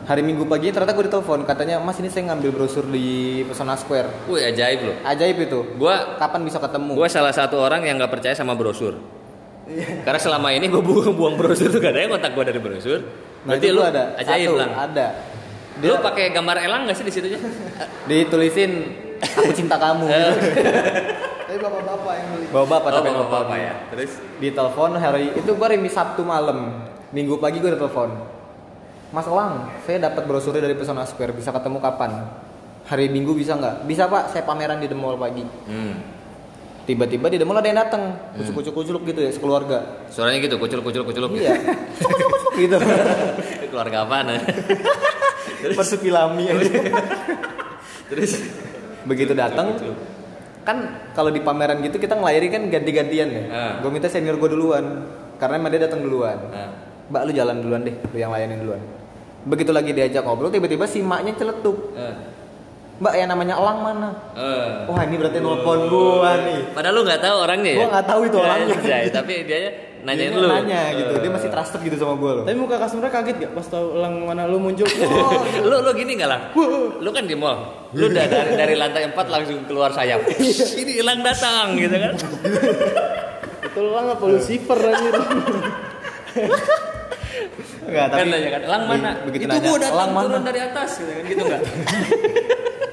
Hari 0.00 0.24
Minggu 0.24 0.42
pagi 0.42 0.72
ternyata 0.72 0.96
gue 0.96 1.06
ditelepon 1.06 1.44
katanya 1.44 1.76
Mas 1.78 2.00
ini 2.00 2.08
saya 2.08 2.32
ngambil 2.32 2.50
brosur 2.50 2.82
di 2.82 3.06
Pesona 3.44 3.76
Square. 3.76 4.26
wih 4.26 4.42
ajaib 4.42 4.80
loh. 4.82 4.96
Ajaib 5.04 5.36
itu. 5.38 5.60
Gua 5.76 6.16
Kapan 6.16 6.40
bisa 6.42 6.56
ketemu? 6.58 6.96
Gue 6.96 7.06
salah 7.06 7.30
satu 7.30 7.60
orang 7.60 7.84
yang 7.84 8.00
nggak 8.00 8.10
percaya 8.10 8.32
sama 8.32 8.56
brosur. 8.56 8.96
Karena 10.02 10.18
selama 10.18 10.50
ini 10.50 10.66
gue 10.66 10.80
buang, 10.80 11.14
buang 11.18 11.36
brosur 11.36 11.68
tuh 11.68 11.78
gak 11.78 11.94
ada 11.94 12.00
yang 12.02 12.10
kontak 12.10 12.32
gue 12.32 12.42
dari 12.42 12.58
brosur. 12.58 12.98
Nah, 13.40 13.54
Berarti 13.54 13.66
lu 13.70 13.78
gua 13.78 13.88
ada. 13.88 14.04
ajaib 14.16 14.40
Satu, 14.42 14.58
lang. 14.58 14.70
Ada. 14.74 15.06
Lu 15.80 15.96
pakai 16.00 16.30
gambar 16.30 16.56
elang 16.60 16.82
gak 16.86 16.96
sih 17.00 17.04
di 17.06 17.12
situnya? 17.12 17.40
Ditulisin 18.08 18.72
aku 19.20 19.52
cinta 19.56 19.76
kamu. 19.80 20.04
gitu. 20.08 20.32
tapi 21.50 21.58
bapak-bapak 21.66 22.14
yang 22.14 22.28
beli 22.30 22.46
Bawa 22.54 22.66
bapak 22.78 22.90
oh, 22.90 22.96
tapi 23.02 23.08
bapak 23.10 23.26
bapak 23.26 23.40
apa 23.42 23.56
ya? 23.58 23.74
Terus 23.90 24.12
Di 24.38 24.48
telepon 24.54 24.90
hari 24.94 25.34
itu 25.34 25.50
gue 25.50 25.66
hari 25.66 25.76
Sabtu 25.90 26.22
malam. 26.22 26.86
Minggu 27.10 27.42
pagi 27.42 27.58
gue 27.58 27.74
telepon. 27.74 28.14
Mas 29.10 29.26
Elang, 29.26 29.66
saya 29.82 29.98
dapat 30.06 30.22
brosurnya 30.30 30.62
dari 30.62 30.78
Pesona 30.78 31.02
Square. 31.02 31.34
Bisa 31.34 31.50
ketemu 31.50 31.82
kapan? 31.82 32.30
Hari 32.86 33.10
Minggu 33.10 33.34
bisa 33.34 33.58
nggak? 33.58 33.82
Bisa 33.82 34.06
pak, 34.06 34.30
saya 34.30 34.46
pameran 34.46 34.78
di 34.78 34.86
The 34.86 34.94
Mall 34.94 35.18
pagi. 35.18 35.42
hmm. 35.42 35.94
Tiba-tiba 36.86 37.26
di 37.30 37.38
The 37.38 37.46
Mall 37.46 37.58
ada 37.58 37.66
yang 37.70 37.78
datang, 37.86 38.02
kucuk-kucuk-kucuk 38.38 39.02
gitu 39.10 39.20
ya, 39.22 39.30
sekeluarga. 39.30 40.06
suaranya 40.10 40.42
gitu, 40.42 40.58
kucul 40.58 40.82
kucul 40.82 41.02
kucul. 41.06 41.22
Iya, 41.38 41.54
Kucuk-kucuk 41.98 42.52
gitu. 42.58 42.78
Keluarga 43.70 44.06
apaan? 44.06 44.26
Persupilami 45.76 46.44
aja. 46.48 46.70
Terus 48.10 48.32
Begitu 49.00 49.32
datang, 49.32 49.80
kan 50.60 50.76
kalau 51.16 51.32
di 51.32 51.40
pameran 51.40 51.80
gitu 51.80 51.96
kita 51.96 52.20
ngelayari 52.20 52.52
kan 52.52 52.68
ganti-gantian 52.68 53.28
ya. 53.32 53.42
Ah. 53.48 53.72
Gue 53.80 53.88
minta 53.88 54.12
senior 54.12 54.36
gue 54.36 54.44
duluan, 54.46 55.08
karena 55.40 55.56
emang 55.56 55.72
dia 55.72 55.88
datang 55.88 56.04
duluan. 56.04 56.36
Nah, 56.52 56.68
Mbak 57.08 57.22
lu 57.24 57.32
jalan 57.32 57.56
duluan 57.64 57.80
deh, 57.80 57.96
lu 57.96 58.16
yang 58.16 58.28
layanin 58.28 58.60
duluan. 58.60 58.82
Begitu 59.40 59.72
lagi 59.72 59.96
diajak 59.96 60.20
ngobrol, 60.20 60.52
tiba-tiba 60.52 60.84
si 60.84 61.00
maknya 61.00 61.32
celetuk. 61.32 61.96
eh, 61.96 62.12
Mbak 63.00 63.14
yang 63.16 63.28
namanya 63.32 63.56
Elang 63.56 63.78
mana? 63.80 64.10
eh. 64.36 64.84
Wah 64.84 65.00
ini 65.00 65.16
berarti 65.16 65.38
nelpon 65.40 65.80
gua 65.88 66.32
nih. 66.44 66.60
Padahal 66.76 66.92
lu 66.92 67.02
nggak 67.08 67.22
tahu 67.24 67.36
orangnya 67.40 67.70
ya? 67.72 67.78
Gua 67.80 67.88
nggak 67.88 68.06
tahu 68.06 68.20
itu 68.28 68.36
orangnya. 68.36 68.74
Anjay, 68.76 69.04
tapi 69.08 69.32
dia 69.48 69.60
nanyain 70.00 70.28
Dia 70.28 70.36
lu. 70.36 70.48
Nanya 70.48 70.80
gitu, 70.92 71.12
dia 71.14 71.26
Eh. 71.26 71.32
masih 71.32 71.48
trusted 71.48 71.80
gitu 71.80 71.96
sama 71.96 72.14
gua 72.14 72.32
loh. 72.32 72.44
tapi 72.44 72.56
muka 72.56 72.76
customer 72.76 73.06
kaget 73.06 73.36
gak 73.38 73.52
pas 73.52 73.66
tahu 73.66 73.86
elang 73.94 74.14
mana 74.22 74.42
lu 74.44 74.56
muncul 74.56 74.84
Oh, 74.90 75.30
lu 75.60 75.76
lu 75.80 75.90
gini 75.92 76.16
nggak 76.16 76.26
lang? 76.26 76.42
Lu 76.96 77.10
kan 77.10 77.24
di 77.24 77.34
mall, 77.34 77.58
lu 77.90 78.06
udah 78.06 78.24
dari 78.24 78.52
dari 78.54 78.74
lantai 78.74 79.06
4 79.06 79.16
langsung 79.26 79.60
keluar 79.64 79.90
sayap. 79.90 80.24
Ini 80.80 80.92
hilang 80.96 81.20
datang 81.20 81.76
gitu 81.76 81.92
kan? 81.92 82.14
itu 83.66 83.78
elang 83.78 84.06
apa 84.10 84.24
Lucifer 84.26 84.78
anjir 84.80 85.14
Enggak, 87.80 88.06
kan 88.08 88.24
nanya 88.24 88.50
kan, 88.50 88.62
elang 88.62 88.84
mana? 88.86 89.10
Begitu 89.24 89.42
Itu 89.42 89.50
nanya, 89.50 89.66
gua 89.66 89.78
datang 89.78 89.94
"Elang 89.96 90.10
mana?" 90.12 90.26
turun 90.26 90.42
dari 90.44 90.60
atas 90.60 90.90
gitu 90.96 91.10
kan 91.10 91.24
gitu 91.24 91.42
nggak? 91.42 91.62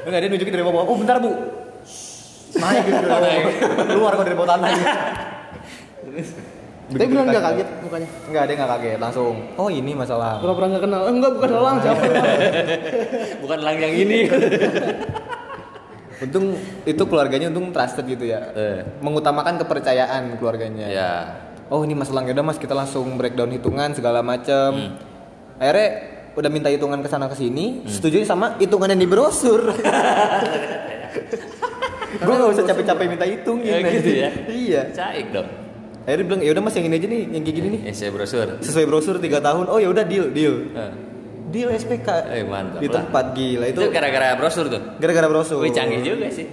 Enggak 0.04 0.20
dia 0.20 0.30
nunjukin 0.30 0.54
dari 0.54 0.64
bawah. 0.64 0.84
Oh 0.84 0.96
bentar 0.96 1.18
bu. 1.18 1.32
Naik 2.54 2.84
gitu 2.84 3.06
bawah. 3.06 3.30
Keluar 3.86 4.12
kok 4.14 4.26
dari 4.26 4.36
bawah 4.36 4.50
tanah. 4.52 4.70
Tapi 6.88 7.04
beneran 7.04 7.28
gak 7.36 7.44
kaget 7.52 7.70
mukanya 7.84 8.08
Enggak, 8.32 8.44
dia 8.48 8.54
enggak 8.56 8.72
kaget, 8.80 8.98
langsung. 9.04 9.36
Oh, 9.60 9.68
ini 9.68 9.92
masalah. 9.92 10.40
pura-pura 10.40 10.72
gak 10.72 10.84
kenal 10.88 11.02
eh, 11.04 11.12
enggak 11.12 11.32
bukan 11.36 11.50
elang 11.52 11.78
siapa 11.84 12.04
Bukan 13.44 13.58
elang 13.60 13.78
yang 13.84 13.94
ini. 13.94 14.20
Untung 16.24 16.58
itu 16.82 17.04
keluarganya 17.06 17.54
untung 17.54 17.70
trusted 17.70 18.08
gitu 18.10 18.26
ya. 18.26 18.40
Eh. 18.56 18.82
Mengutamakan 19.06 19.62
kepercayaan 19.62 20.40
keluarganya. 20.42 20.88
ya. 20.90 21.12
Oh, 21.70 21.84
ini 21.84 21.94
Mas 21.94 22.10
Lang 22.10 22.26
ya 22.26 22.34
udah 22.34 22.46
Mas 22.48 22.58
kita 22.58 22.72
langsung 22.74 23.20
breakdown 23.20 23.52
hitungan 23.52 23.92
segala 23.92 24.24
macem 24.24 24.96
Akhirnya 25.60 25.88
udah 26.38 26.50
minta 26.54 26.70
hitungan 26.70 27.02
ke 27.02 27.10
sana 27.10 27.26
ke 27.28 27.34
sini, 27.34 27.82
setuju 27.90 28.22
sama 28.24 28.56
hitungan 28.62 28.94
yang 28.94 29.02
di 29.02 29.10
brosur. 29.10 29.74
Gue 32.18 32.34
gak 32.34 32.50
usah 32.50 32.64
capek-capek 32.66 33.06
minta 33.10 33.26
hitungin. 33.26 33.84
Ya 33.84 33.90
gitu 33.90 34.10
ya. 34.10 34.30
iya. 34.48 34.82
Caik 34.94 35.34
dong. 35.34 35.67
Akhirnya 36.08 36.18
dia 36.18 36.26
bilang 36.26 36.42
ya 36.42 36.50
udah 36.50 36.64
Mas 36.64 36.74
yang 36.74 36.88
ini 36.88 36.96
aja 36.96 37.08
nih, 37.10 37.22
yang 37.28 37.44
kayak 37.44 37.56
gini 37.58 37.68
nih. 37.70 37.82
Ya 37.84 37.94
saya 37.94 38.10
brosur. 38.10 38.48
Sesuai 38.58 38.86
brosur 38.86 39.16
3 39.18 39.28
tahun. 39.38 39.66
Oh 39.68 39.76
ya 39.76 39.92
udah 39.92 40.02
deal, 40.02 40.32
deal. 40.32 40.72
Eh. 40.72 40.92
Deal 41.48 41.68
SPK. 41.70 42.08
Eh, 42.30 42.44
mantap 42.44 42.80
Di 42.80 42.88
lah. 42.88 42.96
tempat 42.98 43.26
gila 43.34 43.66
itu. 43.66 43.76
Itu 43.78 43.88
gara-gara 43.90 44.32
brosur 44.34 44.66
tuh. 44.68 44.82
gara-gara 44.96 45.28
brosur. 45.28 45.60
Wih 45.60 45.70
canggih 45.70 46.00
juga 46.02 46.28
sih. 46.30 46.48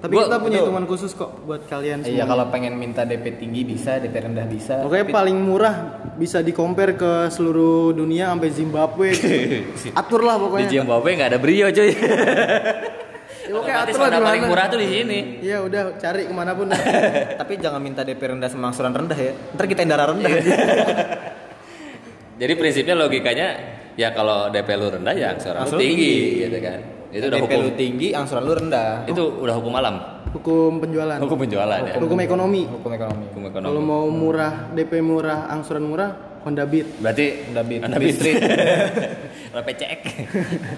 tapi 0.00 0.16
Gua- 0.16 0.26
kita 0.26 0.38
punya 0.38 0.56
itu- 0.56 0.64
hitungan 0.64 0.84
khusus 0.86 1.12
kok 1.12 1.44
buat 1.44 1.60
kalian 1.66 2.00
Iya 2.00 2.24
semua 2.24 2.26
kalau 2.26 2.44
pengen 2.48 2.72
minta 2.74 3.04
DP 3.04 3.36
tinggi 3.36 3.68
bisa, 3.68 4.00
DP 4.00 4.16
rendah 4.22 4.48
bisa. 4.48 4.80
Pokoknya 4.80 5.06
paling 5.06 5.36
murah 5.36 5.76
bisa 6.16 6.40
di 6.40 6.50
compare 6.50 6.96
ke 6.96 7.28
seluruh 7.28 7.92
dunia 7.92 8.26
sampai 8.26 8.48
Zimbabwe. 8.48 9.12
Atur 10.00 10.24
lah 10.24 10.34
Di 10.34 10.42
pokoknya. 10.42 10.68
Zimbabwe 10.72 11.10
nggak 11.12 11.28
ada 11.28 11.38
brio 11.38 11.68
cuy. 11.68 11.90
Ya, 13.40 13.56
pokoknya 13.56 13.72
Otomatis 13.72 13.94
atur 13.96 14.12
lah 14.12 14.20
paling 14.20 14.44
murah 14.44 14.66
tuh 14.68 14.78
di 14.78 14.88
sini. 14.92 15.18
Iya 15.40 15.64
udah 15.64 15.82
cari 15.96 16.28
ke 16.28 16.34
mana 16.34 16.52
pun. 16.52 16.68
Tapi 17.40 17.52
jangan 17.56 17.80
minta 17.80 18.04
DP 18.04 18.20
rendah 18.20 18.52
sama 18.52 18.68
angsuran 18.68 18.92
rendah 18.92 19.16
ya. 19.16 19.32
Ntar 19.56 19.64
kita 19.64 19.80
yang 19.80 19.90
darah 19.96 20.06
rendah. 20.12 20.30
Jadi 22.40 22.52
prinsipnya 22.56 22.94
logikanya 22.96 23.48
ya 23.96 24.12
kalau 24.12 24.48
DP 24.48 24.68
lu 24.76 24.88
rendah 24.92 25.12
ya 25.12 25.36
angsuran 25.36 25.68
lu 25.68 25.76
tinggi, 25.76 25.80
tinggi. 25.80 26.14
gitu 26.44 26.58
kan. 26.60 26.80
Itu 27.10 27.24
udah 27.26 27.38
DP 27.40 27.44
hukum. 27.48 27.60
lu 27.64 27.70
tinggi, 27.76 28.08
angsuran 28.12 28.42
lu 28.44 28.52
rendah. 28.56 28.90
Itu 29.08 29.22
udah 29.40 29.54
hukum 29.56 29.72
alam. 29.76 29.96
Hukum 30.30 30.78
penjualan. 30.78 31.18
Hukum 31.18 31.38
penjualan 31.42 31.80
ya. 31.82 31.94
Hukum 31.98 32.18
ekonomi. 32.22 32.62
Hukum 32.70 32.90
ekonomi. 32.94 33.24
Hukum 33.34 33.42
Kalau 33.50 33.74
ekonomi. 33.74 33.82
mau 33.82 34.06
murah, 34.06 34.70
DP 34.70 35.02
murah, 35.02 35.50
angsuran 35.50 35.82
murah, 35.82 36.29
Honda 36.40 36.64
Beat. 36.64 36.86
Berarti 37.04 37.26
Honda 37.52 37.62
Beat. 37.64 37.80
Honda 37.84 37.98
Beat. 38.00 38.16
Street. 38.16 38.40
Kalau 39.50 39.62
PCX. 39.66 40.00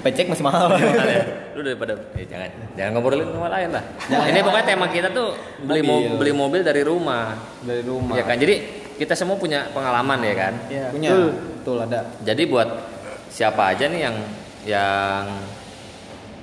Pecek 0.02 0.26
masih 0.32 0.44
mahal. 0.44 0.66
Mahal 0.74 1.06
ya. 1.06 1.22
Lu 1.54 1.60
daripada 1.62 1.92
eh, 2.18 2.26
jangan 2.26 2.48
jangan 2.74 2.90
ngobrolin 2.98 3.28
rumah 3.30 3.50
lain 3.52 3.68
lah. 3.70 3.84
Ini 4.26 4.38
pokoknya 4.42 4.66
tema 4.66 4.86
kita 4.90 5.08
tuh 5.14 5.36
beli 5.62 5.82
mobil, 5.84 6.08
Mobil. 6.10 6.18
beli 6.18 6.32
mobil 6.34 6.60
dari 6.66 6.82
rumah. 6.82 7.36
Dari 7.62 7.82
rumah. 7.86 8.14
Ya 8.18 8.24
kan. 8.26 8.36
Jadi 8.40 8.54
kita 8.98 9.14
semua 9.14 9.38
punya 9.38 9.70
pengalaman 9.70 10.18
ya 10.24 10.34
kan. 10.34 10.52
Iya. 10.66 10.86
Punya. 10.90 11.10
Betul. 11.14 11.28
Betul 11.62 11.76
ada. 11.86 12.00
Jadi 12.26 12.42
buat 12.50 12.68
siapa 13.30 13.62
aja 13.76 13.86
nih 13.86 14.00
yang 14.02 14.16
yang 14.62 15.24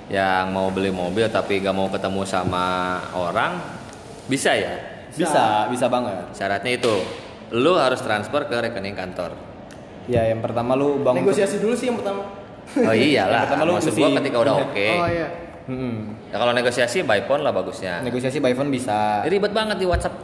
yang 0.10 0.43
mau 0.49 0.73
beli 0.73 0.89
mobil 0.89 1.29
tapi 1.29 1.62
gak 1.62 1.75
mau 1.75 1.86
ketemu 1.91 2.25
sama 2.25 2.97
orang 3.13 3.62
bisa 4.25 4.55
ya. 4.58 4.73
Bisa, 5.10 5.67
bisa 5.67 5.86
banget. 5.91 6.32
Syaratnya 6.38 6.77
itu 6.79 6.93
lu 7.51 7.73
harus 7.73 7.99
transfer 7.99 8.45
ke 8.45 8.55
rekening 8.55 8.93
kantor. 8.93 9.33
Ya, 10.05 10.25
yang 10.25 10.39
pertama 10.39 10.73
lu 10.73 10.99
bangun 10.99 11.21
Negosiasi 11.21 11.57
dulu 11.57 11.73
sih 11.73 11.88
yang 11.88 11.97
pertama. 11.97 12.25
Oh 12.75 12.93
iyalah. 12.93 13.29
Yang 13.35 13.43
pertama 13.45 13.63
lu 13.63 13.73
Maksud 13.75 13.89
mesti- 13.89 14.01
gua 14.03 14.09
ketika 14.17 14.38
udah 14.39 14.55
oke. 14.59 14.88
Oh 14.95 15.07
iya. 15.07 15.27
Mm-mm. 15.69 15.95
Ya 16.29 16.38
kalau 16.38 16.49
negosiasi 16.49 16.97
by 17.01 17.21
phone 17.23 17.41
lah 17.41 17.49
bagusnya. 17.49 18.01
Negosiasi 18.01 18.38
by 18.38 18.53
phone 18.53 18.69
bisa. 18.69 19.21
Ribet 19.23 19.53
banget 19.53 19.77
di 19.77 19.85
WhatsApp. 19.85 20.17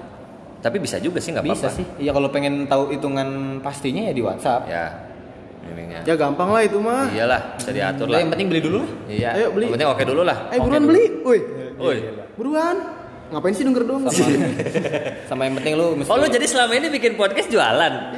Tapi 0.57 0.81
bisa 0.81 0.97
juga 0.97 1.21
sih 1.21 1.29
nggak 1.29 1.45
Bisa 1.45 1.69
apa-apa. 1.69 1.77
sih. 1.77 1.85
Iya 1.99 2.11
kalau 2.11 2.29
pengen 2.29 2.65
tahu 2.65 2.89
hitungan 2.89 3.27
pastinya 3.61 4.01
ya 4.03 4.13
di 4.13 4.21
WhatsApp. 4.21 4.65
Ya. 4.65 4.85
Ininya. 5.65 6.01
Ya 6.01 6.13
gampang 6.13 6.49
lah 6.49 6.61
itu 6.61 6.77
mah. 6.77 7.09
Iyalah, 7.09 7.57
bisa 7.57 7.69
diatur 7.69 8.05
Udah, 8.05 8.13
lah. 8.13 8.19
yang 8.21 8.29
penting 8.29 8.47
beli 8.49 8.61
dulu 8.61 8.77
lah. 8.81 8.89
Iya. 9.05 9.29
Ayo, 9.33 9.47
beli. 9.49 9.65
Yang 9.65 9.73
penting 9.77 9.89
oke 9.89 10.03
dulu 10.03 10.21
lah. 10.21 10.38
Eh 10.45 10.57
Oke 10.57 10.61
buruan 10.61 10.81
dulu. 10.81 10.89
beli. 10.93 11.03
Woi. 11.21 11.39
Woi. 11.77 11.97
Buruan. 12.38 12.75
Ngapain 13.35 13.51
sih 13.51 13.67
denger 13.67 13.83
dong? 13.83 14.07
Sama, 14.07 14.31
sama 15.27 15.41
yang 15.43 15.59
penting 15.59 15.75
lu 15.75 15.99
mesti 15.99 16.07
Oh 16.07 16.15
lu 16.15 16.31
jadi 16.31 16.47
selama 16.47 16.71
ini 16.79 16.87
bikin 16.87 17.19
podcast 17.19 17.51
jualan? 17.51 18.15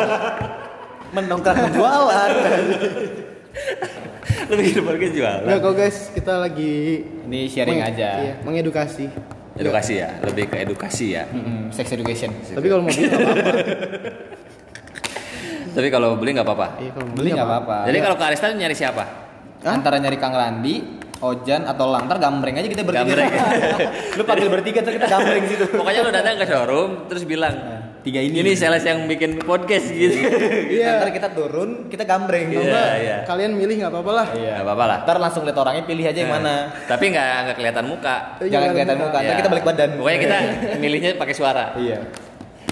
mendongkrak 1.14 1.68
penjualan. 1.68 2.30
lu 4.48 4.54
bikin 4.56 4.80
podcast 4.80 5.12
jualan? 5.12 5.44
Udah 5.44 5.60
kok 5.60 5.72
guys, 5.76 6.08
kita 6.16 6.40
lagi 6.40 7.04
Ini 7.04 7.40
sharing 7.52 7.84
meng- 7.84 7.90
aja. 7.92 8.08
Iya, 8.24 8.34
mengedukasi. 8.48 9.12
Edukasi 9.60 10.00
ya, 10.00 10.16
lebih 10.24 10.48
ke 10.48 10.56
edukasi 10.56 11.20
ya. 11.20 11.28
Mm-mm, 11.28 11.68
sex 11.68 11.92
education. 11.92 12.32
Tapi 12.32 12.64
kalau 12.64 12.80
mobil 12.80 13.04
nggak 13.04 13.20
apa-apa. 13.20 13.52
Tapi 15.76 15.88
kalau 15.92 16.16
beli 16.16 16.32
nggak 16.32 16.48
apa-apa. 16.48 16.80
Iya, 16.80 16.90
kalau 16.96 17.06
Beli 17.12 17.28
nggak 17.36 17.44
apa-apa. 17.44 17.76
Jadi 17.92 17.98
kalau 18.00 18.16
ke 18.16 18.24
Arista 18.24 18.48
nyari 18.48 18.72
siapa? 18.72 19.04
Antara 19.68 20.00
nyari 20.00 20.16
Kang 20.16 20.32
Randi, 20.32 21.03
Ojan 21.24 21.64
atau 21.64 21.88
Lantar 21.88 22.16
gambreng 22.18 22.54
aja 22.54 22.68
kita 22.68 22.82
bertiga. 22.82 23.04
Gambreng. 23.08 23.30
lu 24.18 24.22
panggil 24.22 24.48
bertiga 24.48 24.78
terus 24.84 24.96
kita 24.96 25.08
gambreng 25.08 25.42
situ. 25.46 25.64
Pokoknya 25.72 26.00
lu 26.00 26.10
datang 26.10 26.34
ke 26.36 26.44
showroom 26.44 26.90
terus 27.08 27.24
bilang, 27.24 27.54
tiga 28.00 28.20
ini. 28.20 28.36
Ini 28.36 28.52
sales 28.52 28.84
yang 28.84 29.04
bikin 29.04 29.40
podcast 29.40 29.88
gitu. 29.88 30.20
Iya. 30.70 31.00
Ntar 31.00 31.10
kita 31.10 31.28
turun, 31.32 31.88
kita 31.88 32.04
gambreng. 32.04 32.52
Iya, 32.52 32.60
Coba 32.60 32.82
iya. 33.00 33.16
kalian 33.24 33.52
milih 33.56 33.74
nggak 33.80 33.92
apa-apa 33.92 34.12
lah. 34.12 34.26
Iya. 34.36 34.52
Gak 34.60 34.64
apa-apa 34.64 34.84
lah. 34.84 34.98
Ntar 35.02 35.16
langsung 35.18 35.42
lihat 35.42 35.58
orangnya 35.58 35.84
pilih 35.84 36.04
aja 36.04 36.18
yang 36.20 36.32
mana. 36.32 36.54
Tapi 36.84 37.04
nggak 37.08 37.28
nggak 37.48 37.56
kelihatan 37.56 37.84
muka. 37.88 38.16
Eh, 38.38 38.48
Jangan 38.52 38.68
kelihatan 38.70 38.98
muka. 39.00 39.18
Ntar 39.18 39.32
Iya. 39.32 39.40
kita 39.40 39.50
balik 39.50 39.64
badan. 39.64 39.90
Pokoknya 39.96 40.20
kita 40.20 40.36
milihnya 40.76 41.10
pakai 41.16 41.34
suara. 41.34 41.64
Iya. 41.74 41.98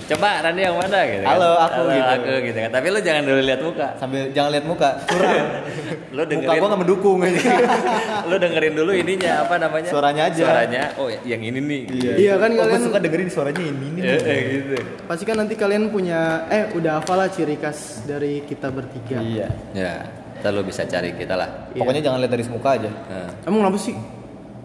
Coba 0.03 0.43
Randy 0.43 0.63
yang 0.67 0.77
mana 0.77 0.99
gitu. 1.07 1.23
kan. 1.23 1.31
Halo, 1.31 1.51
aku 1.57 1.81
Halo, 1.81 1.93
gitu. 1.95 2.11
aku 2.11 2.33
gitu 2.51 2.59
kan. 2.59 2.71
Tapi 2.75 2.87
lu 2.91 2.99
jangan 3.01 3.23
dulu 3.23 3.41
lihat 3.43 3.61
muka. 3.63 3.87
Sambil 3.97 4.23
jangan 4.35 4.51
lihat 4.51 4.67
muka. 4.67 4.91
Curang. 5.07 5.47
Lu 6.13 6.21
muka 6.21 6.29
dengerin. 6.29 6.59
gua 6.61 6.69
nggak 6.69 6.83
mendukung 6.85 7.19
aja. 7.25 7.41
lu 8.29 8.37
dengerin 8.37 8.75
dulu 8.77 8.93
ininya 8.93 9.33
apa 9.49 9.55
namanya? 9.57 9.89
Suaranya 9.89 10.23
aja. 10.29 10.45
Suaranya. 10.45 10.83
Oh, 11.01 11.09
yang 11.09 11.41
ini 11.41 11.57
nih. 11.57 11.81
Iya 12.21 12.35
kan 12.37 12.51
Oh, 12.53 12.69
kalian 12.69 12.83
suka 12.85 12.99
dengerin 13.01 13.29
suaranya 13.33 13.65
ini 13.65 13.87
nih. 13.97 14.03
Eh, 14.05 14.21
eh, 14.21 14.41
gitu. 14.53 14.75
pasti 15.09 15.25
kan 15.25 15.37
nanti 15.41 15.55
kalian 15.57 15.89
punya 15.89 16.45
eh 16.53 16.69
udah 16.77 17.01
hafal 17.01 17.17
lah 17.17 17.33
ciri 17.33 17.57
khas 17.57 18.05
dari 18.05 18.45
kita 18.45 18.69
bertiga. 18.69 19.25
Iya. 19.25 19.49
Ya, 19.73 20.05
ntar 20.45 20.53
lu 20.53 20.61
bisa 20.61 20.85
cari 20.85 21.17
kita 21.17 21.33
lah. 21.33 21.73
Pokoknya 21.73 22.05
jangan 22.05 22.21
lihat 22.21 22.33
dari 22.37 22.45
muka 22.45 22.71
aja. 22.77 22.91
Nah, 22.93 23.29
Emang 23.49 23.65
kenapa 23.65 23.79
sih? 23.81 23.97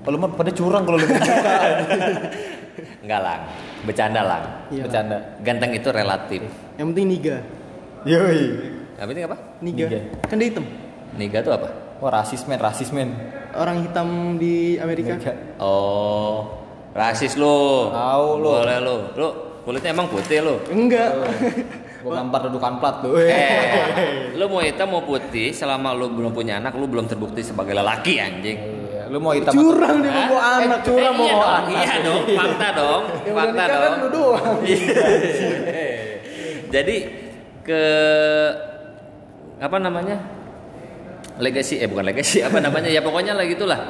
Kalau 0.03 0.17
mah 0.19 0.31
pada 0.35 0.51
curang 0.51 0.83
kalau 0.83 0.97
lihat 0.99 1.11
muka. 1.15 1.31
enggak 3.03 3.21
lang. 3.21 3.41
Bercanda 3.84 4.21
lang. 4.23 4.43
Iya. 4.69 4.84
Bercanda. 4.86 5.17
Ganteng 5.41 5.71
itu 5.73 5.89
relatif. 5.89 6.41
Yang 6.78 6.88
penting 6.93 7.05
niga. 7.09 7.36
Yoi. 8.05 8.41
Yang 8.97 9.07
penting 9.13 9.25
apa? 9.30 9.38
Niga. 9.61 9.86
Niga. 9.86 9.99
Kan 10.25 10.36
dia 10.41 10.47
hitam. 10.49 10.65
Niga 11.17 11.39
tuh 11.41 11.53
apa? 11.53 11.69
Wah 11.97 12.11
rasis 12.13 12.45
men, 12.45 12.61
rasis 12.61 12.89
men. 12.93 13.09
Orang 13.57 13.82
hitam 13.82 14.38
di 14.38 14.78
Amerika. 14.78 15.17
Oh, 15.57 16.61
rasis 16.93 17.34
lu. 17.34 17.89
Tahu 17.89 18.28
lu. 18.38 18.49
Boleh 18.53 18.78
lu. 18.82 18.97
Lu 19.17 19.30
kulitnya 19.65 19.97
emang 19.97 20.07
putih 20.13 20.45
lu. 20.45 20.61
Enggak. 20.69 21.09
Gua 22.05 22.13
gampar 22.21 22.45
dudukan 22.45 22.78
plat 22.78 22.95
tuh. 23.01 23.17
Eh, 23.17 24.34
lu 24.38 24.45
mau 24.45 24.61
hitam 24.61 24.93
mau 24.93 25.01
putih 25.01 25.49
selama 25.49 25.97
lu 25.97 26.13
belum 26.13 26.38
punya 26.38 26.61
anak 26.61 26.78
lu 26.78 26.86
belum 26.86 27.09
terbukti 27.09 27.41
sebagai 27.41 27.73
lelaki 27.73 28.21
anjing. 28.21 28.76
Lu 29.08 29.18
mau 29.18 29.32
hitam 29.32 29.53
Curang 29.53 29.97
dia 29.99 30.12
Hah? 30.12 30.26
mau 30.28 30.39
anak. 30.39 30.80
Eh, 30.80 30.82
curang 30.84 31.14
eh, 31.14 31.18
mau 31.18 31.26
iya 31.26 31.36
anak. 31.38 31.64
Iya 31.70 31.93
dong, 32.01 32.22
fakta 32.34 32.68
dong, 32.72 33.03
Yang 33.28 33.36
fakta 33.36 33.64
dong. 33.66 33.82
kan 33.82 33.91
lu 33.97 34.08
doang. 34.10 34.55
Iya. 34.62 35.03
Jadi 36.76 36.95
ke 37.64 37.82
apa 39.58 39.78
namanya? 39.78 40.18
Legacy 41.38 41.78
eh 41.78 41.88
bukan 41.88 42.05
legacy 42.05 42.41
apa 42.47 42.58
namanya? 42.58 42.89
Ya 42.89 42.99
pokoknya 42.99 43.34
lah 43.34 43.45
gitulah. 43.45 43.82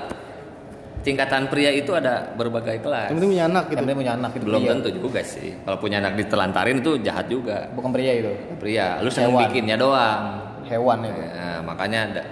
Tingkatan 1.02 1.48
pria 1.48 1.72
itu 1.72 1.96
ada 1.96 2.36
berbagai 2.36 2.84
kelas. 2.84 3.08
Yang 3.08 3.16
penting 3.16 3.32
punya 3.32 3.46
anak 3.48 3.64
gitu. 3.64 3.72
Yang 3.72 3.84
penting 3.88 3.98
punya 3.98 4.14
anak 4.14 4.30
gitu. 4.36 4.44
Belum 4.44 4.60
Iya. 4.60 4.70
tentu 4.76 4.90
juga 4.92 5.22
sih. 5.24 5.50
Kalau 5.64 5.78
punya 5.80 5.98
anak 5.98 6.14
ditelantarin 6.20 6.78
itu 6.78 6.92
jahat 7.00 7.26
juga. 7.32 7.58
Bukan 7.72 7.90
pria 7.90 8.12
itu. 8.12 8.32
Pria, 8.60 9.00
lu 9.00 9.08
seneng 9.08 9.32
bikinnya 9.34 9.80
doang. 9.80 10.24
Hewan 10.68 11.00
itu. 11.08 11.16
Nah, 11.24 11.64
makanya 11.64 12.00
ada, 12.12 12.24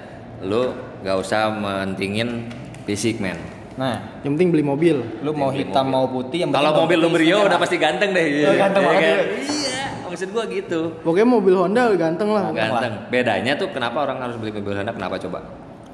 lu 0.44 0.76
gak 1.08 1.16
usah 1.16 1.56
mentingin 1.56 2.52
fisik 2.86 3.18
men. 3.18 3.38
Nah, 3.76 4.24
Yang 4.24 4.40
penting 4.40 4.50
beli 4.50 4.64
mobil. 4.64 4.98
lu 5.20 5.36
mau 5.36 5.52
Beli 5.52 5.68
hitam 5.68 5.84
mobil. 5.84 5.92
mau 5.92 6.06
putih 6.08 6.48
yang 6.48 6.50
Kalau 6.50 6.72
mobil 6.80 6.96
lu 6.96 7.12
merah. 7.12 7.44
udah 7.44 7.60
pasti 7.60 7.76
ganteng 7.76 8.16
deh. 8.16 8.48
Oh, 8.48 8.56
ganteng 8.56 8.82
banget 8.82 9.02
kan? 9.04 9.04
dia. 9.04 9.20
Iya, 9.44 9.84
maksud 10.08 10.30
gua 10.32 10.44
gitu. 10.48 10.80
Pokoknya 11.04 11.28
mobil 11.28 11.54
Honda 11.54 11.84
ganteng 11.94 12.30
lah. 12.32 12.50
Ganteng. 12.50 12.94
Bedanya 13.10 13.54
tuh 13.60 13.68
kenapa 13.70 14.02
orang 14.02 14.18
harus 14.24 14.40
beli 14.40 14.56
mobil 14.56 14.74
Honda? 14.74 14.96
Kenapa 14.96 15.20
coba? 15.20 15.40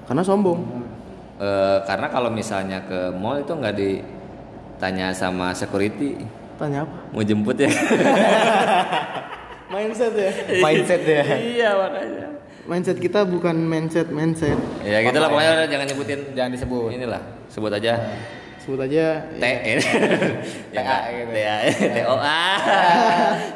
Karena 0.05 0.21
sombong. 0.21 0.59
Eh, 1.41 1.77
karena 1.83 2.05
kalau 2.05 2.29
misalnya 2.29 2.85
ke 2.85 3.09
mall 3.17 3.41
itu 3.41 3.49
nggak 3.49 3.73
ditanya 3.73 5.09
sama 5.09 5.49
security 5.51 6.21
Tanya 6.53 6.85
apa? 6.85 7.09
mau 7.09 7.25
jemput 7.25 7.57
ya. 7.57 7.71
Mindset 9.71 10.13
ya. 10.13 10.31
mindset 10.63 11.01
ya. 11.01 11.23
iya 11.33 11.69
makanya. 11.73 12.27
Mindset 12.69 13.01
kita 13.01 13.25
bukan 13.25 13.57
mindset 13.57 14.13
mindset. 14.13 14.57
Ya 14.85 15.01
gitu 15.01 15.17
lah 15.17 15.29
pokoknya 15.33 15.65
jangan 15.65 15.85
nyebutin 15.89 16.19
Jangan 16.37 16.51
disebut. 16.53 16.89
inilah 16.93 17.21
sebut 17.49 17.71
aja. 17.73 17.93
Sebut 18.61 18.79
aja 18.85 19.25
T 19.25 19.43
ya. 19.43 19.77
TA 20.77 20.97
gitu. 21.09 21.31
T 21.33 21.37
A 21.41 21.57
T 21.73 21.97
O 22.05 22.15
A. 22.21 22.41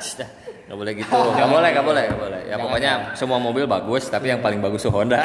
Nggak 0.66 0.78
boleh 0.82 0.94
gitu. 0.98 1.14
Nggak 1.14 1.50
boleh 1.54 1.70
nggak 1.70 1.86
boleh 1.86 2.04
nggak 2.10 2.22
boleh. 2.26 2.42
Ya 2.50 2.56
pokoknya 2.58 2.92
semua 3.14 3.38
mobil 3.38 3.70
bagus 3.70 4.10
tapi 4.10 4.34
yang 4.34 4.42
paling 4.42 4.58
bagus 4.58 4.82
tuh 4.82 4.90
Honda. 4.90 5.22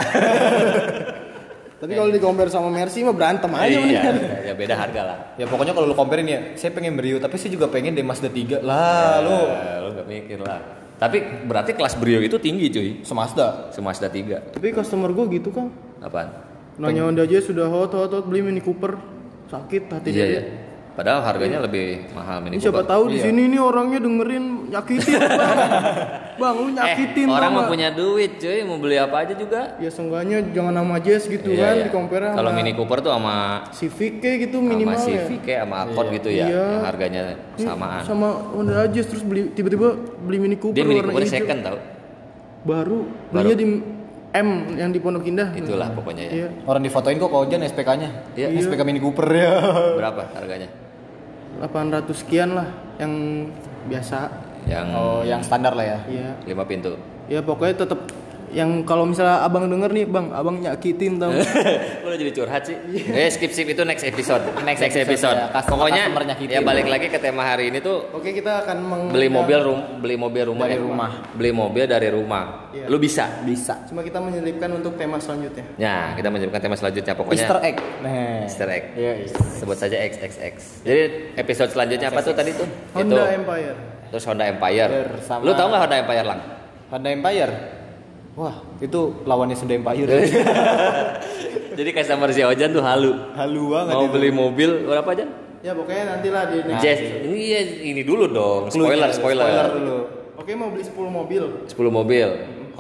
Tapi 1.81 1.97
kalau 1.97 2.13
di 2.13 2.21
compare 2.21 2.53
sama 2.53 2.69
Mercy 2.69 3.01
mah 3.01 3.17
berantem 3.17 3.49
aja 3.57 3.81
iya 3.81 4.03
ya 4.45 4.53
beda 4.53 4.77
harga 4.77 5.01
lah. 5.01 5.19
Ya 5.41 5.49
pokoknya 5.49 5.73
kalau 5.73 5.89
lu 5.89 5.97
comparein 5.97 6.29
ya, 6.29 6.41
saya 6.53 6.77
pengen 6.77 6.93
Brio 6.93 7.17
tapi 7.17 7.41
saya 7.41 7.57
juga 7.57 7.73
pengen 7.73 7.97
deh 7.97 8.05
Mazda 8.05 8.29
3. 8.29 8.61
Lah, 8.61 9.25
lu. 9.25 9.49
Ya, 9.49 9.75
lu 9.81 9.89
nggak 9.97 10.05
mikir 10.05 10.45
lah 10.45 10.80
tapi 11.01 11.49
berarti 11.49 11.73
kelas 11.73 11.97
Brio 11.97 12.21
itu 12.21 12.37
tinggi 12.37 12.69
cuy 12.69 13.01
semazda. 13.01 13.73
Semazda 13.73 14.13
3 14.13 14.53
Tapi 14.53 14.67
customer 14.77 15.09
gue 15.17 15.41
gitu 15.41 15.49
kan. 15.49 15.73
apaan 16.05 16.29
Nanya 16.77 17.09
Honda 17.09 17.25
aja 17.25 17.41
sudah 17.41 17.73
hot 17.73 17.97
hot 17.97 18.13
hot 18.13 18.25
beli 18.29 18.45
Mini 18.45 18.61
Cooper. 18.61 19.01
Sakit 19.49 19.89
hati 19.89 20.13
iya 20.13 20.25
dia. 20.29 20.29
iya 20.29 20.43
padahal 21.01 21.25
harganya 21.25 21.59
lebih 21.61 22.13
mahal 22.13 22.39
Ini 22.39 22.45
Mini 22.45 22.57
siapa 22.59 22.85
Cooper 22.85 22.93
tahu 22.93 23.03
di 23.09 23.17
Iya. 23.17 23.25
sini 23.25 23.43
nih 23.49 23.61
orangnya 23.63 23.99
dengerin 23.99 24.45
nyakitin 24.69 25.17
bang. 25.17 25.57
bang 26.41 26.55
lu 26.55 26.69
nyakitin 26.71 27.27
eh, 27.27 27.33
orang 27.33 27.51
mau 27.51 27.65
punya 27.65 27.89
duit 27.91 28.33
cuy 28.37 28.61
mau 28.63 28.77
beli 28.77 28.97
apa 28.97 29.17
aja 29.19 29.33
juga 29.33 29.61
Ya 29.77 29.89
seenggaknya 29.89 30.45
jangan 30.47 30.75
nama 30.75 30.95
Jazz 30.99 31.25
gitu 31.25 31.49
Iya, 31.49 31.61
kan 31.63 31.75
iya. 31.75 31.85
di 31.85 31.91
compare 31.91 32.25
sama 32.27 32.37
kalau 32.37 32.51
Mini 32.53 32.73
Cooper 32.73 32.99
tuh 33.01 33.11
sama 33.11 33.35
Civic 33.71 34.13
kayak 34.19 34.37
gitu 34.43 34.57
sama 34.59 34.69
minimal 34.69 34.93
ya. 34.95 35.05
Civic 35.07 35.41
kayak 35.43 35.61
sama 35.63 35.77
Accord 35.83 36.09
gitu 36.13 36.29
ya 36.29 36.37
Iya. 36.43 36.61
yang 36.69 36.85
harganya 36.85 37.21
samaan 37.57 38.03
Sama 38.05 38.29
Honda 38.51 38.85
Jazz 38.87 39.09
terus 39.09 39.23
beli 39.23 39.49
tiba-tiba 39.51 39.89
beli 40.21 40.37
Mini 40.39 40.57
Cooper 40.57 40.77
dia 40.77 40.85
Mini 40.85 41.01
warna 41.01 41.11
Cooper 41.11 41.25
hijau. 41.25 41.35
second 41.35 41.61
tau 41.63 41.79
Baru 42.61 42.99
belinya 43.31 43.57
di 43.57 43.67
M 44.31 44.49
yang 44.77 44.91
di 44.91 45.03
Pondok 45.03 45.27
Indah. 45.27 45.51
itulah 45.53 45.91
pokoknya 45.91 46.23
ya 46.23 46.33
Iya. 46.37 46.49
Orang 46.63 46.81
difotoin 46.81 47.17
kok 47.17 47.29
Ojan 47.29 47.61
SPK-nya. 47.63 48.09
Iya. 48.33 48.55
SPK 48.55 48.81
Mini 48.81 48.99
Cooper 48.99 49.27
ya. 49.29 49.51
berapa 49.93 50.23
harganya 50.33 50.71
800 51.59 52.07
sekian 52.15 52.55
lah 52.55 52.69
yang 53.01 53.13
biasa. 53.91 54.31
yang 54.69 54.87
Oh, 54.93 55.25
yang 55.25 55.41
standar 55.41 55.73
lah 55.73 55.83
ya. 55.83 55.99
Iya. 56.07 56.31
lima 56.45 56.69
pintu 56.69 56.93
Ya 57.33 57.41
pokoknya 57.41 57.81
tetap 57.81 58.05
yang 58.51 58.83
kalau 58.83 59.07
misalnya 59.07 59.41
abang 59.41 59.65
denger 59.65 59.91
nih 59.91 60.05
bang, 60.05 60.27
abang 60.31 60.59
nyakitin 60.59 61.17
tau. 61.17 61.31
Udah 62.07 62.17
jadi 62.17 62.33
curhat 62.33 62.63
sih. 62.65 62.77
Eh 63.07 63.29
skip 63.29 63.49
skip 63.49 63.69
itu 63.69 63.83
next 63.83 64.03
episode. 64.03 64.43
Next 64.61 64.83
Next, 64.83 64.97
episode, 64.97 65.07
episode. 65.07 65.37
ya. 65.37 65.47
Customer- 65.53 65.79
Pokoknya 65.81 66.05
ya 66.45 66.61
balik 66.61 66.87
lagi 66.87 67.07
ke 67.07 67.17
tema 67.17 67.43
hari 67.45 67.69
ini 67.69 67.79
tuh 67.79 68.11
Oke 68.11 68.31
kita 68.31 68.63
akan 68.63 68.77
meng 68.81 69.03
beli 69.09 69.27
mobil 69.27 69.59
rum, 69.61 69.81
beli 69.99 70.15
mobil 70.15 70.43
rumah 70.47 70.67
Dari 70.67 70.77
ya. 70.77 70.83
rumah. 70.83 71.11
Beli 71.33 71.51
mobil 71.51 71.85
dari 71.87 72.09
rumah. 72.09 72.45
Iya. 72.71 72.87
Lu 72.87 72.99
bisa. 72.99 73.25
Bisa. 73.43 73.87
Cuma 73.87 74.03
kita 74.03 74.19
menyelipkan 74.19 74.71
untuk 74.73 74.95
tema 74.95 75.17
selanjutnya. 75.17 75.65
Ya, 75.75 76.15
kita 76.15 76.29
menyebutkan 76.29 76.61
tema 76.61 76.75
selanjutnya 76.75 77.15
pokoknya 77.15 77.39
Easter 77.41 77.59
egg. 77.61 77.77
Nah. 78.01 78.43
Easter 78.45 78.69
egg. 78.69 78.85
Iya, 78.95 79.13
Sebut 79.57 79.75
saja 79.75 79.97
XXX. 79.97 80.55
Jadi 80.83 81.01
episode 81.35 81.71
selanjutnya 81.71 82.09
apa 82.09 82.21
tuh 82.21 82.35
tadi 82.35 82.51
tuh? 82.53 82.67
Honda 82.93 83.15
Itu. 83.17 83.39
Empire. 83.43 83.77
Terus 84.11 84.25
Honda 84.25 84.45
Empire. 84.45 84.91
Empire 84.91 85.19
sama- 85.23 85.43
Lu 85.43 85.53
tahu 85.55 85.67
nggak 85.67 85.81
Honda 85.81 85.97
Empire 85.99 86.27
lang? 86.27 86.41
Honda 86.91 87.09
Empire. 87.09 87.53
Wah, 88.41 88.57
itu 88.81 89.21
lawannya 89.29 89.53
Sunda 89.53 89.77
Empire. 89.77 90.09
Jadi 91.77 91.91
customer 91.93 92.33
si 92.33 92.41
Ojan 92.41 92.73
tuh 92.73 92.81
halu. 92.81 93.13
Halu 93.37 93.63
banget. 93.69 93.93
Mau 93.93 94.09
itu. 94.09 94.13
beli 94.17 94.31
mobil 94.33 94.71
berapa 94.89 95.09
aja? 95.13 95.29
Ya 95.61 95.77
pokoknya 95.77 96.17
nantilah 96.17 96.43
di 96.49 96.57
next. 96.65 96.81
Jazz. 96.81 97.01
Ini 97.21 97.37
ya 97.37 97.61
ini 97.85 98.01
dulu 98.01 98.33
dong. 98.33 98.73
Spoiler, 98.73 99.13
Cluenya, 99.13 99.13
spoiler. 99.13 99.45
Spoiler 99.45 99.69
dulu. 99.77 99.99
Oke 100.41 100.57
mau 100.57 100.73
beli 100.73 100.81
10 100.81 100.97
mobil. 101.13 101.43
10 101.69 101.93
mobil. 101.93 102.29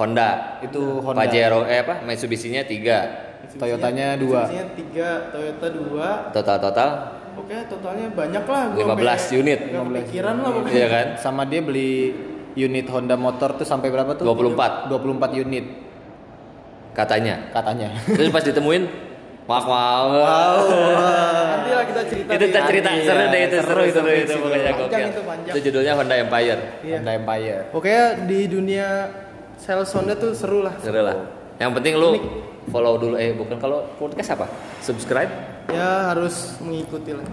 Honda. 0.00 0.30
Itu 0.64 1.04
Honda. 1.04 1.28
Pajero 1.28 1.68
eh 1.68 1.84
apa? 1.84 2.08
Mitsubishi-nya 2.08 2.64
3. 2.64 3.60
Toyotanya 3.60 4.16
dua. 4.16 4.48
Mitsubishi-nya 4.48 4.66
tiga, 4.72 5.08
Toyota 5.28 5.66
2. 5.68 6.32
Total-total 6.32 6.90
Oke 7.40 7.56
totalnya 7.68 8.06
banyak 8.10 8.44
lah. 8.44 8.64
Gua 8.74 8.96
15 8.96 9.22
sampai- 9.22 9.40
unit. 9.40 9.60
Nggak 9.70 9.84
kepikiran 9.86 10.34
lah 10.40 10.50
pokoknya. 10.50 10.72
Iya 10.72 10.86
kan? 10.88 11.06
Sama 11.16 11.42
dia 11.46 11.60
beli 11.62 11.92
unit 12.54 12.86
Honda 12.88 13.14
motor 13.14 13.54
tuh 13.54 13.66
sampai 13.66 13.90
berapa 13.90 14.14
tuh? 14.14 14.24
24. 14.26 14.88
24 14.90 15.42
unit 15.42 15.64
Katanya. 16.90 17.48
katanya. 17.54 17.88
Terus 18.16 18.28
pas 18.28 18.42
ditemuin 18.42 19.10
Wah, 19.48 19.64
wow. 19.66 20.54
Nanti 21.58 21.70
lah 21.74 21.82
kita 21.82 22.02
cerita. 22.06 22.30
itu 22.38 22.44
kita 22.54 22.60
cerita 22.70 22.88
Iya, 22.94 23.02
seru 23.02 23.24
deh 23.26 23.40
itu 23.42 23.56
seru, 23.58 23.66
seru, 23.66 23.82
seru, 23.82 23.90
seru, 23.90 24.10
itu 24.14 24.34
pokoknya 24.38 24.72
Panjang 24.78 25.10
itu, 25.10 25.20
panjang. 25.26 25.50
Itu 25.50 25.58
judulnya 25.66 25.92
Honda 25.98 26.14
Empire. 26.22 26.60
Iya. 26.86 26.96
Honda 27.02 27.12
Empire. 27.18 27.60
Pokoknya 27.74 28.04
di 28.30 28.40
dunia 28.46 28.86
sales 29.58 29.90
Honda 29.90 30.14
tuh 30.14 30.38
seru 30.38 30.62
lah. 30.62 30.74
Seru 30.78 31.02
lah. 31.02 31.16
Yang 31.58 31.70
penting 31.82 31.94
lu 31.98 32.10
follow 32.70 32.94
dulu 32.94 33.18
eh 33.18 33.34
bukan 33.34 33.58
kalau 33.58 33.90
podcast 33.98 34.38
apa? 34.38 34.46
Subscribe. 34.78 35.30
Ya 35.66 36.14
harus 36.14 36.54
mengikuti 36.62 37.10
lah. 37.10 37.26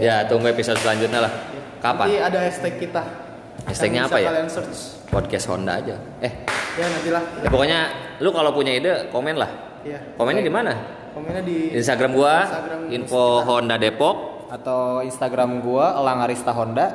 Ya, 0.00 0.24
tunggu 0.24 0.48
episode 0.48 0.80
selanjutnya 0.80 1.28
lah. 1.28 1.32
Nanti 1.32 1.84
Kapan? 1.84 2.06
ada 2.32 2.38
hashtag 2.48 2.80
kita. 2.80 3.27
Hashtagnya 3.68 4.08
apa 4.08 4.16
ya? 4.18 4.28
Kalian 4.32 4.48
search. 4.48 4.80
Podcast 5.08 5.44
Honda 5.48 5.80
aja. 5.80 5.96
Eh, 6.20 6.32
Ya 6.78 6.86
nantilah. 6.86 7.22
ya 7.42 7.48
pokoknya 7.50 7.80
lu 8.20 8.30
kalau 8.30 8.50
punya 8.52 8.72
ide 8.72 9.10
komen 9.10 9.34
lah. 9.34 9.50
Iya. 9.82 9.98
Komennya 10.14 10.42
di 10.42 10.52
mana? 10.52 10.72
Komennya 11.12 11.42
di 11.42 11.74
Instagram 11.74 12.10
gua, 12.14 12.34
Instagram 12.44 12.80
info 12.92 13.22
Honda 13.42 13.76
Depok. 13.76 14.16
Atau 14.48 15.04
Instagram 15.04 15.60
gua 15.60 15.92
Elang 15.94 16.24
Arista 16.24 16.52
Honda. 16.52 16.86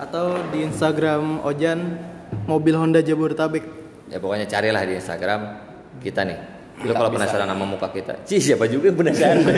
atau 0.00 0.32
di 0.48 0.64
Instagram 0.64 1.44
Ojan 1.44 2.00
mobil 2.48 2.72
Honda 2.72 3.04
Jabodetabek. 3.04 3.60
Ya 4.08 4.16
pokoknya 4.16 4.48
carilah 4.48 4.80
di 4.80 4.96
Instagram 4.96 5.60
kita 6.00 6.24
nih. 6.24 6.38
Lu 6.80 6.92
kalau 6.96 7.10
penasaran 7.12 7.44
sama 7.44 7.64
muka 7.68 7.88
kita, 7.92 8.14
Cih, 8.24 8.40
siapa 8.40 8.64
juga 8.64 8.88
yang 8.88 8.98
penasaran? 8.98 9.44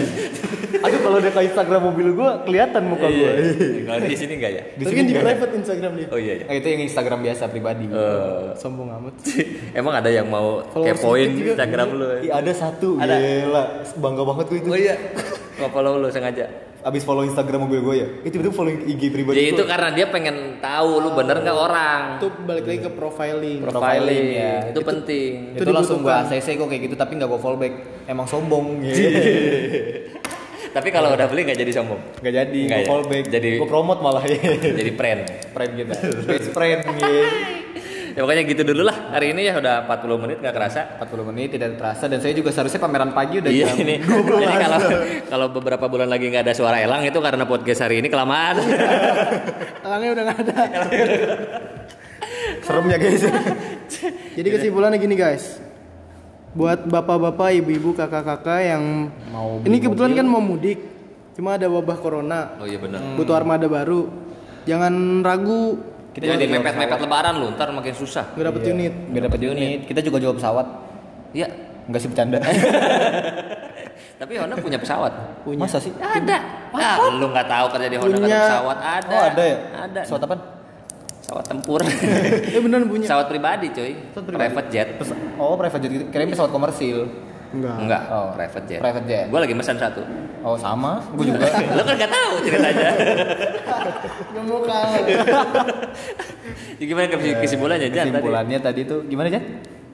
Aduh 0.83 0.99
kalau 0.99 1.17
udah 1.23 1.31
ke 1.31 1.41
Instagram 1.47 1.81
mobil 1.87 2.07
gua 2.11 2.43
kelihatan 2.43 2.83
muka 2.91 3.07
gua. 3.07 3.31
Iya. 3.39 3.87
Kalau 3.87 3.99
di 4.03 4.17
sini 4.19 4.33
enggak 4.35 4.53
ya? 4.53 4.63
Tapi 4.75 4.93
kan 4.99 5.05
di 5.07 5.15
private 5.15 5.53
Instagram 5.63 5.93
dia. 5.95 6.09
Oh 6.11 6.19
iya 6.19 6.35
ya. 6.43 6.45
Eh, 6.51 6.57
itu 6.59 6.67
yang 6.75 6.83
Instagram 6.91 7.19
biasa 7.23 7.43
pribadi. 7.47 7.87
Eh, 7.87 8.47
Sombong 8.59 8.91
amat. 8.91 9.15
emang 9.79 9.95
ada 9.95 10.11
yang 10.11 10.27
mau 10.27 10.67
kepoin. 10.75 11.31
Instagram 11.55 11.89
lu? 11.95 12.07
ya? 12.07 12.19
Ih, 12.27 12.33
ada 12.35 12.53
satu, 12.57 12.99
Ada. 12.99 13.15
gila. 13.15 13.65
Bangga 14.03 14.23
banget 14.27 14.47
gue 14.51 14.59
itu. 14.59 14.69
Oh 14.75 14.79
iya. 14.79 14.97
Mau 15.63 15.69
follow 15.71 16.03
lu 16.03 16.11
sengaja. 16.11 16.72
Abis 16.83 17.07
follow 17.07 17.23
Instagram 17.23 17.71
mobil 17.71 17.79
gue 17.79 17.95
ya. 17.95 18.07
Itu 18.27 18.43
betul 18.43 18.53
follow 18.59 18.75
IG 18.75 19.15
pribadi. 19.15 19.39
Ya 19.39 19.45
itu 19.55 19.63
karena 19.63 19.95
dia 19.95 20.11
pengen 20.11 20.59
tahu 20.59 20.99
lu 20.99 21.15
bener 21.15 21.39
nggak 21.39 21.55
orang. 21.55 22.01
Itu 22.19 22.29
balik 22.43 22.65
lagi 22.67 22.81
ke 22.83 22.91
profiling. 22.91 23.59
Profiling 23.63 24.27
ya. 24.35 24.55
Itu, 24.75 24.81
penting. 24.83 25.31
itu, 25.55 25.63
itu 25.63 25.71
langsung 25.71 26.03
gue 26.03 26.11
dibutuhkan. 26.11 26.43
ACC 26.43 26.49
kok 26.59 26.67
kayak 26.67 26.83
gitu 26.91 26.95
tapi 26.99 27.13
nggak 27.15 27.31
gue 27.31 27.41
fallback. 27.41 27.75
Emang 28.11 28.27
sombong. 28.27 28.67
Tapi 30.73 30.89
kalau 30.89 31.13
udah 31.13 31.29
beli 31.29 31.45
nggak 31.45 31.61
jadi 31.61 31.73
sombong. 31.77 32.01
Gak 32.25 32.33
jadi, 32.33 32.61
Nggak 32.65 32.81
gue 32.81 32.87
ya? 32.87 32.89
fallback. 32.89 33.25
Jadi- 33.29 33.59
gue 33.61 33.69
promote 33.69 34.01
malah 34.01 34.25
ya. 34.25 34.41
jadi 34.81 34.93
friend. 34.97 35.21
friend 35.53 35.73
kita. 35.77 35.95
Best 36.25 36.49
friend 36.57 36.81
ya. 36.81 37.09
Ya 38.17 38.21
pokoknya 38.21 38.43
gitu 38.45 38.63
dulu 38.69 38.83
lah. 38.85 38.97
Hari 39.17 39.33
ini 39.33 39.49
ya 39.49 39.57
udah 39.57 39.89
40 39.89 40.23
menit 40.23 40.37
nggak 40.45 40.55
kerasa. 40.55 40.81
40 41.01 41.29
menit 41.33 41.49
tidak 41.57 41.81
terasa 41.81 42.05
dan 42.13 42.19
saya 42.21 42.37
juga 42.37 42.53
seharusnya 42.53 42.81
pameran 42.81 43.11
pagi 43.17 43.41
udah 43.41 43.49
Iya 43.49 43.73
jam 43.73 43.81
ini. 43.81 43.97
Jadi 44.05 44.55
kalau 44.61 44.81
kalau 45.33 45.47
beberapa 45.49 45.85
bulan 45.89 46.09
lagi 46.13 46.29
nggak 46.29 46.45
ada 46.45 46.55
suara 46.55 46.77
elang 46.81 47.03
itu 47.09 47.17
karena 47.17 47.45
podcast 47.49 47.81
hari 47.89 48.05
ini 48.05 48.13
kelamaan. 48.13 48.61
Elangnya 49.87 50.11
udah 50.13 50.23
nggak 50.29 50.39
ada. 50.45 50.61
serem 52.63 52.87
ya 52.89 52.99
guys. 53.01 53.23
Jadi 54.39 54.49
kesimpulannya 54.49 54.99
gini 55.01 55.17
guys. 55.17 55.59
Buat 56.53 56.85
bapak-bapak, 56.85 57.65
ibu-ibu, 57.65 57.97
kakak-kakak 57.97 58.61
yang 58.61 59.09
Mau 59.33 59.65
ini 59.65 59.81
kebetulan 59.81 60.13
kan 60.21 60.27
mau 60.29 60.45
mudik. 60.45 60.85
Cuma 61.33 61.57
ada 61.57 61.65
wabah 61.65 61.97
corona. 61.97 62.61
Oh 62.61 62.69
iya 62.69 62.77
benar. 62.77 63.01
Butuh 63.17 63.33
armada 63.33 63.65
baru. 63.73 64.13
Jangan 64.69 65.25
ragu 65.25 65.81
Kita 66.13 66.37
jadi 66.37 66.45
mepet-mepet 66.45 66.99
lebaran 67.01 67.35
lu, 67.41 67.47
ntar 67.57 67.73
makin 67.73 67.97
susah. 67.97 68.37
nggak 68.37 68.47
dapet 68.53 68.63
unit. 68.69 68.93
Biar 69.09 69.23
dapat 69.33 69.41
unit. 69.41 69.79
Kita 69.89 70.01
juga 70.05 70.21
jual 70.21 70.37
pesawat. 70.37 70.67
Iya. 71.33 71.49
Enggak 71.89 72.01
sih 72.05 72.09
bercanda. 72.13 72.39
Tapi 74.21 74.33
Honda 74.39 74.55
punya 74.55 74.79
pesawat. 74.79 75.13
Punya. 75.43 75.67
Masa 75.67 75.83
sih? 75.83 75.91
Ada. 75.99 76.39
Ah, 76.71 77.11
lu 77.11 77.27
nggak 77.27 77.49
tahu 77.49 77.67
kerja 77.75 77.89
di 77.91 77.97
Honda 77.99 78.17
nggak 78.17 78.23
ada 78.23 78.29
Punya. 78.31 78.41
pesawat 78.47 78.79
ada. 78.79 79.11
Oh 79.11 79.23
ada 79.27 79.43
ya? 79.43 79.57
Ada. 79.75 80.01
Pesawat 80.07 80.23
apa? 80.23 80.35
Pesawat 81.23 81.45
tempur. 81.49 81.81
Eh 82.55 82.61
beneran 82.63 82.87
punya. 82.87 83.07
pesawat 83.09 83.27
pribadi, 83.27 83.67
coy. 83.75 83.93
Pesawat 84.13 84.25
pribadi. 84.29 84.41
Private 84.47 84.69
jet. 84.71 84.89
Oh 85.41 85.55
private 85.59 85.81
jet 85.83 85.91
gitu. 85.91 86.05
Kirain 86.13 86.29
pesawat 86.31 86.51
komersil. 86.55 86.99
Enggak. 87.53 87.77
Enggak, 87.79 88.03
Oh. 88.09 88.29
private 88.33 88.65
jet. 88.67 88.81
Private 88.81 89.07
jet. 89.07 89.25
Gue 89.29 89.41
lagi 89.41 89.55
pesan 89.55 89.77
satu. 89.77 90.03
Oh 90.43 90.57
sama. 90.57 91.05
Gue 91.13 91.29
juga. 91.29 91.47
lu 91.77 91.83
kan 91.83 91.95
nggak 91.95 92.11
tahu 92.11 92.33
ceritanya. 92.43 92.91
Nggak 94.33 94.45
mau 94.45 94.61
kalah. 94.63 95.03
Ya, 96.79 96.85
gimana 96.85 97.07
kes- 97.09 97.39
kesimpulannya 97.41 97.89
Jan 97.89 98.09
tadi? 98.09 98.13
Kesimpulannya 98.13 98.59
tadi 98.59 98.81
tuh 98.83 99.01
gimana 99.05 99.29
Jan? 99.29 99.45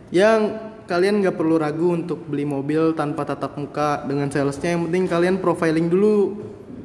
Yang 0.08 0.40
kalian 0.86 1.14
nggak 1.20 1.36
perlu 1.36 1.56
ragu 1.58 1.92
untuk 1.92 2.24
beli 2.24 2.44
mobil 2.44 2.94
tanpa 2.94 3.26
tatap 3.26 3.58
muka 3.58 4.04
dengan 4.04 4.30
salesnya. 4.30 4.72
Yang 4.72 4.82
penting 4.88 5.04
kalian 5.06 5.36
profiling 5.38 5.86
dulu 5.86 6.16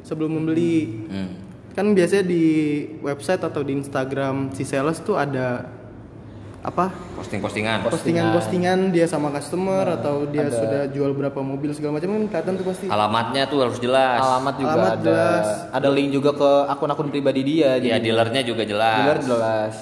sebelum 0.02 0.34
membeli. 0.34 1.06
Hmm. 1.08 1.30
Kan 1.72 1.90
biasanya 1.90 2.24
di 2.24 2.44
website 3.00 3.42
atau 3.42 3.62
di 3.62 3.74
Instagram 3.74 4.50
si 4.50 4.62
sales 4.62 5.00
tuh 5.00 5.16
ada 5.16 5.66
apa 6.64 6.88
Posting-postingan. 7.14 7.84
postingan-postingan 7.84 8.88
dia 8.88 9.04
sama 9.04 9.28
customer 9.30 9.84
atau 9.92 10.24
dia 10.24 10.44
ada. 10.44 10.56
sudah 10.56 10.82
jual 10.88 11.12
berapa 11.12 11.36
mobil 11.38 11.70
segala 11.70 11.96
macam 11.96 12.08
kan 12.10 12.22
kelihatan 12.26 12.52
tuh 12.54 12.66
pasti. 12.66 12.86
Alamatnya 12.86 13.42
tuh 13.44 13.58
harus 13.60 13.76
jelas. 13.78 14.16
Alamat 14.18 14.54
juga 14.56 14.72
Alamat 14.72 14.90
ada. 14.90 15.04
jelas. 15.04 15.46
Ada 15.70 15.88
link 15.90 16.08
juga 16.10 16.30
ke 16.32 16.50
akun-akun 16.66 17.08
pribadi 17.08 17.40
dia. 17.42 17.76
Ya 17.76 17.94
jadi 17.94 18.00
dealernya 18.02 18.42
juga 18.42 18.64
jelas. 18.64 18.96
dealer 18.98 19.20
jelas. 19.20 19.74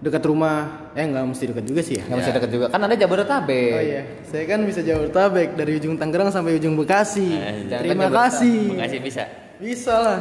Dekat 0.00 0.20
rumah. 0.22 0.56
Eh 0.92 1.04
nggak 1.04 1.24
mesti 1.26 1.44
dekat 1.46 1.64
juga 1.64 1.80
sih 1.80 1.94
ya. 1.96 2.02
Nggak 2.02 2.16
mesti 2.18 2.32
deket 2.34 2.50
juga. 2.50 2.66
Kan 2.68 2.80
ada 2.80 2.94
Jabodetabek. 2.94 3.70
Oh 3.70 3.82
iya, 3.82 4.02
saya 4.22 4.44
kan 4.44 4.60
bisa 4.64 4.80
Jabodetabek 4.80 5.48
dari 5.54 5.72
ujung 5.74 5.94
Tangerang 5.94 6.28
sampai 6.28 6.52
ujung 6.54 6.74
Bekasi. 6.74 7.28
Eh, 7.30 7.68
Terima 7.70 8.04
Jabodetabek. 8.04 8.12
kasih. 8.12 8.58
Makasih 8.70 9.00
bisa. 9.00 9.22
Bisa 9.56 9.94
lah. 9.94 10.18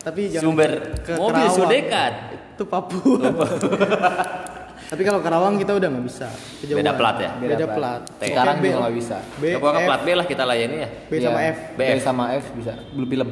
Tapi 0.00 0.20
jangan 0.30 0.44
Sumber 0.46 0.70
ke 1.00 1.12
mobil 1.12 1.34
Kerawang. 1.44 1.54
sudekat. 1.56 2.12
Itu 2.52 2.64
Papua. 2.64 3.18
Tapi 4.90 5.02
kalau 5.02 5.22
Karawang 5.22 5.54
kita 5.54 5.70
udah 5.72 5.88
nggak 5.88 6.04
bisa. 6.04 6.26
Kejauhan. 6.58 6.82
Beda 6.82 6.92
plat 6.92 7.16
ya? 7.16 7.30
Beda, 7.38 7.66
plat. 7.68 8.00
Sekarang 8.18 8.56
Oke, 8.58 8.62
B, 8.62 8.66
juga 8.66 8.78
nggak 8.82 8.96
bisa. 8.96 9.16
B, 9.38 9.42
Ya, 9.46 9.56
pokoknya 9.56 9.82
plat 9.86 10.02
B 10.02 10.08
lah 10.12 10.26
kita 10.26 10.42
layani 10.42 10.76
ya. 10.76 10.88
B 11.06 11.12
sama 11.16 11.38
Iya. 11.38 11.48
F. 11.48 11.58
B 11.72 11.80
sama 11.96 12.22
F 12.34 12.44
bisa. 12.52 12.72
Belum 12.90 13.08
film. 13.08 13.28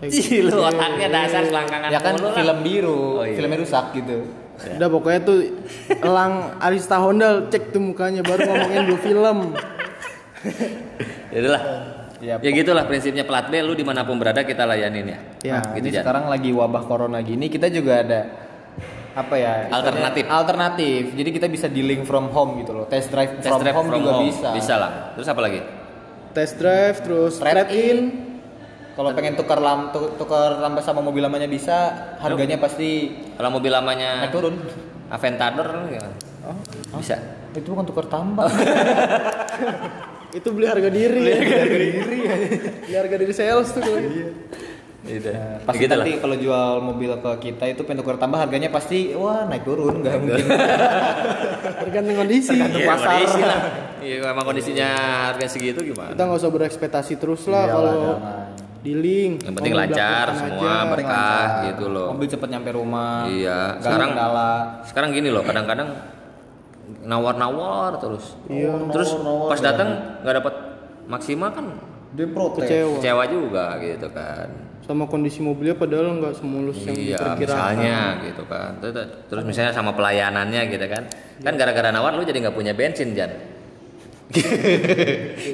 Ih, 0.00 0.40
lu 0.42 0.56
otaknya 0.58 1.08
dasar 1.08 1.42
selangkangan 1.44 1.88
Ya 1.88 2.00
kan 2.00 2.16
mulu 2.16 2.26
lah. 2.26 2.34
film 2.34 2.58
biru, 2.60 2.98
Oh, 3.14 3.22
iya. 3.22 3.36
filmnya 3.36 3.58
rusak 3.58 3.86
gitu. 3.94 4.16
Udah 4.60 4.88
pokoknya 4.88 5.20
tuh 5.22 5.38
Elang 5.94 6.32
Arista 6.58 6.96
Honda 6.96 7.28
cek 7.46 7.70
tuh 7.70 7.80
mukanya 7.80 8.20
baru 8.20 8.44
ngomongin 8.44 8.82
dua 8.84 8.98
film. 8.98 9.38
Ya 11.30 11.38
udahlah. 11.38 11.62
Ya, 12.18 12.34
Ya 12.36 12.50
gitulah 12.50 12.84
prinsipnya 12.84 13.22
plat 13.22 13.46
B 13.46 13.60
lu 13.60 13.72
di 13.72 13.80
mana 13.80 14.02
pun 14.02 14.16
berada 14.16 14.42
kita 14.42 14.64
layanin 14.64 15.06
ya. 15.06 15.18
Ya, 15.40 15.52
Nah, 15.56 15.72
gitu, 15.72 15.86
ini 15.86 15.90
sekarang 15.94 16.26
lagi 16.26 16.50
wabah 16.50 16.84
corona 16.84 17.20
gini, 17.20 17.46
kita 17.46 17.68
juga 17.68 18.02
ada 18.02 18.20
apa 19.12 19.34
ya? 19.34 19.52
Alternatif. 19.68 20.24
Alternatif. 20.24 21.02
Jadi 21.12 21.30
kita 21.30 21.46
bisa 21.46 21.66
dealing 21.66 22.02
from 22.02 22.28
home 22.28 22.60
gitu 22.60 22.72
loh. 22.72 22.86
Test 22.86 23.08
drive 23.08 23.36
Test 23.36 23.48
from 23.48 23.60
drive 23.60 23.74
home 23.74 23.88
from 23.88 23.98
juga 23.98 24.12
home. 24.14 24.26
bisa. 24.26 24.48
Bisa 24.50 24.74
lah. 24.74 24.90
Terus 25.12 25.26
apa 25.26 25.40
lagi? 25.40 25.60
Test 26.30 26.54
drive 26.56 26.96
terus 27.00 27.32
Trade 27.36 27.66
trade 27.66 27.72
in. 27.72 27.98
Kalau 28.90 29.10
pengen 29.10 29.34
tukar 29.34 29.58
lam 29.58 29.90
tu- 29.90 30.12
tukar 30.14 30.58
lambat 30.58 30.82
sama 30.82 31.00
mobil 31.00 31.20
lamanya 31.20 31.46
bisa, 31.46 31.76
harganya 32.18 32.58
pasti 32.58 33.08
Kalau 33.32 33.50
mobil 33.50 33.70
lamanya 33.70 34.20
naik 34.20 34.30
turun. 34.30 34.60
Aventador 35.08 35.66
gimana? 35.88 36.14
Oh, 36.46 36.98
Bisa. 36.98 37.18
itu 37.50 37.66
bukan 37.66 37.82
tukar 37.84 38.06
tambah. 38.06 38.46
Itu 40.30 40.54
beli 40.54 40.70
harga 40.70 40.86
diri. 40.86 41.18
Beli 41.18 41.32
harga 41.34 41.66
diri. 41.66 41.88
beli 42.86 42.94
harga 42.94 43.16
diri 43.18 43.34
sales 43.34 43.74
tuh 43.74 43.82
kalau 43.82 43.98
gitu. 45.12 45.28
Gitu. 45.28 45.40
pasti 45.60 45.78
gitu 45.78 45.92
nanti 45.92 46.12
kalau 46.16 46.36
jual 46.36 46.70
mobil 46.80 47.10
ke 47.16 47.30
kita 47.42 47.64
itu 47.66 47.82
pengen 47.82 47.98
tukar 47.98 48.16
tambah 48.16 48.38
harganya 48.38 48.68
pasti 48.68 49.12
wah 49.12 49.44
naik 49.44 49.62
turun 49.62 49.98
nggak 49.98 50.14
mungkin. 50.16 50.46
Tergantung 51.82 52.16
kondisi. 52.16 52.50
Tergantung 52.52 52.80
Iya, 52.80 52.88
pasar. 52.88 53.08
kondisi 53.10 53.40
lah. 53.40 53.60
Iya, 54.00 54.14
emang 54.32 54.44
kondisinya 54.44 54.88
harga 55.28 55.46
segitu 55.46 55.80
gimana? 55.82 56.12
Kita 56.12 56.22
nggak 56.22 56.38
usah 56.38 56.50
berekspektasi 56.50 57.12
terus 57.16 57.42
lah 57.46 57.64
kalau 57.66 57.92
jangan. 57.92 58.48
dealing. 58.80 59.30
Yang 59.38 59.54
penting 59.54 59.74
lancar 59.74 60.26
semua, 60.32 60.72
aja. 60.72 60.88
berkah 60.88 61.46
gitu 61.68 61.84
loh. 61.86 62.08
Mobil 62.12 62.28
cepet 62.28 62.48
nyampe 62.48 62.70
rumah. 62.70 63.26
Iya, 63.26 63.76
sekarang- 63.78 64.12
kendala. 64.12 64.50
Sekarang 64.84 65.08
gini 65.10 65.28
loh, 65.28 65.42
kadang-kadang 65.42 65.88
nawar-nawar 67.00 67.98
terus. 67.98 68.34
Iya. 68.46 68.72
Terus 68.90 69.10
pas 69.46 69.60
datang 69.60 69.88
nggak 70.20 70.34
dapat 70.36 70.54
maksimal 71.06 71.50
kan 71.50 71.66
Dia 72.10 72.26
protes. 72.26 72.66
Kecewa. 72.66 72.98
kecewa 72.98 73.24
juga 73.26 73.64
gitu 73.78 74.08
kan. 74.10 74.48
Sama 74.80 75.06
kondisi 75.06 75.38
mobilnya 75.38 75.72
padahal 75.72 76.18
nggak 76.18 76.34
semulus 76.36 76.82
yang 76.82 76.96
Iya, 76.96 77.14
diperkirakan. 77.14 77.38
misalnya 77.38 77.96
gitu 78.26 78.42
kan. 78.44 78.70
Terus, 78.80 78.94
terus 79.26 79.44
misalnya 79.44 79.70
sama 79.70 79.92
pelayanannya 79.92 80.62
gitu 80.66 80.86
kan. 80.86 81.02
Kan 81.38 81.52
gara-gara 81.54 81.88
nawar 81.88 82.12
lu 82.12 82.22
jadi 82.22 82.42
nggak 82.42 82.56
punya 82.56 82.74
bensin, 82.74 83.14
Jan. 83.14 83.30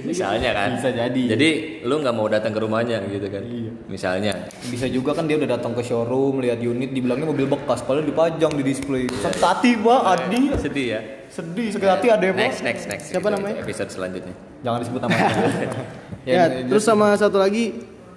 misalnya 0.04 0.50
kan. 0.52 0.68
Bisa 0.76 0.90
jadi. 0.90 1.22
Jadi 1.32 1.48
lu 1.82 1.96
nggak 1.96 2.12
mau 2.12 2.28
datang 2.28 2.52
ke 2.52 2.60
rumahnya 2.60 3.00
gitu 3.08 3.26
kan. 3.28 3.42
Misalnya. 3.88 4.32
Bisa 4.62 4.84
juga 4.86 5.12
kan 5.12 5.24
dia 5.24 5.36
udah 5.36 5.50
datang 5.50 5.72
ke 5.72 5.80
showroom 5.80 6.40
lihat 6.40 6.60
unit 6.60 6.92
dibilangnya 6.92 7.24
mobil 7.26 7.46
bekas 7.46 7.80
padahal 7.80 8.04
dipajang 8.04 8.52
di 8.52 8.62
display. 8.62 9.04
Sakit 9.08 9.42
hati 9.42 9.70
pak, 9.76 10.00
Adi. 10.06 10.40
Sedih 10.56 10.86
ya. 10.88 11.00
Sedih 11.26 11.68
sakit 11.72 11.88
hati 11.90 12.06
ada 12.08 12.24
pak. 12.24 12.36
Next, 12.36 12.60
next, 12.60 12.84
next. 12.86 13.06
Siapa 13.10 13.26
Gitu, 13.26 13.36
namanya? 13.36 13.56
Episode 13.60 13.90
selanjutnya. 13.90 14.34
Jangan 14.62 14.78
disebut 14.80 15.00
namanya. 15.02 15.24
Ya, 16.26 16.50
terus 16.50 16.82
sama 16.82 17.14
satu 17.14 17.38
lagi 17.38 17.70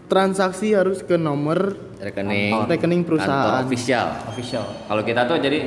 transaksi 0.10 0.74
harus 0.74 1.06
ke 1.06 1.16
nomor 1.16 1.78
Rekening. 2.02 2.66
rekening 2.66 3.02
perusahaan. 3.06 3.30
Kantor 3.30 3.70
official. 3.70 4.08
official. 4.28 4.66
Kalau 4.90 5.06
kita 5.06 5.22
tuh 5.24 5.38
jadi 5.38 5.60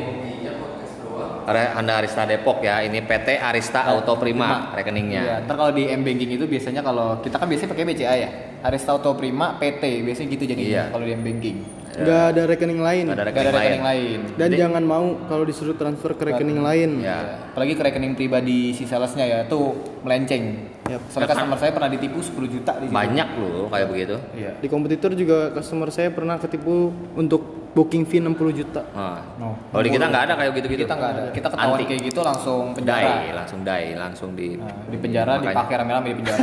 Anda 1.42 1.98
Arista 1.98 2.22
Depok 2.22 2.62
ya, 2.62 2.80
ini 2.80 3.02
PT 3.02 3.34
Arista 3.36 3.82
Auto 3.84 4.14
Prima 4.14 4.70
Iya, 4.70 4.78
rekeningnya. 4.78 5.22
ntar 5.42 5.58
kalau 5.58 5.74
di 5.74 5.86
M 5.86 6.02
banking 6.02 6.30
itu 6.32 6.46
biasanya 6.46 6.80
kalau 6.80 7.18
kita 7.18 7.34
kan 7.34 7.46
biasanya 7.50 7.70
pakai 7.70 7.84
BCA 7.84 8.14
ya. 8.14 8.30
Arista 8.62 8.94
Auto 8.94 9.14
Prima 9.14 9.58
PT 9.58 10.06
biasanya 10.06 10.28
gitu 10.30 10.44
jadinya 10.46 10.70
Iya. 10.70 10.84
kalau 10.90 11.04
di 11.04 11.12
M 11.12 11.22
banking. 11.22 11.56
Nggak 11.92 12.24
ada 12.32 12.42
rekening 12.48 12.80
lain. 12.80 13.04
Ada 13.04 13.12
Gak 13.12 13.20
ada 13.20 13.26
rekening 13.28 13.52
lain. 13.52 13.60
rekening 13.60 13.84
lain. 13.84 14.18
Dan 14.32 14.48
Jadi- 14.48 14.56
jangan 14.56 14.82
mau 14.82 15.04
kalau 15.28 15.44
disuruh 15.44 15.76
transfer 15.76 16.14
ke 16.14 16.24
rekening 16.24 16.60
lain. 16.62 16.90
Ya. 17.04 17.18
Apalagi 17.52 17.72
ke 17.76 17.82
rekening 17.84 18.14
pribadi 18.16 18.72
si 18.72 18.88
salesnya 18.88 19.26
ya, 19.26 19.38
tuh 19.44 19.76
melenceng. 20.00 20.71
Yap. 20.82 21.00
Soalnya 21.06 21.28
customer 21.30 21.56
saya 21.56 21.70
pernah 21.70 21.88
ditipu 21.88 22.18
10 22.18 22.48
juta 22.48 22.70
di 22.76 22.84
situ. 22.84 22.92
Banyak 22.92 23.28
loh 23.34 23.66
kayak 23.70 23.86
begitu. 23.86 24.14
Iya. 24.32 24.50
Di 24.58 24.66
kompetitor 24.66 25.10
juga 25.14 25.48
customer 25.50 25.88
saya 25.88 26.08
pernah 26.10 26.36
ketipu 26.36 26.90
untuk 27.14 27.40
booking 27.72 28.02
fee 28.02 28.18
60 28.18 28.52
juta. 28.52 28.82
Nah. 28.90 29.22
No. 29.36 29.56
Kalau 29.70 29.80
di 29.80 29.88
kita 29.88 30.04
nggak 30.04 30.22
ada 30.26 30.32
kayak 30.34 30.50
gitu-gitu. 30.54 30.80
Kita 30.82 30.92
nggak 30.92 31.10
ada. 31.12 31.22
Kita 31.30 31.46
ketahuan 31.48 31.72
Anti. 31.72 31.84
kayak 31.86 32.00
gitu 32.04 32.20
langsung 32.20 32.62
Dai, 32.74 32.82
penjara. 32.82 33.32
langsung 33.32 33.58
dai, 33.62 33.84
langsung 33.94 34.28
di 34.34 34.46
Nah, 34.54 34.68
di 34.84 34.96
penjara 34.98 35.30
Makanya. 35.32 35.48
dipakai 35.48 35.74
rame-rame 35.78 36.06
di 36.08 36.14
penjara. 36.18 36.42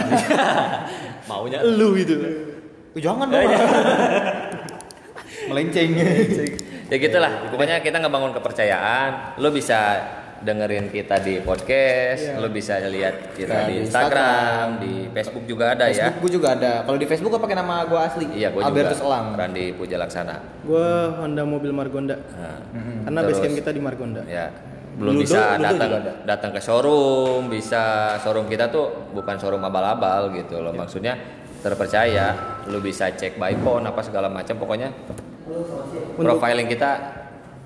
maunya 1.29 1.57
elu 1.59 1.87
gitu. 1.95 2.13
Eh, 2.95 2.97
Jangan 2.97 3.27
dong. 3.27 3.43
Melenceng. 5.49 5.89
ya 6.89 6.95
gitulah. 6.97 7.31
Pokoknya 7.49 7.79
kita 7.79 7.97
ngebangun 7.97 8.31
kepercayaan. 8.33 9.37
Lo 9.37 9.49
bisa 9.51 9.97
dengerin 10.39 10.87
kita 10.87 11.19
di 11.19 11.39
podcast, 11.39 12.35
lo 12.35 12.47
bisa 12.47 12.79
lihat 12.81 13.33
kita 13.33 13.47
Kita 13.49 13.67
di 13.67 13.71
di 13.71 13.75
Instagram, 13.83 14.65
di 14.79 14.93
Facebook 15.09 15.43
juga 15.43 15.73
ada 15.73 15.85
ya. 15.85 16.07
Facebook 16.07 16.21
gue 16.21 16.31
juga 16.35 16.47
ada. 16.55 16.71
Kalau 16.83 16.97
di 16.97 17.05
Facebook 17.05 17.31
gue 17.31 17.41
pakai 17.41 17.57
nama 17.57 17.75
gue 17.83 17.99
asli. 17.99 18.25
Iya, 18.33 18.47
gue 18.49 18.61
juga. 18.61 18.69
Albertus 18.71 18.99
Elang. 18.99 19.27
Randi 19.33 19.65
Puja 19.73 19.95
Laksana. 19.95 20.35
Gua 20.61 20.87
Honda 21.17 21.43
mobil 21.43 21.71
Margonda. 21.71 22.15
Nah, 22.15 22.59
Karena 23.03 23.19
Terus. 23.21 23.35
basecamp 23.35 23.55
kita 23.55 23.69
di 23.71 23.81
Margonda. 23.81 24.21
ya 24.23 24.47
belum 24.89 25.15
Ludo- 25.15 25.23
bisa 25.23 25.55
Ludo 25.55 25.63
datang 25.63 25.89
datang 26.27 26.51
ke 26.51 26.59
showroom 26.59 27.47
bisa 27.47 27.81
showroom 28.19 28.51
kita 28.51 28.67
tuh 28.67 29.07
bukan 29.15 29.39
showroom 29.39 29.63
abal-abal 29.63 30.27
gitu 30.35 30.59
loh 30.59 30.75
maksudnya 30.75 31.15
terpercaya 31.59 32.35
lu 32.67 32.83
bisa 32.83 33.07
cek 33.07 33.39
by 33.39 33.55
phone 33.59 33.87
apa 33.87 34.03
segala 34.03 34.27
macam 34.27 34.59
pokoknya 34.59 34.91
profiling 36.15 36.67
kita 36.67 37.18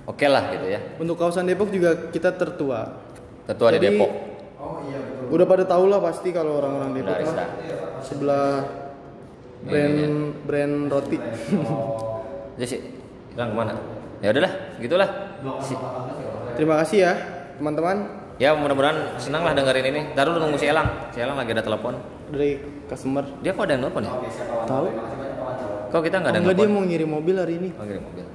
oke 0.06 0.26
lah 0.26 0.44
gitu 0.52 0.66
ya. 0.68 0.80
Untuk 0.96 1.16
kawasan 1.16 1.46
Depok 1.46 1.70
juga 1.70 2.10
kita 2.10 2.32
tertua. 2.32 3.00
tertua 3.44 3.70
di 3.72 3.78
Jadi, 3.78 3.88
Depok. 3.92 4.12
Udah 5.28 5.46
pada 5.46 5.64
tahu 5.64 5.88
lah 5.88 6.00
pasti 6.00 6.30
kalau 6.30 6.60
orang-orang 6.60 6.92
Depok 6.94 7.14
Dari 7.14 7.26
Sta. 7.26 7.46
sebelah 8.00 8.50
brand 9.62 9.98
brand 10.44 10.76
roti. 10.88 11.18
ya 12.60 12.66
sih. 12.66 12.80
Hilang 13.34 13.50
ke 13.50 13.56
mana? 13.56 13.74
Ya 14.20 14.30
udahlah 14.30 14.54
gitulah. 14.78 15.10
Si- 15.60 15.80
Terima 16.54 16.78
kasih 16.80 16.98
ya 17.02 17.14
teman-teman. 17.58 17.98
Ya 18.38 18.54
mudah-mudahan 18.54 19.18
senang 19.18 19.42
lah 19.42 19.54
dengerin 19.54 19.86
ini. 19.90 20.02
Ntar 20.14 20.26
lu 20.28 20.38
nunggu 20.38 20.58
si 20.58 20.66
Elang. 20.66 21.10
Si 21.10 21.20
Elang 21.20 21.36
lagi 21.36 21.52
ada 21.52 21.62
telepon. 21.62 21.98
Dari 22.30 22.58
customer. 22.86 23.26
dia 23.42 23.54
kok 23.54 23.64
ada 23.64 23.74
yang 23.74 23.84
nelfon 23.86 24.04
ya? 24.04 24.14
Tahu? 24.66 24.88
kok 25.90 26.02
kita 26.02 26.18
nggak 26.18 26.32
ada 26.34 26.40
Enggak 26.42 26.58
dia 26.58 26.66
mau 26.68 26.82
ngirim 26.82 27.06
mobil 27.08 27.36
hari 27.38 27.54
ini. 27.58 27.70
oh 27.78 27.86
ngirim 27.86 28.02
mobil 28.02 28.26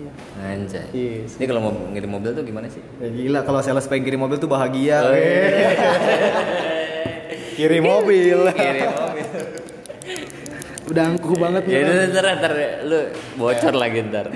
Iya. 0.00 0.12
anjay 0.42 0.84
Yes. 0.90 1.36
ini 1.36 1.44
kalau 1.44 1.60
mau 1.60 1.72
ngirim 1.86 2.08
mobil 2.08 2.30
tuh 2.32 2.40
gimana 2.40 2.66
sih 2.66 2.80
Ya 2.96 3.08
gila 3.08 3.40
kalau 3.42 3.60
sales 3.60 3.84
pengen 3.84 4.02
kirim 4.02 4.18
mobil 4.18 4.36
tuh 4.36 4.48
bahagia. 4.48 4.98
Oh, 5.02 5.12
iya. 5.12 5.68
kirim 7.56 7.82
mobil. 7.82 8.38
kirim 8.56 8.88
mobil 8.88 9.26
Udah 10.90 11.06
angkuh 11.06 11.38
banget 11.38 11.62
ya 11.64 11.76
nih. 11.76 11.86
udah 11.86 12.06
ntar 12.10 12.24
ntar 12.34 12.52
lu 12.82 12.98
bocor 13.36 13.74
lagi 13.74 14.02
ntar 14.02 14.26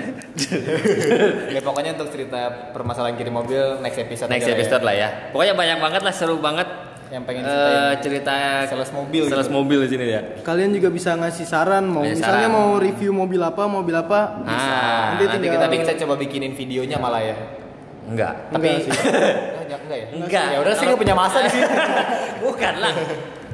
ya 1.55 1.59
pokoknya 1.59 1.99
untuk 1.99 2.15
cerita 2.15 2.71
permasalahan 2.71 3.19
kirim 3.19 3.35
mobil 3.35 3.83
next 3.83 3.99
episode 3.99 4.31
next 4.31 4.47
ya. 4.47 4.55
episode 4.55 4.79
lah 4.79 4.95
ya 4.95 5.09
pokoknya 5.35 5.51
banyak 5.51 5.77
banget 5.83 6.01
lah 6.01 6.13
seru 6.15 6.39
banget 6.39 6.63
Yang 7.15 7.23
pengen 7.23 7.41
eh, 7.41 7.47
ceritain 7.47 7.95
cerita 7.97 8.33
sales 8.67 8.91
mobil 8.91 9.23
sales 9.25 9.47
gitu. 9.47 9.55
mobil 9.55 9.79
di 9.79 9.89
sini 9.89 10.05
ya 10.05 10.21
Kalian 10.43 10.69
juga 10.69 10.91
bisa 10.91 11.15
ngasih 11.15 11.45
saran 11.45 11.87
mau 11.87 12.03
Ngasih 12.03 12.19
misalnya 12.19 12.47
saran. 12.47 12.59
mau 12.59 12.75
review 12.75 13.11
mobil 13.11 13.39
apa, 13.39 13.63
mobil 13.65 13.95
apa. 13.95 14.19
ah 14.43 15.15
Nanti 15.15 15.23
nanti, 15.23 15.37
tinggal- 15.39 15.63
kita 15.63 15.77
kita 15.87 16.03
coba 16.03 16.13
bikinin 16.17 16.51
videonya 16.51 16.97
malah 16.97 17.23
ya. 17.23 17.35
enggak 18.05 18.51
Tapi 18.51 18.67
Enggak 18.67 18.83
sih. 18.83 18.91
Ya- 19.65 19.79
enggak 19.81 19.97
ya? 19.97 20.07
enggak 20.13 20.45
Ya 20.45 20.57
udah 20.59 20.73
sih 20.73 20.85
nggak 20.85 20.99
punya 20.99 21.15
masa 21.15 21.37
di 21.39 21.49
sini. 21.49 21.65
bukan 22.43 22.73
lah 22.77 22.93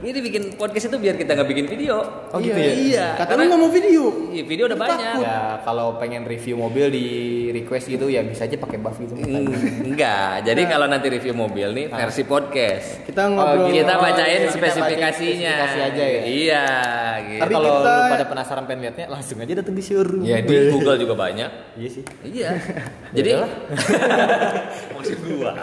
ini 0.02 0.18
bikin 0.20 0.44
podcast 0.54 0.86
itu 0.88 0.98
biar 0.98 1.14
kita 1.14 1.32
nggak 1.32 1.46
bikin 1.48 1.66
video 1.68 2.02
Oh, 2.28 2.38
gitu 2.38 2.52
Iya. 2.52 2.66
ya? 2.66 2.74
iya 2.76 3.08
Kata 3.14 3.32
lu 3.32 3.32
karena- 3.32 3.46
nggak 3.48 3.60
mau 3.60 3.70
video. 3.70 4.04
iya, 4.30 4.44
video 4.44 4.66
udah 4.66 4.80
banyak 4.80 5.14
Ya 5.22 5.38
kalau 5.62 5.88
pengen 5.96 6.24
review 6.24 6.56
mobil 6.56 6.86
di 6.88 7.06
request 7.52 7.86
gitu 7.88 8.08
ya 8.08 8.22
bisa 8.22 8.44
aja 8.44 8.56
pakai 8.56 8.78
buff 8.78 8.98
gitu. 8.98 9.14
Mm, 9.14 9.86
enggak 9.88 10.42
jadi 10.44 10.62
kalau 10.66 10.86
nanti 10.86 11.08
review 11.08 11.34
mobil 11.34 11.68
nih 11.72 11.86
versi 11.88 12.24
podcast 12.24 13.04
Kita 13.04 13.28
ngobrol. 13.28 13.68
gitu. 13.68 13.78
kita 13.80 13.94
Oh, 13.94 14.02
bacain 14.02 14.26
iya, 14.28 14.40
kita 14.42 14.54
spesifikasinya 14.54 15.54
spesifikasi 15.54 15.80
aja 15.86 16.04
ya? 16.04 16.22
iya 16.26 16.66
gitu 17.28 17.42
Tapi 17.42 17.54
kalau 17.54 17.70
kita- 17.76 17.94
lu 17.94 18.12
pada 18.12 18.26
penasaran 18.26 18.64
pengen 18.66 18.82
lihatnya 18.82 19.06
langsung 19.08 19.38
aja 19.38 19.54
datang 19.56 19.74
di 19.74 19.84
showroom. 19.84 20.22
ya 20.22 20.38
di 20.40 20.56
Google 20.68 20.98
juga 20.98 21.14
banyak 21.16 21.50
Iya 21.74 21.90
sih. 21.90 22.04
Iya. 22.24 22.50
Jadi 23.18 23.32
maksud 24.96 25.18
gua, 25.24 25.54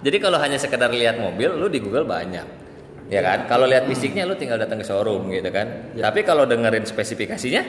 jadi 0.00 0.16
kalau 0.18 0.38
hanya 0.38 0.56
sekedar 0.56 0.90
lihat 0.90 1.16
mobil, 1.16 1.52
lu 1.52 1.66
di 1.66 1.78
Google 1.78 2.04
banyak. 2.04 2.59
Ya 3.10 3.20
kan? 3.26 3.50
Kalau 3.50 3.66
lihat 3.66 3.90
fisiknya 3.90 4.22
lu 4.22 4.38
tinggal 4.38 4.56
datang 4.56 4.78
ke 4.78 4.86
showroom 4.86 5.28
gitu 5.34 5.50
kan. 5.50 5.92
Tapi 5.98 6.22
kalau 6.22 6.46
dengerin 6.46 6.86
spesifikasinya 6.86 7.62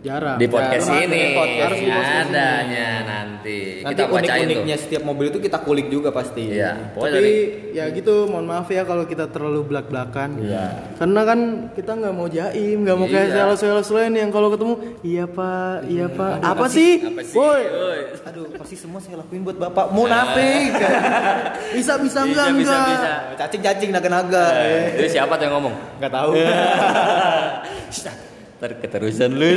Jarang. 0.00 0.40
di 0.40 0.48
podcast 0.48 0.88
harus 0.88 1.04
ini. 1.04 1.36
Harus 1.36 1.76
di 1.76 1.90
podcast 1.92 2.12
adanya 2.24 2.88
nanti. 3.04 3.58
Nanti 3.84 3.92
kita 3.92 4.02
bacain 4.08 4.48
unik-uniknya 4.48 4.76
tuh. 4.76 4.82
setiap 4.82 5.02
mobil 5.04 5.26
itu 5.28 5.38
kita 5.38 5.58
kulik 5.60 5.86
juga 5.86 6.08
pasti. 6.08 6.56
Iya. 6.56 6.96
Pokoknya 6.96 7.12
Tapi 7.12 7.16
dari 7.20 7.34
ya 7.76 7.84
gitu, 7.92 8.14
mohon 8.24 8.48
maaf 8.48 8.64
ya 8.66 8.88
kalau 8.88 9.04
kita 9.04 9.28
terlalu 9.28 9.60
belak-belakan. 9.68 10.40
Iya. 10.40 10.64
Karena 10.96 11.20
kan 11.22 11.40
kita 11.76 11.92
nggak 12.00 12.14
mau 12.16 12.28
jaim, 12.32 12.78
nggak 12.80 12.96
mau 12.96 13.06
kayak 13.06 13.28
Iya. 13.28 13.36
sales-sales 13.44 13.88
lain 13.92 14.12
yang 14.16 14.30
kalau 14.30 14.48
ketemu, 14.48 14.74
iya 15.02 15.24
pak, 15.28 15.76
iya 15.84 16.06
pak, 16.08 16.32
apa 16.40 16.66
sih? 16.66 16.92
apa 17.04 17.20
sih? 17.20 17.36
Woi, 17.36 17.62
Woi. 17.68 18.00
Aduh, 18.24 18.44
pasti 18.56 18.76
semua 18.80 19.04
saya 19.04 19.20
lakuin 19.20 19.44
buat 19.44 19.60
bapak. 19.60 19.92
Munafik. 19.92 20.80
bisa 21.76 22.00
bisa 22.00 22.24
enggak 22.24 22.48
Bisa, 22.48 22.56
bisa, 22.56 22.72
enggak? 22.72 22.88
bisa. 22.88 23.12
Cacing-cacing 23.36 23.90
naga-naga. 23.92 24.46
Eh, 24.64 24.96
Itu 24.96 25.12
siapa 25.12 25.36
tuh 25.36 25.44
yang 25.44 25.60
ngomong? 25.60 25.74
Enggak 26.00 26.12
tahu. 26.16 26.30
Ntar 28.60 28.76
keterusan 28.76 29.30
lu 29.32 29.48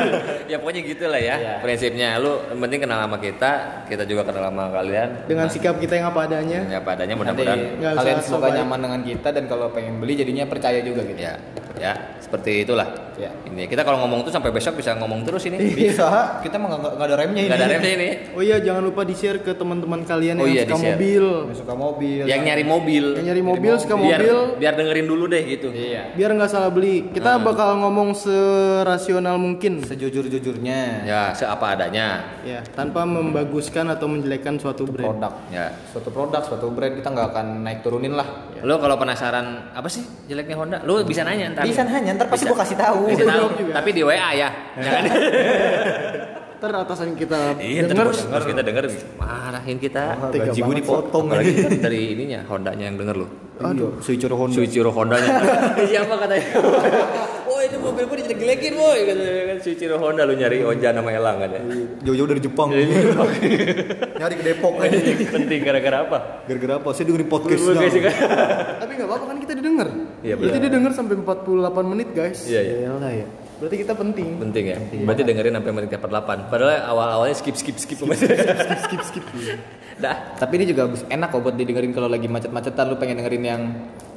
ya 0.50 0.56
pokoknya 0.56 0.80
gitu 0.82 1.04
lah 1.04 1.20
ya 1.20 1.36
Iya. 1.36 1.54
prinsipnya 1.60 2.16
lu 2.16 2.32
yang 2.48 2.58
penting 2.58 2.80
kenal 2.80 2.98
sama 2.98 3.16
kita 3.18 3.50
kita 3.84 4.02
juga 4.02 4.24
kenal 4.24 4.48
sama 4.48 4.72
kalian 4.72 5.08
Dengan 5.24 5.46
sikap 5.46 5.76
kita 5.76 5.94
yang 5.94 6.08
apa 6.08 6.24
adanya. 6.24 6.64
ya 6.64 6.80
padanya 6.80 7.12
Nanti 7.12 7.44
mudah-mudahan 7.44 7.60
kalian 7.94 8.18
sobat. 8.24 8.56
nyaman 8.56 8.80
dengan 8.80 9.00
kita 9.04 9.28
dan 9.30 9.44
kalau 9.44 9.68
pengen 9.68 10.00
beli 10.00 10.16
jadinya 10.16 10.44
percaya 10.44 10.80
juga 10.80 11.04
gitu. 11.04 11.20
ya 11.20 11.36
ya 11.76 11.92
seperti 12.18 12.64
itulah 12.64 12.88
Ya. 13.18 13.34
ini 13.44 13.66
kita 13.66 13.82
kalau 13.82 13.98
ngomong 14.00 14.22
tuh 14.22 14.30
sampai 14.30 14.48
besok 14.48 14.74
bisa 14.74 14.94
ngomong 14.94 15.22
terus 15.22 15.42
ini 15.42 15.58
Bisa, 15.68 16.38
kita 16.38 16.54
mah 16.54 16.70
nggak 16.72 16.92
nggak 16.94 17.02
ada 17.04 17.16
remnya 17.18 17.40
ini. 17.40 17.48
nggak 17.48 17.58
ada 17.58 17.68
remnya 17.68 17.92
ini 17.92 18.08
Oh 18.30 18.40
iya, 18.40 18.56
jangan 18.58 18.78
lupa 18.80 19.02
di 19.02 19.12
share 19.12 19.38
ke 19.38 19.50
teman-teman 19.52 20.02
kalian 20.02 20.36
Oh 20.36 20.44
yang 20.44 20.54
iya, 20.54 20.62
suka 20.64 20.78
mobil. 20.78 21.24
Yang 21.44 21.58
suka 21.58 21.74
mobil. 21.74 22.22
yang 22.24 22.40
nyari 22.40 22.62
mobil 22.62 23.04
Yang 23.12 23.26
nyari 23.26 23.42
mobil, 23.42 23.72
suka 23.76 23.94
biar 23.96 24.20
mobil. 24.20 24.36
biar 24.56 24.72
dengerin 24.74 25.06
dulu 25.06 25.24
deh 25.26 25.42
gitu 25.44 25.68
Iya. 25.68 26.14
Biar 26.14 26.30
nggak 26.32 26.46
salah 26.46 26.70
beli. 26.70 27.10
Kita 27.10 27.36
bakal 27.38 27.78
ngomong 27.78 28.14
serasional 28.14 29.34
mungkin. 29.36 29.82
Sejujur-jujurnya 29.82 31.02
ya 31.04 31.20
seapa 31.32 31.74
adanya 31.74 32.38
Ya, 32.40 32.62
tanpa 32.70 33.02
membaguskan 33.02 33.88
atau 33.88 34.06
menjelekkan 34.06 34.56
suatu 34.56 34.84
brand. 34.84 35.10
produk. 35.10 35.32
ya 35.48 35.74
Suatu 35.90 36.08
produk, 36.08 36.40
suatu 36.40 36.70
brand 36.70 36.94
kita 36.94 37.08
nggak 37.08 37.26
akan 37.28 37.46
naik 37.60 37.82
turunin 37.82 38.14
lah. 38.14 38.48
Lu 38.62 38.74
kalau 38.76 38.96
penasaran 38.96 39.46
apa 39.70 39.86
sih 39.86 40.02
jeleknya 40.26 40.56
Honda 40.56 40.78
lu 40.82 41.02
bisa 41.02 41.22
nanya 41.22 41.52
ntar 41.52 41.62
Bisa 41.62 41.82
nanya, 41.82 42.14
ntar 42.14 42.26
pasti 42.26 42.44
gua 42.46 42.58
kasih 42.62 42.76
tahu. 42.76 43.10
Bisa 43.10 43.24
tahu 43.24 43.46
tapi 43.70 43.90
di 43.92 44.02
WA 44.02 44.30
ya 44.32 44.48
jangan 44.78 45.02
Ntar 46.58 46.74
atasan 46.74 47.14
kita 47.14 47.54
Iya, 47.62 47.86
denger. 47.86 48.10
terus 48.10 48.26
terus 48.26 48.46
kita 48.50 48.62
denger 48.66 48.84
marahin 49.14 49.78
kita. 49.78 50.18
Gaji 50.26 50.58
gue 50.58 50.74
dipotong 50.82 51.30
lagi. 51.30 51.54
dari 51.78 52.18
ininya 52.18 52.42
Hondanya 52.50 52.90
yang 52.90 52.98
denger 52.98 53.14
lu. 53.14 53.26
Aduh, 53.62 54.02
Suichiro 54.02 54.34
Honda. 54.34 54.58
Suichiro 54.58 54.90
Hondanya. 54.90 55.38
Siapa 55.90 56.18
katanya? 56.18 56.46
itu 57.68 57.76
mobil 57.78 58.04
gue 58.04 58.16
dijelek-jelekin 58.18 58.72
boy 58.74 58.98
kan 59.04 59.16
Suichiro 59.60 59.96
Honda 59.96 60.24
lu 60.24 60.34
nyari 60.34 60.64
Oja 60.64 60.90
nama 60.90 61.08
Elang 61.08 61.36
kan 61.38 61.50
ya. 61.52 61.60
Jauh-jauh 62.02 62.28
dari 62.28 62.40
Jepang. 62.40 62.68
Nyari 64.18 64.34
ke 64.34 64.44
Depok 64.44 64.74
aja. 64.80 64.96
Penting 65.28 65.60
gara-gara 65.62 65.98
apa? 66.02 66.18
Gara-gara 66.44 66.74
apa? 66.80 66.88
Saya 66.92 67.04
dengerin 67.08 67.28
podcast. 67.28 67.62
Kan. 67.62 68.14
Tapi 68.80 68.92
nggak 68.96 69.08
apa-apa 69.08 69.24
kan 69.28 69.36
kita 69.38 69.52
didengar. 69.54 69.88
Iya, 70.20 70.34
Berarti 70.34 70.58
benar. 70.58 70.66
didengar 70.70 70.92
sampai 70.94 71.14
48 71.14 71.92
menit, 71.92 72.08
guys. 72.12 72.38
Iya 72.46 72.60
iya. 72.64 72.76
Ya. 72.90 73.26
Berarti 73.58 73.76
kita 73.76 73.92
penting. 73.94 74.28
Penting 74.38 74.64
ya. 74.64 74.78
Berarti 75.02 75.22
dengerin 75.22 75.54
sampai 75.58 75.72
menit 75.74 75.88
48. 75.90 76.50
Padahal 76.50 76.70
awal-awalnya 76.86 77.36
skip 77.36 77.56
skip 77.58 77.76
skip 77.76 77.98
skip 77.98 78.80
skip 78.86 79.02
skip. 79.02 79.24
Dah. 80.02 80.38
Tapi 80.38 80.62
ini 80.62 80.70
juga 80.70 80.86
enak 81.10 81.28
kok 81.28 81.42
buat 81.42 81.58
didengerin 81.58 81.90
kalau 81.90 82.06
lagi 82.06 82.30
macet-macetan 82.30 82.86
lu 82.86 82.96
pengen 82.96 83.18
dengerin 83.18 83.44
yang 83.44 83.62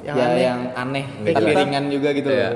Yang 0.02 0.18
ya 0.18 0.26
aneh. 0.26 0.42
yang 0.42 0.60
aneh 0.74 1.06
Kayak 1.26 1.36
tapi 1.38 1.52
ringan 1.58 1.84
juga 1.90 2.10
gitu 2.14 2.30
Iya. 2.30 2.50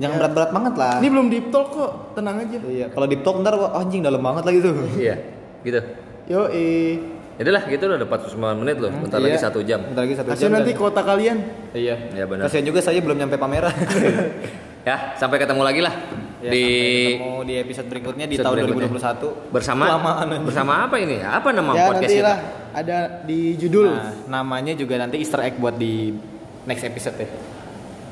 Jangan 0.00 0.16
berat-berat 0.16 0.50
banget 0.50 0.74
lah. 0.74 0.94
Ini 0.98 1.08
belum 1.08 1.26
deep 1.28 1.46
talk 1.48 1.68
kok, 1.70 1.90
tenang 2.16 2.36
aja. 2.40 2.58
Iya, 2.58 2.86
kalau 2.88 3.06
di 3.06 3.16
talk 3.20 3.36
ntar 3.40 3.54
wah, 3.54 3.76
anjing 3.76 4.00
dalam 4.00 4.18
banget 4.18 4.42
lagi 4.42 4.58
tuh. 4.58 4.72
Iya. 4.96 5.14
Gitu. 5.60 5.80
Yo, 6.26 6.48
eh. 6.48 6.96
Yaudah 7.36 7.52
lah 7.56 7.64
gitu 7.64 7.88
udah 7.88 8.04
49 8.04 8.36
menit 8.60 8.76
loh. 8.76 8.92
Bentar 8.92 9.16
lagi 9.16 9.32
Iya. 9.32 9.44
satu 9.44 9.60
jam. 9.60 9.80
Bentar 9.80 10.04
lagi 10.04 10.12
satu 10.12 10.28
jam. 10.30 10.52
nanti 10.52 10.72
dan- 10.72 10.78
kuota 10.78 11.00
kalian. 11.00 11.36
Iya. 11.72 11.96
Iya, 12.12 12.24
benar. 12.24 12.44
Kasian 12.44 12.64
juga 12.64 12.80
saya 12.80 13.00
belum 13.00 13.16
nyampe 13.16 13.36
pameran. 13.36 13.72
Ya, 14.80 15.12
sampai 15.12 15.36
ketemu 15.36 15.60
lagi 15.60 15.84
lah 15.84 15.92
Ya, 16.40 16.48
di 16.48 16.64
ketemu 17.12 17.44
di 17.44 17.54
episode 17.60 17.86
berikutnya 17.92 18.24
di 18.24 18.40
episode 18.40 18.48
tahun 18.48 18.56
berikutnya. 18.64 18.88
2021. 18.96 19.52
bersama 19.52 19.84
Kelamaan 19.84 20.28
bersama 20.40 20.72
apa 20.88 20.96
ini? 20.96 21.16
Apa 21.20 21.48
nama 21.52 21.70
ya 21.76 21.84
podcast 21.84 22.08
kita? 22.16 22.34
ada 22.72 22.98
di 23.28 23.60
judul. 23.60 23.92
Nah, 23.92 24.16
namanya 24.24 24.72
juga 24.72 24.96
nanti 24.96 25.20
Easter 25.20 25.44
egg 25.44 25.60
buat 25.60 25.76
di 25.76 26.16
next 26.64 26.80
episode 26.80 27.12
ya. 27.12 27.28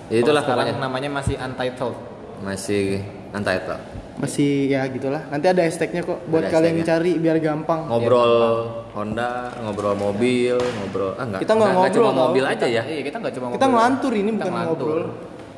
Ya, 0.08 0.16
itulah 0.18 0.40
Kalau 0.40 0.56
sekarang 0.56 0.66
pokoknya. 0.72 0.84
namanya 0.84 1.10
masih 1.12 1.34
untitled. 1.36 1.96
Masih 2.40 2.84
untitled. 3.30 3.82
Masih 4.18 4.50
ya 4.66 4.82
gitulah. 4.88 5.22
Nanti 5.28 5.46
ada 5.46 5.62
hashtagnya 5.62 6.02
kok 6.02 6.18
buat 6.26 6.42
Ada 6.42 6.50
kalian 6.50 6.82
cari 6.82 7.12
biar 7.14 7.38
gampang. 7.38 7.86
Ngobrol 7.86 8.34
Honda, 8.90 9.52
ngobrol 9.62 9.94
mobil, 9.94 10.56
ngobrol 10.58 11.12
ah 11.14 11.22
enggak. 11.22 11.40
Kita 11.44 11.52
nggak 11.54 11.68
enggak 11.68 11.82
ngobrol, 11.86 12.02
cuma 12.08 12.22
mobil 12.26 12.44
aja 12.44 12.66
ya. 12.66 12.82
Iya, 12.82 13.02
kita 13.04 13.16
nggak 13.20 13.32
cuma 13.32 13.46
Kita 13.46 13.54
ngobrol. 13.54 13.70
ngelantur 13.70 14.12
ini 14.12 14.26
Kita 14.26 14.34
bukan 14.34 14.50
ngelantur. 14.50 14.74
ngobrol. 14.74 15.04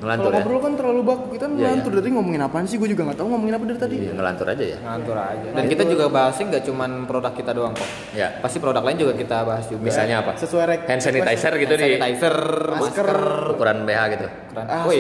Ngelantur 0.01 0.25
Kalau 0.25 0.33
ya. 0.33 0.41
ngobrol 0.41 0.61
kan 0.61 0.73
terlalu 0.75 1.01
baku. 1.05 1.27
Kita 1.31 1.45
Iya, 1.45 1.53
ngelantur 1.53 1.93
dari 1.93 2.09
ngomongin 2.09 2.41
apaan 2.41 2.65
sih? 2.65 2.77
Gue 2.81 2.89
juga 2.89 3.03
nggak 3.05 3.19
tahu 3.21 3.29
ngomongin 3.29 3.55
apa 3.55 3.65
dari 3.69 3.79
tadi. 3.79 3.95
Iya, 4.01 4.13
ngelantur 4.17 4.47
aja 4.49 4.65
ya. 4.65 4.79
Ngelantur 4.81 5.17
aja. 5.21 5.49
Dan 5.53 5.65
kita 5.69 5.83
juga 5.85 6.05
bahasnya 6.09 6.45
nggak 6.49 6.65
cuma 6.65 6.85
produk 7.05 7.33
kita 7.37 7.51
doang 7.53 7.73
kok. 7.77 7.89
Ya. 8.11 8.29
Pasti 8.41 8.57
produk 8.57 8.81
lain 8.81 8.97
juga 8.97 9.13
kita 9.13 9.37
bahas 9.45 9.65
juga. 9.69 9.83
Misalnya 9.85 10.17
apa? 10.25 10.33
Sesuai 10.35 10.65
rek. 10.67 10.81
Hand 10.89 11.03
sanitizer 11.05 11.53
gitu 11.55 11.73
Hand 11.73 11.83
di 11.85 11.87
sanitizer, 11.93 12.37
Masker. 12.73 12.81
masker. 12.81 13.11
ukuran 13.53 13.79
BH 13.85 14.01
gitu. 14.11 14.27
Keren. 14.51 14.67
Ah, 14.67 14.83
Woi. 14.89 14.99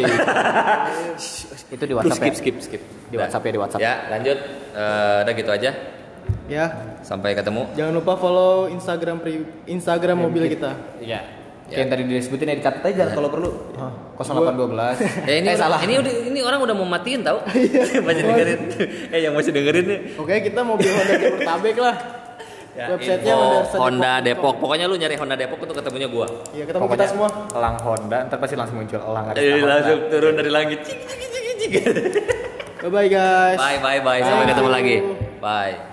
itu 1.74 1.84
di 1.86 1.94
WhatsApp 1.94 2.20
skip 2.20 2.28
ya. 2.28 2.36
skip 2.36 2.57
skip. 2.61 2.82
Di 3.09 3.16
WhatsApp 3.16 3.42
ya, 3.42 3.51
di 3.51 3.59
WhatsApp. 3.59 3.80
Ya, 3.80 3.92
lanjut. 4.11 4.38
Eh, 4.70 5.18
udah 5.24 5.34
gitu 5.34 5.51
aja. 5.51 5.70
Ya. 6.44 6.66
Sampai 7.01 7.32
ketemu. 7.32 7.64
Jangan 7.72 7.94
lupa 7.96 8.14
follow 8.14 8.68
Instagram 8.68 9.24
pri 9.24 9.32
Instagram 9.64 10.28
mobil 10.28 10.44
kita. 10.46 10.76
Iya. 11.01 11.39
Ya. 11.70 11.78
Kayak 11.78 11.82
yang 11.86 11.90
tadi 11.94 12.02
disebutin 12.10 12.46
ya 12.50 12.56
dicatat 12.58 12.82
aja 12.82 13.04
kalau 13.14 13.28
perlu. 13.30 13.50
0812. 14.18 14.98
Eh 15.30 15.38
ini 15.38 15.48
eh, 15.48 15.54
orang, 15.54 15.56
salah. 15.56 15.80
ini 15.86 15.94
udah 16.02 16.12
ini 16.26 16.40
orang 16.42 16.60
udah 16.60 16.74
mau 16.74 16.84
matiin 16.84 17.22
tahu. 17.22 17.38
masih 18.06 18.22
dengerin. 18.26 18.60
eh 19.14 19.20
yang 19.22 19.32
masih 19.32 19.52
dengerin 19.54 19.84
nih. 19.86 19.98
Oke, 20.18 20.34
kita 20.42 20.60
mobil 20.60 20.90
Honda 20.90 21.14
Jabodetabek 21.14 21.76
lah. 21.78 21.96
Ya, 22.70 22.86
Websitenya 22.86 23.34
info 23.34 23.42
Honda 23.42 23.62
Depok. 23.62 23.82
Honda 23.82 24.12
Depok. 24.22 24.54
Pokoknya 24.58 24.86
lu 24.86 24.94
nyari 24.94 25.14
Honda 25.14 25.34
Depok 25.34 25.58
untuk 25.58 25.76
ketemunya 25.78 26.06
gua. 26.06 26.26
Iya, 26.50 26.64
ketemu 26.66 26.82
Pokoknya 26.82 27.02
kita 27.02 27.12
semua. 27.14 27.28
Elang 27.50 27.76
Honda, 27.82 28.18
ntar 28.26 28.38
pasti 28.38 28.54
langsung 28.54 28.76
muncul 28.78 29.00
elang 29.00 29.24
ada 29.26 29.38
Eh, 29.38 29.50
Honda. 29.54 29.66
langsung 29.68 29.98
turun 30.06 30.34
dari 30.34 30.50
langit. 30.50 30.78
Cik, 30.82 30.98
cik, 31.02 31.18
cik, 31.18 31.30
cik, 31.30 31.54
cik. 31.58 31.72
Bye 32.80 32.90
bye 32.90 33.08
guys. 33.08 33.58
Bye 33.58 33.78
bye 33.78 34.00
bye. 34.00 34.20
Sampai 34.22 34.46
ketemu 34.48 34.70
lagi. 34.70 34.96
Bye. 35.38 35.89